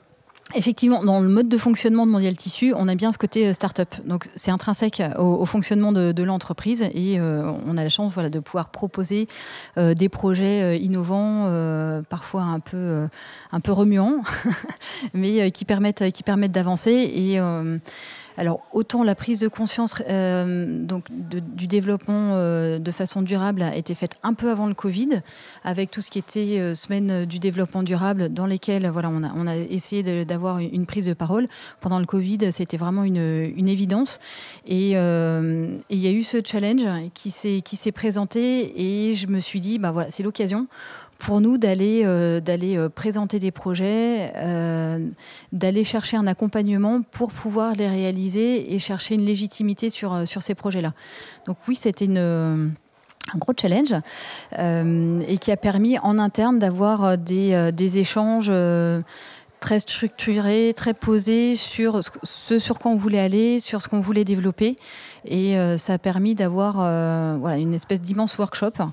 effectivement, 0.55 1.03
dans 1.03 1.19
le 1.19 1.29
mode 1.29 1.47
de 1.47 1.57
fonctionnement 1.57 2.07
de 2.07 2.11
Mondial 2.11 2.35
Tissu, 2.35 2.73
on 2.75 2.87
a 2.87 2.95
bien 2.95 3.11
ce 3.11 3.19
côté 3.19 3.47
euh, 3.47 3.53
start-up. 3.53 3.93
Donc, 4.05 4.27
c'est 4.35 4.49
intrinsèque 4.49 5.03
au, 5.19 5.45
fonctionnement 5.45 5.91
de, 5.91 6.23
l'entreprise 6.23 6.81
et 6.93 7.21
on 7.21 7.77
a 7.77 7.83
la 7.83 7.89
chance 7.89 8.13
voilà, 8.13 8.29
de 8.29 8.39
pouvoir 8.39 8.69
proposer 8.69 9.27
des 9.77 10.09
projets 10.09 10.79
innovants, 10.79 11.49
parfois 12.09 12.41
un 12.41 12.59
peu, 12.59 13.07
un 13.51 13.59
peu 13.59 13.71
remuants, 13.71 14.23
mais 15.13 15.51
qui 15.51 15.63
permettent, 15.63 16.11
qui 16.11 16.23
permettent 16.23 16.51
d'avancer. 16.51 16.91
Et 16.91 17.39
alors 18.37 18.61
autant 18.71 19.03
la 19.03 19.15
prise 19.15 19.39
de 19.39 19.47
conscience 19.47 19.95
euh, 20.09 20.85
donc 20.85 21.05
du 21.11 21.67
développement 21.67 22.33
euh, 22.35 22.79
de 22.79 22.91
façon 22.91 23.21
durable 23.21 23.63
a 23.63 23.75
été 23.75 23.95
faite 23.95 24.15
un 24.23 24.33
peu 24.33 24.51
avant 24.51 24.67
le 24.67 24.73
Covid, 24.73 25.21
avec 25.63 25.91
tout 25.91 26.01
ce 26.01 26.09
qui 26.09 26.19
était 26.19 26.59
euh, 26.59 26.75
semaine 26.75 27.25
du 27.25 27.39
développement 27.39 27.83
durable, 27.83 28.29
dans 28.29 28.45
lesquelles 28.45 28.87
voilà 28.87 29.09
on 29.09 29.23
a, 29.23 29.31
on 29.35 29.47
a 29.47 29.55
essayé 29.55 30.25
d'avoir 30.25 30.59
une 30.59 30.85
prise 30.85 31.07
de 31.07 31.13
parole. 31.13 31.47
Pendant 31.81 31.99
le 31.99 32.05
Covid, 32.05 32.51
c'était 32.51 32.77
vraiment 32.77 33.03
une, 33.03 33.51
une, 33.55 33.67
évidence, 33.67 34.19
et 34.65 34.91
il 34.91 35.99
y 35.99 36.07
a 36.07 36.11
eu 36.11 36.23
ce 36.23 36.37
challenge 36.43 36.87
qui 37.13 37.31
s'est 37.31 37.61
qui 37.63 37.75
s'est 37.75 37.91
présenté, 37.91 39.09
et 39.09 39.13
je 39.15 39.27
me 39.27 39.39
suis 39.39 39.59
dit 39.59 39.79
bah 39.79 39.91
voilà 39.91 40.09
c'est 40.09 40.23
l'occasion 40.23 40.67
pour 41.19 41.41
nous 41.41 41.57
d'aller 41.57 42.03
euh, 42.05 42.39
d'aller 42.39 42.77
euh, 42.77 42.89
présenter 42.89 43.39
des 43.39 43.51
projets, 43.51 44.31
euh, 44.35 44.99
d'aller 45.51 45.83
chercher 45.83 46.17
un 46.17 46.27
accompagnement 46.27 47.01
pour 47.01 47.31
pouvoir 47.31 47.73
les 47.73 47.87
réaliser 47.87 48.73
et 48.73 48.79
chercher 48.79 49.15
une 49.15 49.25
légitimité 49.25 49.89
sur, 49.89 50.27
sur 50.27 50.41
ces 50.41 50.55
projets-là. 50.55 50.93
Donc 51.45 51.57
oui, 51.67 51.75
c'était 51.75 52.05
une 52.05 52.17
un 53.33 53.37
gros 53.39 53.51
challenge 53.59 53.93
et 54.57 55.37
qui 55.37 55.51
a 55.51 55.57
permis 55.57 55.99
en 55.99 56.17
interne 56.17 56.59
d'avoir 56.59 57.17
des, 57.17 57.71
des, 57.73 57.97
échanges 57.97 58.49
très 59.59 59.81
structurés, 59.81 60.73
très 60.73 60.93
posés 60.93 61.57
sur 61.57 61.99
ce 62.23 62.57
sur 62.57 62.79
quoi 62.79 62.91
on 62.91 62.95
voulait 62.95 63.19
aller, 63.19 63.59
sur 63.59 63.81
ce 63.81 63.89
qu'on 63.89 63.99
voulait 63.99 64.23
développer. 64.23 64.77
Et 65.25 65.57
ça 65.77 65.95
a 65.95 65.97
permis 65.97 66.35
d'avoir 66.35 66.75
voilà, 67.37 67.57
une 67.57 67.73
espèce 67.73 67.99
d'immense 67.99 68.37
workshop 68.37 68.71
euh, 68.79 68.85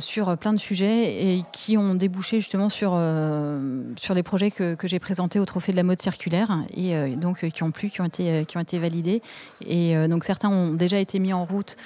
sur 0.00 0.36
plein 0.36 0.52
de 0.52 0.58
sujets 0.58 1.34
et 1.34 1.44
qui 1.52 1.78
ont 1.78 1.94
débouché 1.94 2.40
justement 2.40 2.68
sur, 2.68 2.92
euh, 2.94 3.82
sur 3.96 4.14
les 4.14 4.22
projets 4.22 4.50
que, 4.50 4.74
que 4.74 4.86
j'ai 4.86 4.98
présentés 4.98 5.38
au 5.38 5.46
Trophée 5.46 5.72
de 5.72 5.76
la 5.76 5.82
mode 5.82 6.00
circulaire 6.00 6.58
et 6.74 6.94
euh, 6.94 7.16
donc 7.16 7.48
qui 7.48 7.62
ont 7.62 7.70
plu, 7.70 7.88
qui 7.88 8.00
ont 8.00 8.04
été, 8.04 8.44
qui 8.46 8.56
ont 8.58 8.60
été 8.60 8.78
validés. 8.78 9.22
Et 9.66 9.94
donc 10.08 10.24
certains 10.24 10.50
ont 10.50 10.72
déjà 10.72 10.98
été 10.98 11.18
mis 11.18 11.32
en 11.32 11.44
route. 11.44 11.76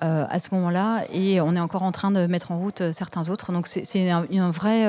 à 0.00 0.38
ce 0.40 0.48
moment-là, 0.54 1.04
et 1.12 1.40
on 1.40 1.54
est 1.54 1.60
encore 1.60 1.82
en 1.82 1.92
train 1.92 2.10
de 2.10 2.26
mettre 2.26 2.50
en 2.50 2.58
route 2.58 2.82
certains 2.92 3.28
autres. 3.28 3.52
Donc 3.52 3.66
c'est 3.66 4.10
un, 4.10 4.50
vrai 4.50 4.86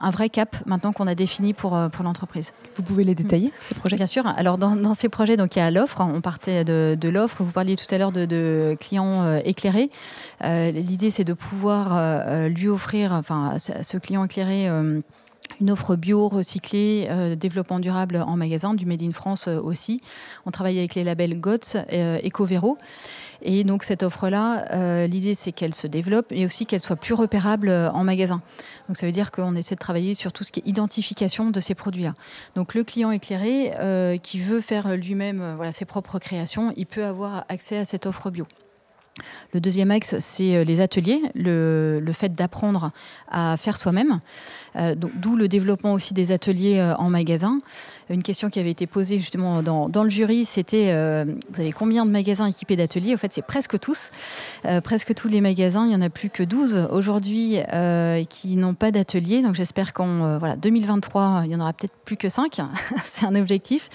un 0.00 0.10
vrai 0.10 0.28
cap 0.28 0.56
maintenant 0.66 0.92
qu'on 0.92 1.06
a 1.06 1.14
défini 1.14 1.52
pour, 1.52 1.76
euh, 1.76 1.88
pour 1.88 2.04
l'entreprise. 2.04 2.52
Vous 2.76 2.82
pouvez 2.82 3.04
les 3.04 3.14
détailler, 3.14 3.52
ces 3.62 3.74
projets? 3.74 3.96
Bien 3.96 4.06
sûr. 4.06 4.26
Alors, 4.26 4.58
dans, 4.58 4.76
dans, 4.76 4.94
ces 4.94 5.08
projets, 5.08 5.36
donc, 5.36 5.56
il 5.56 5.58
y 5.58 5.62
a 5.62 5.70
l'offre. 5.70 6.00
On 6.00 6.20
partait 6.20 6.64
de, 6.64 6.96
de 6.98 7.08
l'offre. 7.08 7.42
Vous 7.42 7.52
parliez 7.52 7.76
tout 7.76 7.92
à 7.94 7.98
l'heure 7.98 8.12
de, 8.12 8.24
de, 8.24 8.76
clients 8.78 9.22
euh, 9.22 9.40
éclairés. 9.44 9.90
Euh, 10.44 10.70
l'idée, 10.70 11.10
c'est 11.10 11.24
de 11.24 11.32
pouvoir 11.32 12.48
lui 12.48 12.68
offrir, 12.68 13.12
enfin, 13.12 13.54
à 13.54 13.58
ce 13.58 13.96
client 13.96 14.24
éclairé, 14.24 14.68
une 15.60 15.70
offre 15.70 15.96
bio, 15.96 16.28
recyclée, 16.28 17.08
développement 17.36 17.80
durable 17.80 18.22
en 18.26 18.36
magasin, 18.36 18.74
du 18.74 18.86
Made 18.86 19.02
in 19.02 19.12
France 19.12 19.48
aussi. 19.48 20.00
On 20.46 20.50
travaille 20.50 20.78
avec 20.78 20.94
les 20.94 21.04
labels 21.04 21.40
GOTS, 21.40 21.76
euh, 21.92 22.18
EcoVero. 22.24 22.78
Et 23.42 23.64
donc 23.64 23.84
cette 23.84 24.02
offre-là, 24.02 24.64
euh, 24.72 25.06
l'idée 25.06 25.34
c'est 25.34 25.52
qu'elle 25.52 25.74
se 25.74 25.86
développe 25.86 26.32
et 26.32 26.44
aussi 26.44 26.66
qu'elle 26.66 26.80
soit 26.80 26.96
plus 26.96 27.14
repérable 27.14 27.68
euh, 27.68 27.90
en 27.90 28.04
magasin. 28.04 28.42
Donc 28.88 28.96
ça 28.96 29.06
veut 29.06 29.12
dire 29.12 29.30
qu'on 29.30 29.54
essaie 29.54 29.74
de 29.74 29.80
travailler 29.80 30.14
sur 30.14 30.32
tout 30.32 30.44
ce 30.44 30.52
qui 30.52 30.60
est 30.60 30.68
identification 30.68 31.50
de 31.50 31.60
ces 31.60 31.74
produits-là. 31.74 32.14
Donc 32.56 32.74
le 32.74 32.84
client 32.84 33.10
éclairé 33.10 33.72
euh, 33.78 34.16
qui 34.18 34.40
veut 34.40 34.60
faire 34.60 34.96
lui-même 34.96 35.54
voilà, 35.56 35.72
ses 35.72 35.84
propres 35.84 36.18
créations, 36.18 36.72
il 36.76 36.86
peut 36.86 37.04
avoir 37.04 37.44
accès 37.48 37.76
à 37.76 37.84
cette 37.84 38.06
offre 38.06 38.30
bio. 38.30 38.46
Le 39.54 39.60
deuxième 39.60 39.90
axe, 39.90 40.16
c'est 40.18 40.56
euh, 40.56 40.64
les 40.64 40.80
ateliers, 40.80 41.20
le, 41.34 42.02
fait 42.12 42.34
d'apprendre 42.34 42.90
à 43.30 43.56
faire 43.56 43.78
soi-même. 43.78 44.20
Euh, 44.76 44.94
d'où 44.94 45.36
le 45.36 45.48
développement 45.48 45.92
aussi 45.92 46.14
des 46.14 46.32
ateliers 46.32 46.78
euh, 46.78 46.94
en 46.96 47.10
magasin. 47.10 47.60
Une 48.10 48.22
question 48.22 48.50
qui 48.50 48.60
avait 48.60 48.70
été 48.70 48.86
posée 48.86 49.18
justement 49.18 49.62
dans, 49.62 50.04
le 50.04 50.10
jury, 50.10 50.44
c'était 50.44 50.94
vous 51.50 51.60
avez 51.60 51.72
combien 51.72 52.06
de 52.06 52.10
magasins 52.10 52.46
équipés 52.46 52.76
d'ateliers? 52.76 53.12
En 53.12 53.18
fait, 53.18 53.30
c'est 53.30 53.42
presque 53.42 53.78
tous. 53.78 54.10
presque 54.82 55.14
tous 55.14 55.28
les 55.28 55.42
magasins, 55.42 55.84
il 55.84 55.90
n'y 55.90 55.94
en 55.94 56.00
a 56.00 56.08
plus 56.08 56.30
que 56.30 56.42
12 56.42 56.88
aujourd'hui 56.90 57.58
qui 58.30 58.56
n'ont 58.56 58.72
pas 58.72 58.92
d'atelier. 58.92 59.42
Donc 59.42 59.56
j'espère 59.56 59.92
qu'en 59.92 60.38
voilà, 60.38 60.56
2023, 60.56 61.42
il 61.44 61.50
y 61.50 61.54
en 61.54 61.60
aura 61.60 61.74
peut-être 61.74 61.94
plus 62.06 62.16
que 62.16 62.30
5. 62.30 62.60
c'est 63.04 63.26
un 63.26 63.34
objectif. 63.34 63.90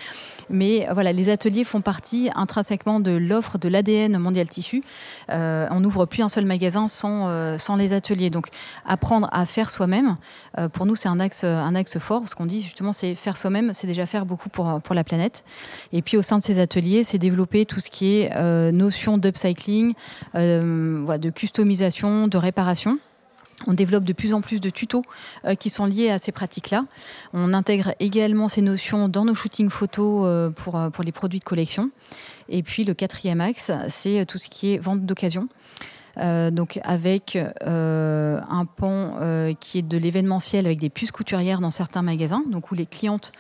Mais 0.50 0.88
voilà, 0.92 1.12
les 1.14 1.30
ateliers 1.30 1.64
font 1.64 1.82
partie 1.82 2.30
intrinsèquement 2.36 3.00
de 3.00 3.12
l'offre 3.12 3.58
de 3.58 3.70
l'ADN 3.70 4.18
mondial 4.18 4.48
tissu. 4.50 4.84
Euh, 5.30 5.68
on 5.72 5.80
n'ouvre 5.80 6.06
plus 6.06 6.22
un 6.22 6.30
seul 6.30 6.46
magasin 6.46 6.88
sans, 6.88 7.28
euh, 7.28 7.58
sans 7.58 7.76
les 7.76 7.94
ateliers. 7.94 8.30
Donc 8.30 8.48
apprendre 8.86 9.30
à 9.32 9.46
faire 9.46 9.70
soi-même, 9.70 10.18
euh, 10.58 10.70
pour 10.70 10.86
nous 10.86 10.96
c'est 10.96 11.10
un 11.10 11.20
axe, 11.20 11.44
un 11.44 11.84
fort. 12.00 12.28
Ce 12.28 12.36
qu'on 12.36 12.46
dit 12.46 12.62
justement 12.62 12.94
c'est 12.94 13.16
faire 13.16 13.38
soi-même, 13.38 13.72
c'est 13.74 13.88
déjà 13.88 14.06
faire 14.06 14.26
beaucoup 14.26 14.50
pour, 14.50 14.82
pour 14.82 14.96
la 14.96 15.04
planète. 15.04 15.44
Et 15.92 16.02
puis 16.02 16.18
au 16.18 16.22
sein 16.22 16.38
de 16.38 16.44
ces 16.44 16.60
ateliers, 16.60 17.04
c'est 17.04 17.18
développer 17.18 17.66
tout 17.66 17.80
ce 17.80 17.90
qui 17.90 18.22
est 18.22 18.72
notion 18.72 19.18
d'upcycling, 19.18 19.94
de 20.34 21.30
customisation, 21.30 22.28
de 22.28 22.38
réparation. 22.38 23.00
On 23.68 23.74
développe 23.74 24.04
de 24.04 24.14
plus 24.14 24.34
en 24.34 24.42
plus 24.42 24.60
de 24.60 24.70
tutos 24.70 25.04
euh, 25.46 25.56
qui 25.56 25.70
sont 25.70 25.86
liés 25.86 26.10
à 26.10 26.20
ces 26.20 26.32
pratiques-là. 26.32 26.86
On 27.34 27.54
intègre 27.54 27.94
également 28.00 28.50
ces 28.50 28.62
notions 28.62 29.08
dans 29.08 29.26
nos 29.26 29.36
shootings 29.36 29.70
photos 29.70 30.24
euh, 30.26 30.50
pour, 30.50 30.78
euh, 30.78 30.90
pour 30.90 31.04
les 31.04 31.12
produits 31.12 31.40
de 31.40 31.44
collection. 31.44 31.92
Et 32.50 32.64
puis 32.64 32.84
le 32.84 32.94
quatrième 32.94 33.42
axe, 33.42 33.72
c'est 33.90 34.26
tout 34.26 34.38
ce 34.38 34.50
qui 34.50 34.74
est 34.74 34.78
vente 34.78 35.06
d'occasion. 35.06 35.48
donc 36.18 36.80
avec 36.84 37.38
un 37.38 38.66
pan 38.66 39.18
qui 39.60 39.80
est 39.80 39.82
de 39.82 39.98
l'événementiel 39.98 40.66
avec 40.66 40.80
des 40.80 40.90
puces 40.90 41.12
couturières 41.12 41.62
dans 41.62 41.72
certains 41.72 42.02
magasins, 42.02 42.44
donc 42.50 42.72
où 42.72 42.76
les 42.76 42.86
clientes 42.86 43.32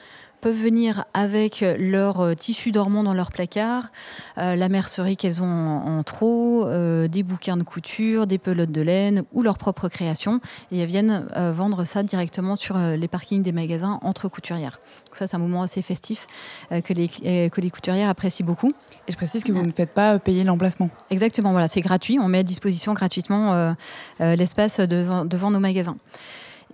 peuvent 0.43 0.61
venir 0.61 1.05
avec 1.13 1.63
leur 1.79 2.35
tissu 2.35 2.73
dormant 2.73 3.01
dans 3.03 3.13
leur 3.13 3.31
placard, 3.31 3.91
la 4.35 4.67
mercerie 4.67 5.15
qu'elles 5.15 5.41
ont 5.41 5.45
en, 5.45 6.03
trop, 6.03 6.67
des 7.07 7.23
bouquins 7.23 7.55
de 7.55 7.63
couture, 7.63 8.27
des 8.27 8.37
pelotes 8.37 8.71
de 8.71 8.81
laine 8.81 9.23
ou 9.31 9.41
leur 9.41 9.57
propre 9.57 9.87
création. 9.87 10.41
Et 10.73 10.79
elles 10.79 10.87
viennent 10.87 11.25
vendre 11.55 11.85
ça 11.85 12.03
directement 12.03 12.57
sur 12.57 12.77
les 12.77 13.07
parkings 13.07 13.41
des 13.41 13.53
magasins 13.53 13.99
entre 14.01 14.27
couturières. 14.27 14.81
Donc 15.05 15.15
ça, 15.15 15.27
c'est 15.27 15.37
un 15.37 15.39
moment 15.39 15.61
assez 15.63 15.81
festif 15.81 16.27
que, 16.69 16.93
les, 16.93 17.07
que 17.07 17.61
les 17.61 17.69
couturières 17.69 18.09
apprécient 18.09 18.45
beaucoup. 18.45 18.73
Et 19.07 19.13
je 19.13 19.17
précise 19.17 19.45
que 19.45 19.53
vous 19.53 19.65
ne 19.65 19.71
faites 19.71 19.93
pas 19.93 20.19
payer 20.19 20.43
l'emplacement. 20.43 20.89
Exactement, 21.09 21.53
voilà, 21.53 21.69
c'est 21.69 21.81
gratuit. 21.81 22.19
On 22.19 22.27
met 22.27 22.39
à 22.39 22.43
disposition 22.43 22.93
gratuitement 22.93 23.75
l'espace 24.19 24.81
devant, 24.81 25.23
devant 25.23 25.51
nos 25.51 25.59
magasins. 25.59 25.95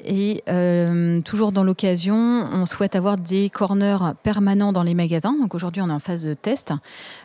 Et 0.04 0.44
euh, 0.48 1.20
toujours 1.22 1.52
dans 1.52 1.64
l'occasion, 1.64 2.16
on 2.16 2.66
souhaite 2.66 2.96
avoir 2.96 3.18
des 3.18 3.50
corners 3.50 4.14
permanents 4.24 4.72
dans 4.72 4.84
les 4.84 4.94
magasins. 4.94 5.36
Donc 5.40 5.56
aujourd'hui, 5.56 5.82
on 5.82 5.90
est 5.90 5.94
en 5.94 6.00
phase 6.00 6.24
de 6.24 6.34
test 6.34 6.74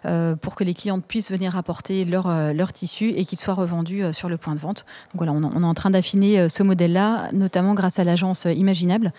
euh, 0.07 0.35
pour 0.35 0.57
que 0.57 0.64
les 0.64 0.75
clientes 0.75 1.05
puissent 1.05 1.31
venir 1.31 1.57
apporter 1.57 2.05
leur, 2.05 2.27
euh, 2.29 2.53
tissu 2.72 3.11
et 3.11 3.25
qu'ils 3.25 3.39
soient 3.39 3.55
revendus 3.55 4.12
sur 4.12 4.29
le 4.29 4.37
point 4.37 4.55
de 4.55 4.59
vente. 4.59 4.85
Donc 5.12 5.22
voilà, 5.22 5.33
on, 5.33 5.62
est 5.62 5.64
en 5.64 5.75
train 5.75 5.91
d'affiner 5.91 6.49
ce 6.49 6.62
modèle-là, 6.62 7.29
notamment 7.33 7.75
grâce 7.75 7.99
à 7.99 8.05
l'agence 8.05 8.47
Imaginable. 8.47 9.12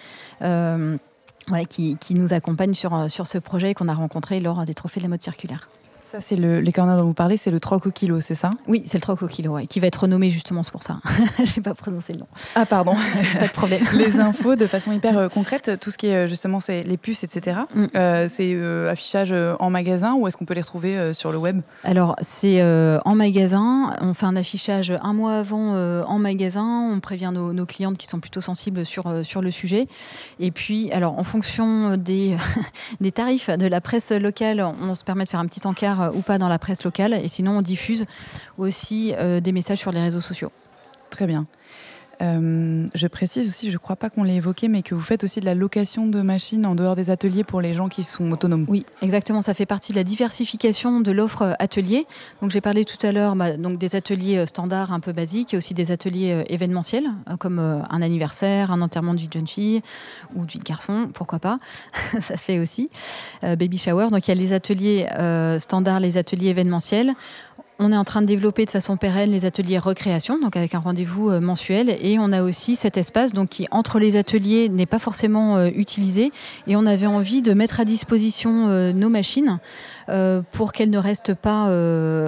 qui, 1.70 1.95
qui, 1.97 2.16
nous 2.16 2.34
accompagne 2.34 2.74
sur, 2.74 3.10
sur 3.10 3.28
ce 3.28 3.38
projet 3.38 3.74
qu'on 3.74 3.88
a 3.88 3.93
rencontré 3.93 4.39
lors 4.39 4.66
des 4.66 4.74
trophées 4.74 4.99
de 4.99 5.06
la 5.06 5.10
mode 5.10 5.22
circulaire. 5.22 5.70
Ça, 6.16 6.22
c'est 6.22 6.38
le, 6.38 6.61
les 6.61 6.72
corners 6.72 6.95
dont 6.95 7.03
vous 7.03 7.13
parlez, 7.13 7.36
c'est 7.36 7.51
le 7.51 7.59
troc 7.59 7.86
au 7.88 7.91
kilo, 7.91 8.22
c'est 8.22 8.36
ça? 8.36 8.49
Oui, 8.70 8.84
c'est 8.86 8.97
le 8.97 9.01
troc 9.01 9.22
au 9.22 9.28
kilo, 9.28 9.57
qui 9.68 9.82
va 9.82 9.88
être 9.88 10.03
renommé 10.03 10.30
justement 10.30 10.61
pour 10.72 10.82
ça. 10.82 11.01
Je 11.43 11.57
n'ai 11.57 11.61
pas 11.61 11.74
prononcé 11.74 12.13
le 12.13 12.20
nom. 12.20 12.28
Ah, 12.55 12.66
pardon. 12.66 12.95
pas 13.38 13.47
de 13.47 13.51
problème. 13.51 13.84
les 13.93 14.22
infos 14.22 14.55
de 14.55 14.66
façon 14.66 14.93
hyper 14.93 15.18
euh, 15.18 15.28
concrète, 15.28 15.72
tout 15.82 15.91
ce 15.91 15.97
qui 15.97 16.07
est 16.07 16.16
euh, 16.16 16.28
justement 16.28 16.61
c'est 16.61 16.84
les 16.84 16.95
puces, 16.95 17.26
etc. 17.26 17.57
Mm. 17.76 17.86
Euh, 17.97 18.28
c'est 18.30 18.55
affichage 18.89 19.34
en 19.59 19.70
magasin 19.70 20.13
ou 20.13 20.26
est-ce 20.26 20.38
qu'on 20.38 20.45
peut 20.45 20.53
les 20.53 20.61
retrouver 20.61 21.13
sur 21.13 21.34
le 21.34 21.38
web? 21.38 21.59
Alors, 21.84 22.16
c'est 22.22 22.63
en 22.63 23.16
magasin. 23.16 23.91
On 23.99 24.13
fait 24.13 24.26
un 24.26 24.38
affichage 24.38 24.93
un 25.01 25.11
mois 25.11 25.39
avant 25.39 25.76
en 26.05 26.20
magasin. 26.20 26.91
On 26.93 27.01
prévient 27.01 27.32
nos, 27.34 27.51
nos, 27.51 27.66
clientes 27.66 27.97
qui 27.97 28.07
sont 28.07 28.22
plutôt 28.22 28.39
sensibles 28.39 28.86
sur, 28.86 29.26
sur 29.26 29.41
le 29.41 29.51
sujet. 29.51 29.88
Et 30.39 30.51
puis, 30.51 30.91
alors, 30.93 31.20
en 31.20 31.24
fonction 31.26 31.97
des, 31.97 32.38
des 33.01 33.11
tarifs 33.11 33.49
de 33.49 33.68
la 33.68 33.82
presse 33.82 34.11
locale, 34.11 34.66
on 34.82 34.95
se 34.95 35.03
permet 35.03 35.26
de 35.26 35.30
faire 35.30 35.41
un 35.41 35.47
petit 35.47 35.66
encart 35.68 36.05
euh, 36.06 36.12
ou 36.14 36.22
pas 36.22 36.38
dans 36.38 36.47
la 36.47 36.60
presse 36.60 36.84
locale. 36.84 37.14
Et 37.14 37.28
sinon, 37.28 37.58
on 37.58 37.62
diffuse 37.62 38.06
aussi 38.58 39.14
euh, 39.18 39.39
des 39.39 39.51
messages 39.51 39.80
sur 39.80 39.91
les 39.91 40.01
réseaux 40.01 40.22
sociaux. 40.22 40.51
Très 41.10 41.28
bien. 41.28 41.45
Euh, 42.22 42.86
je 42.93 43.07
précise 43.07 43.47
aussi, 43.47 43.68
je 43.68 43.74
ne 43.74 43.78
crois 43.78 43.95
pas 43.95 44.09
qu'on 44.09 44.24
l'ait 44.24 44.36
évoqué, 44.36 44.68
mais 44.68 44.82
que 44.82 44.95
vous 44.95 45.01
faites 45.01 45.24
aussi 45.24 45.39
de 45.39 45.45
la 45.45 45.55
location 45.55 46.07
de 46.07 46.22
machines 46.22 46.66
en 46.66 46.76
dehors 46.76 46.95
des 46.95 47.09
ateliers 47.09 47.43
pour 47.43 47.61
les 47.61 47.74
gens 47.74 47.89
qui 47.89 48.03
sont 48.03 48.32
autonomes. 48.32 48.66
Oui, 48.68 48.86
exactement. 49.01 49.41
Ça 49.41 49.53
fait 49.53 49.66
partie 49.66 49.91
de 49.91 49.97
la 49.97 50.03
diversification 50.03 51.01
de 51.01 51.11
l'offre 51.11 51.41
euh, 51.41 51.53
atelier. 51.59 52.05
Donc 52.41 52.51
j'ai 52.51 52.61
parlé 52.61 52.86
tout 52.86 53.03
à 53.05 53.11
l'heure 53.11 53.36
bah, 53.36 53.57
donc 53.57 53.78
des 53.78 53.95
ateliers 53.95 54.38
euh, 54.38 54.45
standards 54.45 54.91
un 54.91 54.99
peu 54.99 55.11
basiques, 55.11 55.53
et 55.53 55.57
aussi 55.57 55.74
des 55.74 55.91
ateliers 55.91 56.43
événementiels 56.49 57.05
comme 57.39 57.59
un 57.59 58.01
anniversaire, 58.01 58.72
un 58.72 58.82
enterrement 58.82 59.13
de 59.13 59.20
jeune 59.20 59.47
fille 59.47 59.82
ou 60.36 60.45
de 60.45 60.51
vie 60.51 60.59
de 60.59 60.63
garçon, 60.63 61.09
pourquoi 61.13 61.39
pas. 61.39 61.59
Ça 62.22 62.38
se 62.38 62.43
fait 62.43 62.59
aussi. 62.59 62.89
baby 63.41 63.78
shower. 63.78 64.07
Donc 64.11 64.28
il 64.28 64.30
y 64.30 64.32
a 64.32 64.36
les 64.36 64.53
ateliers 64.53 65.07
standards, 65.59 65.99
les 65.99 66.18
ateliers 66.18 66.49
événementiels. 66.49 67.13
On 67.78 67.91
est 67.91 67.97
en 67.97 68.05
train 68.05 68.21
de 68.21 68.26
développer 68.26 68.63
de 68.63 68.71
façon 68.71 68.95
pérenne 68.95 69.32
les 69.32 69.43
ateliers 69.43 69.78
recréation, 69.78 70.39
donc 70.39 70.55
avec 70.55 70.73
un 70.76 70.80
rendez-vous 70.80 71.30
euh, 71.30 71.41
mensuel. 71.41 71.97
Et 71.99 72.17
on 72.19 72.32
a 72.32 72.41
aussi 72.41 72.78
cet 72.78 72.95
espace 72.95 73.34
donc, 73.34 73.49
qui, 73.49 73.67
entre 73.69 73.99
les 73.99 74.15
ateliers, 74.15 74.69
n'est 74.69 74.86
pas 74.86 74.97
forcément 74.97 75.57
euh, 75.57 75.67
utilisé. 75.76 76.32
Et 76.67 76.78
on 76.78 76.86
avait 76.86 77.05
envie 77.05 77.41
de 77.41 77.53
mettre 77.53 77.82
à 77.82 77.86
disposition 77.86 78.69
euh, 78.69 78.93
nos 78.93 79.09
machines 79.09 79.59
pour 80.51 80.71
qu'elles 80.71 80.91
ne 80.91 80.99
restent 80.99 81.34
pas 81.34 81.67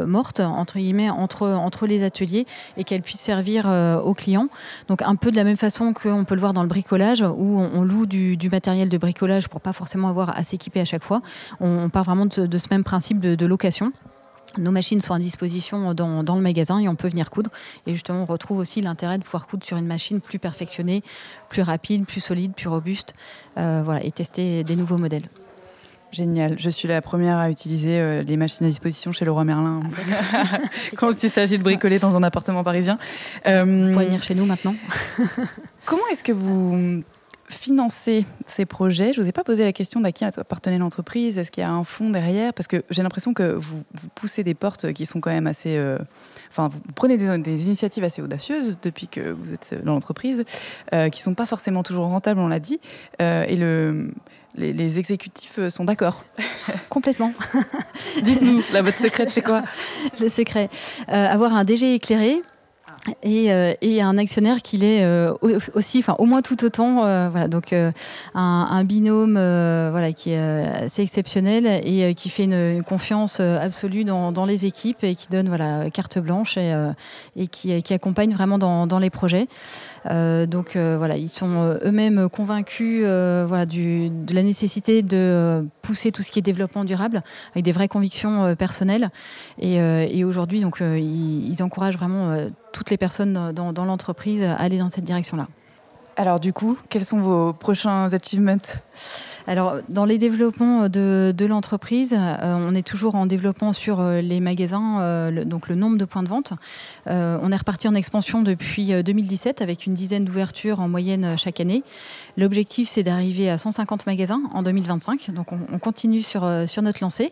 mortes, 0.07 0.39
entre 0.39 0.79
guillemets, 0.79 1.11
entre, 1.11 1.47
entre 1.47 1.85
les 1.85 2.03
ateliers 2.03 2.47
et 2.75 2.83
qu'elles 2.83 3.03
puissent 3.03 3.21
servir 3.21 3.67
aux 4.03 4.15
clients. 4.15 4.47
Donc 4.87 5.03
un 5.03 5.15
peu 5.15 5.29
de 5.29 5.35
la 5.35 5.43
même 5.43 5.57
façon 5.57 5.93
qu'on 5.93 6.25
peut 6.25 6.33
le 6.33 6.41
voir 6.41 6.53
dans 6.53 6.63
le 6.63 6.67
bricolage, 6.67 7.21
où 7.21 7.59
on, 7.59 7.83
loue 7.83 8.07
du, 8.07 8.49
matériel 8.51 8.89
de 8.89 8.97
bricolage 8.97 9.47
pour 9.47 9.61
pas 9.61 9.73
forcément 9.73 10.09
avoir 10.09 10.35
à 10.35 10.43
s'équiper 10.43 10.81
à 10.81 10.85
chaque 10.85 11.03
fois. 11.03 11.21
On, 11.59 11.89
part 11.89 12.03
vraiment 12.03 12.25
de, 12.25 12.57
ce 12.57 12.67
même 12.71 12.83
principe 12.83 13.19
de 13.19 13.45
location. 13.45 13.93
Nos 14.57 14.71
machines 14.71 15.01
sont 15.01 15.13
à 15.13 15.19
disposition 15.19 15.93
dans, 15.93 16.35
le 16.35 16.41
magasin 16.41 16.79
et 16.79 16.87
on 16.87 16.95
peut 16.95 17.07
venir 17.07 17.29
coudre. 17.29 17.51
Et 17.85 17.93
justement, 17.93 18.23
on 18.23 18.25
retrouve 18.25 18.59
aussi 18.59 18.81
l'intérêt 18.81 19.17
de 19.17 19.23
pouvoir 19.23 19.47
coudre 19.47 19.65
sur 19.65 19.77
une 19.77 19.87
machine 19.87 20.21
plus 20.21 20.39
perfectionnée, 20.39 21.03
plus 21.49 21.61
rapide, 21.61 22.05
plus 22.05 22.21
solide, 22.21 22.53
plus 22.53 22.67
robuste, 22.67 23.13
euh, 23.57 23.81
voilà, 23.83 24.03
et 24.03 24.11
tester 24.11 24.63
des 24.63 24.75
nouveaux 24.75 24.97
modèles. 24.97 25.29
Génial. 26.11 26.55
Je 26.57 26.69
suis 26.69 26.87
la 26.87 27.01
première 27.01 27.37
à 27.37 27.51
utiliser 27.51 27.99
euh, 27.99 28.23
les 28.23 28.37
machines 28.37 28.65
à 28.65 28.69
disposition 28.69 29.11
chez 29.11 29.25
Leroy 29.25 29.43
Merlin 29.43 29.81
quand 30.95 31.21
il 31.21 31.29
s'agit 31.29 31.57
de 31.57 31.63
bricoler 31.63 31.99
dans 31.99 32.15
un 32.15 32.23
appartement 32.23 32.63
parisien. 32.63 32.97
Euh, 33.45 33.65
vous 33.65 33.91
pouvez 33.91 34.05
venir 34.05 34.23
chez 34.23 34.33
nous 34.33 34.45
maintenant. 34.45 34.75
comment 35.85 36.07
est-ce 36.09 36.23
que 36.23 36.31
vous 36.31 37.03
financer 37.49 38.25
ces 38.45 38.65
projets 38.65 39.13
Je 39.13 39.19
ne 39.19 39.23
vous 39.23 39.29
ai 39.29 39.31
pas 39.31 39.43
posé 39.43 39.63
la 39.63 39.71
question 39.71 40.01
d'à 40.01 40.11
qui 40.11 40.25
appartenait 40.25 40.77
l'entreprise. 40.77 41.37
Est-ce 41.37 41.51
qu'il 41.51 41.63
y 41.63 41.65
a 41.65 41.71
un 41.71 41.83
fonds 41.83 42.09
derrière 42.09 42.53
Parce 42.53 42.67
que 42.67 42.83
j'ai 42.89 43.03
l'impression 43.03 43.33
que 43.33 43.53
vous, 43.53 43.83
poussez 44.15 44.43
des 44.43 44.53
portes 44.53 44.91
qui 44.93 45.05
sont 45.05 45.21
quand 45.21 45.31
même 45.31 45.47
assez. 45.47 45.77
Euh, 45.77 45.97
enfin, 46.49 46.67
vous 46.67 46.81
prenez 46.95 47.17
des, 47.17 47.65
initiatives 47.65 48.03
assez 48.03 48.21
audacieuses 48.21 48.77
depuis 48.81 49.07
que 49.07 49.31
vous 49.31 49.53
êtes 49.53 49.75
dans 49.83 49.93
l'entreprise, 49.93 50.43
euh, 50.93 51.09
qui 51.09 51.21
ne 51.21 51.23
sont 51.23 51.35
pas 51.35 51.45
forcément 51.45 51.83
toujours 51.83 52.05
rentables, 52.05 52.39
on 52.39 52.47
l'a 52.47 52.59
dit. 52.59 52.79
Euh, 53.21 53.45
et 53.47 53.55
le. 53.55 54.11
Les, 54.55 54.97
exécutifs 54.97 55.59
sont 55.69 55.85
d'accord. 55.85 56.25
Complètement. 56.89 57.31
Dites-nous, 58.23 58.63
la 58.73 58.81
votre 58.81 58.97
secret, 58.97 59.27
c'est 59.29 59.43
quoi? 59.43 59.61
Le 60.19 60.29
secret. 60.29 60.71
avoir 61.07 61.53
un 61.53 61.63
DG 61.63 61.93
éclairé, 61.93 62.41
et, 63.23 63.51
euh, 63.51 63.73
et, 63.81 64.01
un 64.01 64.17
actionnaire 64.17 64.61
qui 64.61 64.77
l'est 64.77 65.03
euh, 65.03 65.33
aussi, 65.73 65.99
enfin 65.99 66.15
au 66.19 66.25
moins 66.25 66.41
tout 66.41 66.63
autant. 66.63 67.05
Euh, 67.05 67.29
voilà, 67.29 67.47
donc 67.47 67.73
un, 67.73 67.93
un, 68.35 68.83
binôme 68.83 69.33
voilà, 69.33 70.11
qui 70.13 70.31
est 70.31 70.37
assez 70.37 71.01
exceptionnel 71.01 71.65
et 71.83 72.13
qui 72.15 72.29
fait 72.29 72.43
une, 72.43 72.83
confiance 72.83 73.39
absolue 73.39 74.03
dans, 74.03 74.31
dans, 74.31 74.45
les 74.45 74.65
équipes 74.65 75.03
et 75.03 75.15
qui 75.15 75.27
donne 75.29 75.47
voilà, 75.47 75.89
carte 75.89 76.19
blanche 76.19 76.57
et, 76.57 76.73
et 77.35 77.47
qui, 77.47 77.81
qui, 77.81 77.93
accompagne 77.93 78.33
vraiment 78.33 78.57
dans, 78.57 78.87
dans 78.87 78.99
les 78.99 79.09
projets. 79.09 79.47
donc 80.05 80.75
voilà, 80.75 81.17
ils 81.17 81.29
sont 81.29 81.77
eux-mêmes 81.83 82.29
convaincus 82.29 83.01
voilà, 83.01 83.65
du, 83.65 84.09
de 84.09 84.33
la 84.33 84.43
nécessité 84.43 85.01
de 85.01 85.65
pousser 85.81 86.11
tout 86.11 86.23
ce 86.23 86.31
qui 86.31 86.39
est 86.39 86.41
développement 86.41 86.85
durable 86.85 87.23
avec 87.53 87.63
des 87.63 87.71
vraies 87.71 87.87
convictions 87.87 88.55
personnelles. 88.55 89.09
Et, 89.59 89.75
et 89.75 90.23
aujourd'hui, 90.23 90.61
donc 90.61 90.77
ils, 90.81 91.49
ils, 91.49 91.63
encouragent 91.63 91.97
vraiment 91.97 92.35
toutes 92.73 92.89
les 92.89 92.97
personnes 92.97 93.51
dans, 93.53 93.73
dans 93.73 93.85
l'entreprise 93.85 94.43
à 94.43 94.55
aller 94.55 94.77
dans 94.77 94.89
cette 94.89 95.03
direction-là. 95.03 95.47
Alors 96.15 96.39
du 96.39 96.51
coup, 96.51 96.77
quels 96.89 97.05
sont 97.05 97.19
vos 97.19 97.53
prochains 97.53 98.11
achievements? 98.11 98.81
Alors, 99.47 99.77
dans 99.87 100.03
les 100.03 100.17
développements 100.17 100.89
de, 100.89 101.45
l'entreprise, 101.47 102.13
euh, 102.13 102.35
on 102.43 102.75
est 102.75 102.85
toujours 102.85 103.15
en 103.15 103.25
développement 103.25 103.71
sur 103.71 104.01
euh, 104.01 104.19
les 104.19 104.41
magasins, 104.41 104.99
euh, 104.99 105.45
donc 105.45 105.69
le 105.69 105.75
nombre 105.75 105.97
de 105.97 106.03
points 106.03 106.21
de 106.21 106.27
vente. 106.27 106.51
on 107.05 107.51
est 107.51 107.55
reparti 107.55 107.87
en 107.87 107.95
expansion 107.95 108.41
depuis 108.41 108.91
2017 109.03 109.61
avec 109.61 109.85
une 109.85 109.93
dizaine 109.93 110.25
d'ouvertures 110.25 110.81
en 110.81 110.89
moyenne 110.89 111.37
chaque 111.37 111.61
année. 111.61 111.83
L'objectif, 112.35 112.89
c'est 112.89 113.03
d'arriver 113.03 113.49
à 113.49 113.57
150 113.57 114.05
magasins 114.05 114.41
en 114.53 114.63
2025. 114.63 115.31
Donc, 115.31 115.53
on, 115.53 115.59
on 115.71 115.79
continue 115.79 116.21
sur, 116.21 116.41
notre 116.41 117.01
lancée. 117.01 117.31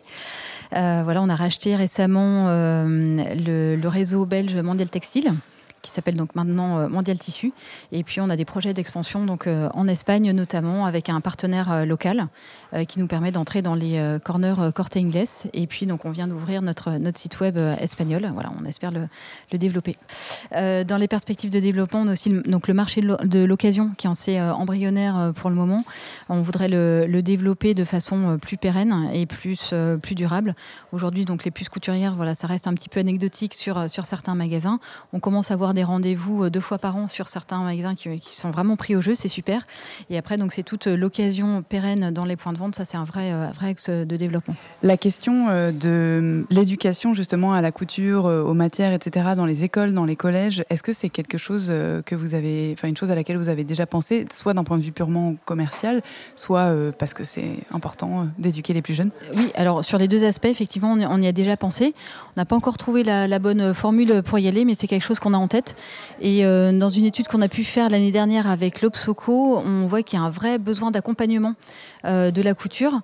voilà, 0.72 1.20
on 1.20 1.28
a 1.28 1.36
racheté 1.36 1.76
récemment 1.76 2.46
le, 2.48 3.76
le 3.76 3.88
réseau 3.88 4.24
belge 4.24 4.56
Mondial 4.56 4.88
Textile 4.88 5.34
qui 5.86 5.92
s'appelle 5.92 6.16
donc 6.16 6.34
maintenant 6.34 6.78
euh, 6.78 6.88
Mondial 6.88 7.18
Tissu. 7.18 7.52
Et 7.92 8.02
puis 8.02 8.20
on 8.20 8.28
a 8.28 8.36
des 8.36 8.44
projets 8.44 8.74
d'expansion 8.74 9.24
donc 9.24 9.46
euh, 9.46 9.68
en 9.72 9.86
Espagne 9.86 10.32
notamment 10.32 10.84
avec 10.84 11.08
un 11.08 11.20
partenaire 11.20 11.70
euh, 11.70 11.84
local 11.84 12.26
qui 12.88 12.98
nous 12.98 13.06
permet 13.06 13.30
d'entrer 13.30 13.62
dans 13.62 13.74
les 13.74 14.18
corners 14.24 14.72
Corte 14.74 14.96
Inglés. 14.96 15.24
Et 15.54 15.66
puis 15.66 15.86
donc 15.86 16.04
on 16.04 16.10
vient 16.10 16.26
d'ouvrir 16.26 16.60
notre 16.62 16.90
notre 16.98 17.18
site 17.18 17.38
web 17.40 17.56
espagnol. 17.80 18.28
Voilà, 18.34 18.50
on 18.60 18.64
espère 18.64 18.90
le, 18.90 19.08
le 19.52 19.58
développer. 19.58 19.96
dans 20.50 20.98
les 20.98 21.08
perspectives 21.08 21.50
de 21.50 21.60
développement, 21.60 22.00
on 22.00 22.08
a 22.08 22.12
aussi 22.12 22.30
donc 22.30 22.66
le 22.66 22.74
marché 22.74 23.00
de 23.00 23.44
l'occasion 23.44 23.92
qui 23.96 24.06
est 24.06 24.10
assez 24.10 24.40
embryonnaire 24.40 25.32
pour 25.36 25.48
le 25.48 25.56
moment. 25.56 25.84
On 26.28 26.40
voudrait 26.40 26.68
le, 26.68 27.06
le, 27.06 27.22
développer 27.22 27.74
de 27.74 27.84
façon 27.84 28.36
plus 28.42 28.56
pérenne 28.56 29.08
et 29.12 29.26
plus 29.26 29.72
plus 30.02 30.14
durable. 30.14 30.54
Aujourd'hui 30.92 31.24
donc 31.24 31.44
les 31.44 31.50
puces 31.50 31.68
couturières, 31.68 32.14
voilà, 32.16 32.34
ça 32.34 32.46
reste 32.46 32.66
un 32.66 32.74
petit 32.74 32.88
peu 32.88 33.00
anecdotique 33.00 33.54
sur 33.54 33.88
sur 33.88 34.04
certains 34.06 34.34
magasins. 34.34 34.80
On 35.12 35.20
commence 35.20 35.50
à 35.50 35.56
voir 35.56 35.72
des 35.76 35.84
rendez-vous 35.84 36.50
deux 36.50 36.60
fois 36.60 36.78
par 36.78 36.96
an 36.96 37.06
sur 37.06 37.28
certains 37.28 37.62
magasins 37.62 37.94
qui, 37.94 38.20
sont 38.32 38.50
vraiment 38.50 38.76
pris 38.76 38.96
au 38.96 39.00
jeu, 39.00 39.14
c'est 39.14 39.28
super. 39.28 39.66
Et 40.10 40.18
après, 40.18 40.36
donc 40.36 40.52
c'est 40.52 40.64
toute 40.64 40.86
l'occasion 40.86 41.62
pérenne 41.62 42.10
dans 42.10 42.24
les 42.24 42.34
points 42.34 42.52
de 42.52 42.58
vente, 42.58 42.74
ça 42.74 42.84
c'est 42.84 42.96
un 42.96 43.04
vrai, 43.04 43.32
vrai 43.54 43.68
axe 43.68 43.88
de 43.88 44.16
développement. 44.16 44.56
La 44.82 44.96
question 44.96 45.46
de 45.70 46.44
l'éducation 46.50 47.14
justement 47.14 47.52
à 47.52 47.60
la 47.60 47.70
couture, 47.70 48.24
aux 48.24 48.54
matières, 48.54 48.92
etc., 48.92 49.28
dans 49.36 49.46
les 49.46 49.62
écoles, 49.62 49.92
dans 49.92 50.04
les 50.04 50.16
collèges, 50.16 50.64
est-ce 50.70 50.82
que 50.82 50.92
c'est 50.92 51.08
quelque 51.08 51.38
chose 51.38 51.72
que 52.04 52.14
vous 52.14 52.34
avez, 52.34 52.74
enfin 52.76 52.88
une 52.88 52.96
chose 52.96 53.10
à 53.10 53.14
laquelle 53.14 53.36
vous 53.36 53.48
avez 53.48 53.64
déjà 53.64 53.86
pensé, 53.86 54.26
soit 54.32 54.54
d'un 54.54 54.64
point 54.64 54.78
de 54.78 54.82
vue 54.82 54.92
purement 54.92 55.36
commercial, 55.44 56.02
soit 56.34 56.74
parce 56.98 57.14
que 57.14 57.22
c'est 57.22 57.56
important 57.70 58.28
d'éduquer 58.38 58.72
les 58.72 58.82
plus 58.82 58.94
jeunes? 58.94 59.10
Oui, 59.36 59.50
alors 59.54 59.84
sur 59.84 59.98
les 59.98 60.08
deux 60.08 60.24
aspects, 60.24 60.46
effectivement, 60.46 60.92
on 60.92 61.22
y 61.22 61.26
a 61.26 61.32
déjà 61.32 61.56
pensé. 61.56 61.94
On 62.36 62.40
n'a 62.40 62.44
pas 62.44 62.56
encore 62.56 62.78
trouvé 62.78 63.04
la, 63.04 63.38
bonne 63.38 63.74
formule 63.74 64.22
pour 64.22 64.38
y 64.38 64.48
aller, 64.48 64.64
mais 64.64 64.74
c'est 64.74 64.86
quelque 64.86 65.04
chose 65.04 65.18
qu'on 65.18 65.34
a 65.34 65.38
en 65.38 65.48
tête. 65.48 65.65
Et 66.20 66.46
euh, 66.46 66.72
dans 66.72 66.88
une 66.88 67.04
étude 67.04 67.28
qu'on 67.28 67.42
a 67.42 67.48
pu 67.48 67.64
faire 67.64 67.90
l'année 67.90 68.10
dernière 68.10 68.48
avec 68.48 68.82
l'Obsoco, 68.82 69.58
on 69.58 69.86
voit 69.86 70.02
qu'il 70.02 70.18
y 70.18 70.22
a 70.22 70.24
un 70.24 70.30
vrai 70.30 70.58
besoin 70.58 70.90
d'accompagnement 70.90 71.54
euh, 72.04 72.30
de 72.30 72.42
la 72.42 72.54
couture, 72.54 73.00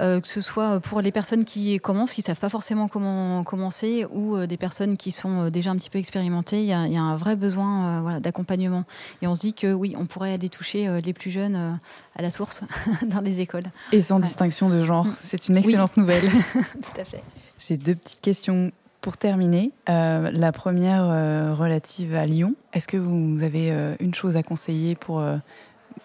euh, 0.00 0.20
que 0.20 0.28
ce 0.28 0.40
soit 0.40 0.80
pour 0.80 1.00
les 1.00 1.12
personnes 1.12 1.44
qui 1.44 1.78
commencent, 1.78 2.12
qui 2.12 2.22
ne 2.22 2.26
savent 2.26 2.40
pas 2.40 2.48
forcément 2.48 2.88
comment 2.88 3.44
commencer, 3.44 4.06
ou 4.10 4.38
des 4.46 4.56
personnes 4.56 4.96
qui 4.96 5.12
sont 5.12 5.48
déjà 5.50 5.70
un 5.70 5.76
petit 5.76 5.90
peu 5.90 5.98
expérimentées. 5.98 6.60
Il 6.60 6.66
y 6.66 6.72
a, 6.72 7.02
un 7.02 7.16
vrai 7.16 7.36
besoin 7.36 8.20
d'accompagnement. 8.20 8.84
Et 9.22 9.26
on 9.26 9.34
se 9.34 9.40
dit 9.40 9.54
que 9.54 9.72
oui, 9.72 9.94
on 9.96 10.06
pourrait 10.06 10.32
aller 10.32 10.48
toucher 10.48 11.00
les 11.04 11.12
plus 11.12 11.30
jeunes 11.30 11.78
à 12.16 12.22
la 12.22 12.30
source 12.30 12.62
dans 13.06 13.20
les 13.20 13.40
écoles. 13.40 13.64
Et 13.92 14.02
sans 14.02 14.18
distinction 14.18 14.68
de 14.68 14.82
genre, 14.82 15.04
mm. 15.04 15.16
c'est 15.20 15.48
une 15.48 15.56
excellente 15.56 15.96
nouvelle. 15.96 16.24
Tout 16.52 17.00
à 17.00 17.04
fait. 17.04 17.22
J'ai 17.58 17.76
deux 17.76 17.94
petites 17.94 18.20
questions 18.20 18.72
pour 19.06 19.16
terminer. 19.16 19.70
Euh, 19.88 20.32
la 20.32 20.50
première 20.50 21.04
euh, 21.08 21.54
relative 21.54 22.16
à 22.16 22.26
Lyon. 22.26 22.56
Est-ce 22.72 22.88
que 22.88 22.96
vous 22.96 23.40
avez 23.40 23.70
euh, 23.70 23.94
une 24.00 24.12
chose 24.12 24.36
à 24.36 24.42
conseiller 24.42 24.96
pour 24.96 25.24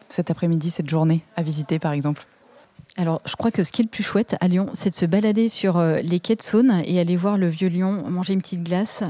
cet 0.07 0.29
après-midi, 0.29 0.69
cette 0.69 0.87
journée 0.87 1.21
à 1.35 1.41
visiter 1.41 1.79
par 1.79 1.93
exemple? 1.93 2.27
Alors, 2.97 3.23
je 3.25 3.35
crois 3.35 3.49
que 3.49 3.63
ce 3.63 3.71
qui 3.71 3.81
est 3.81 3.85
le 3.85 3.89
plus 3.89 4.03
chouette 4.03 4.35
à 4.39 4.47
Lyon, 4.47 4.69
c'est 4.73 4.91
de 4.91 4.95
se 4.95 5.07
balader 5.07 5.49
sur 5.49 5.81
les 5.81 6.19
quais 6.19 6.35
de 6.35 6.43
Saône 6.43 6.83
et 6.85 6.99
aller 6.99 7.15
voir 7.15 7.39
le 7.39 7.47
vieux 7.47 7.69
Lyon, 7.69 8.03
manger 8.07 8.33
une 8.33 8.41
petite 8.41 8.63
glace 8.63 9.01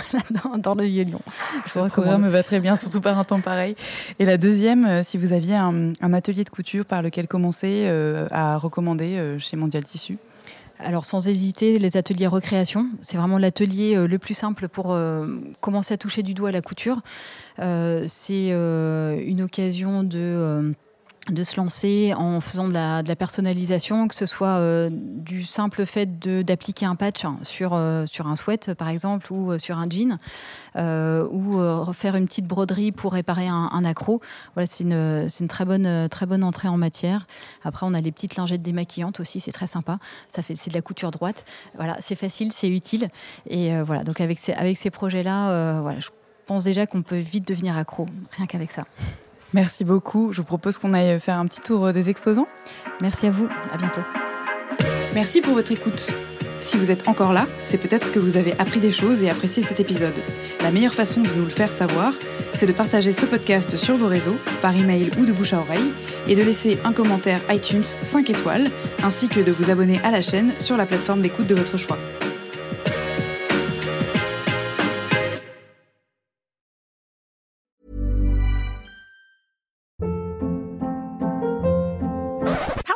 dans, 0.62 0.74
le 0.74 0.84
vieux 0.84 1.04
Lyon. 1.04 1.20
Ce 1.66 1.78
programme 1.88 2.22
me 2.22 2.30
va 2.30 2.42
très 2.42 2.60
bien, 2.60 2.74
surtout 2.74 3.02
par 3.02 3.18
un 3.18 3.24
temps 3.24 3.40
pareil. 3.40 3.76
Et 4.18 4.24
la 4.24 4.38
deuxième, 4.38 5.02
si 5.02 5.18
vous 5.18 5.34
aviez 5.34 5.56
un, 5.56 5.92
un, 6.00 6.12
atelier 6.14 6.44
de 6.44 6.48
couture 6.48 6.86
par 6.86 7.02
lequel 7.02 7.28
commencer 7.28 7.86
à 8.30 8.56
recommander 8.56 9.36
chez 9.38 9.58
Mondial 9.58 9.84
Tissu 9.84 10.16
alors 10.78 11.04
sans 11.04 11.26
hésiter, 11.28 11.78
les 11.78 11.96
ateliers 11.96 12.26
recréation, 12.26 12.88
c'est 13.00 13.16
vraiment 13.16 13.38
l'atelier 13.38 13.96
euh, 13.96 14.06
le 14.06 14.18
plus 14.18 14.34
simple 14.34 14.68
pour 14.68 14.92
euh, 14.92 15.26
commencer 15.60 15.94
à 15.94 15.96
toucher 15.96 16.22
du 16.22 16.34
doigt 16.34 16.52
la 16.52 16.60
couture. 16.60 17.00
Euh, 17.60 18.04
c'est 18.06 18.50
une 18.50 19.42
occasion 19.42 20.02
de 20.02 20.72
de 21.30 21.44
se 21.44 21.56
lancer 21.56 22.14
en 22.16 22.40
faisant 22.40 22.68
de 22.68 22.74
la, 22.74 23.16
personnalisation, 23.16 24.08
que 24.08 24.14
ce 24.14 24.26
soit 24.26 24.58
euh, 24.58 24.90
du 24.92 25.44
simple 25.44 25.86
fait 25.86 26.18
d'appliquer 26.18 26.86
un 26.86 26.94
patch 26.94 27.24
sur, 27.42 27.72
euh, 27.74 28.06
sur 28.06 28.26
un 28.26 28.36
sweat, 28.36 28.74
par 28.74 28.88
exemple, 28.88 29.32
ou 29.32 29.52
euh, 29.52 29.58
sur 29.58 29.78
un 29.78 29.88
jean, 29.88 30.18
ou 30.76 31.58
faire 31.92 32.16
une 32.16 32.26
petite 32.26 32.46
broderie 32.46 32.92
pour 32.92 33.14
réparer 33.14 33.48
un, 33.48 33.84
accro. 33.84 34.20
Voilà, 34.54 34.66
c'est 34.66 34.84
une, 34.84 35.28
une, 35.40 35.48
très, 35.48 35.64
bonne, 35.64 36.08
très 36.08 36.26
bonne 36.26 36.44
entrée 36.44 36.68
en 36.68 36.76
matière. 36.76 37.26
Après, 37.64 37.86
on 37.86 37.94
a 37.94 38.00
les 38.00 38.12
petites 38.12 38.36
lingettes 38.36 38.62
démaquillantes 38.62 39.20
aussi, 39.20 39.40
c'est 39.40 39.52
très 39.52 39.66
sympa. 39.66 39.98
Ça 40.28 40.42
fait, 40.42 40.56
c'est 40.56 40.70
de 40.70 40.74
la 40.74 40.82
couture 40.82 41.10
droite. 41.10 41.44
Voilà, 41.76 41.96
c'est 42.00 42.16
facile, 42.16 42.52
c'est 42.52 42.68
utile. 42.68 43.08
Et 43.48 43.80
voilà, 43.80 44.04
donc 44.04 44.20
avec 44.20 44.38
ces, 44.38 44.52
avec 44.52 44.76
ces 44.76 44.90
projets-là, 44.90 45.80
voilà, 45.80 46.00
je 46.00 46.10
pense 46.46 46.64
déjà 46.64 46.86
qu'on 46.86 47.02
peut 47.02 47.16
vite 47.18 47.48
devenir 47.48 47.76
accro, 47.76 48.06
rien 48.36 48.46
qu'avec 48.46 48.70
ça. 48.70 48.84
Merci 49.54 49.84
beaucoup. 49.84 50.32
Je 50.32 50.38
vous 50.38 50.46
propose 50.46 50.78
qu'on 50.78 50.92
aille 50.92 51.18
faire 51.20 51.38
un 51.38 51.46
petit 51.46 51.60
tour 51.60 51.92
des 51.92 52.10
exposants. 52.10 52.48
Merci 53.00 53.26
à 53.26 53.30
vous. 53.30 53.48
À 53.72 53.76
bientôt. 53.76 54.02
Merci 55.14 55.40
pour 55.40 55.54
votre 55.54 55.72
écoute. 55.72 56.12
Si 56.60 56.76
vous 56.76 56.90
êtes 56.90 57.06
encore 57.08 57.32
là, 57.32 57.46
c'est 57.62 57.78
peut-être 57.78 58.12
que 58.12 58.18
vous 58.18 58.36
avez 58.36 58.52
appris 58.58 58.80
des 58.80 58.90
choses 58.90 59.22
et 59.22 59.30
apprécié 59.30 59.62
cet 59.62 59.78
épisode. 59.78 60.18
La 60.62 60.70
meilleure 60.72 60.94
façon 60.94 61.20
de 61.20 61.28
nous 61.36 61.44
le 61.44 61.50
faire 61.50 61.72
savoir, 61.72 62.12
c'est 62.54 62.66
de 62.66 62.72
partager 62.72 63.12
ce 63.12 63.26
podcast 63.26 63.76
sur 63.76 63.96
vos 63.96 64.08
réseaux, 64.08 64.36
par 64.62 64.76
email 64.76 65.10
ou 65.18 65.26
de 65.26 65.32
bouche 65.32 65.52
à 65.52 65.60
oreille, 65.60 65.92
et 66.26 66.34
de 66.34 66.42
laisser 66.42 66.78
un 66.84 66.92
commentaire 66.92 67.40
iTunes 67.50 67.84
5 67.84 68.30
étoiles, 68.30 68.68
ainsi 69.04 69.28
que 69.28 69.40
de 69.40 69.52
vous 69.52 69.70
abonner 69.70 70.00
à 70.02 70.10
la 70.10 70.22
chaîne 70.22 70.54
sur 70.58 70.76
la 70.76 70.86
plateforme 70.86 71.20
d'écoute 71.20 71.46
de 71.46 71.54
votre 71.54 71.76
choix. 71.76 71.98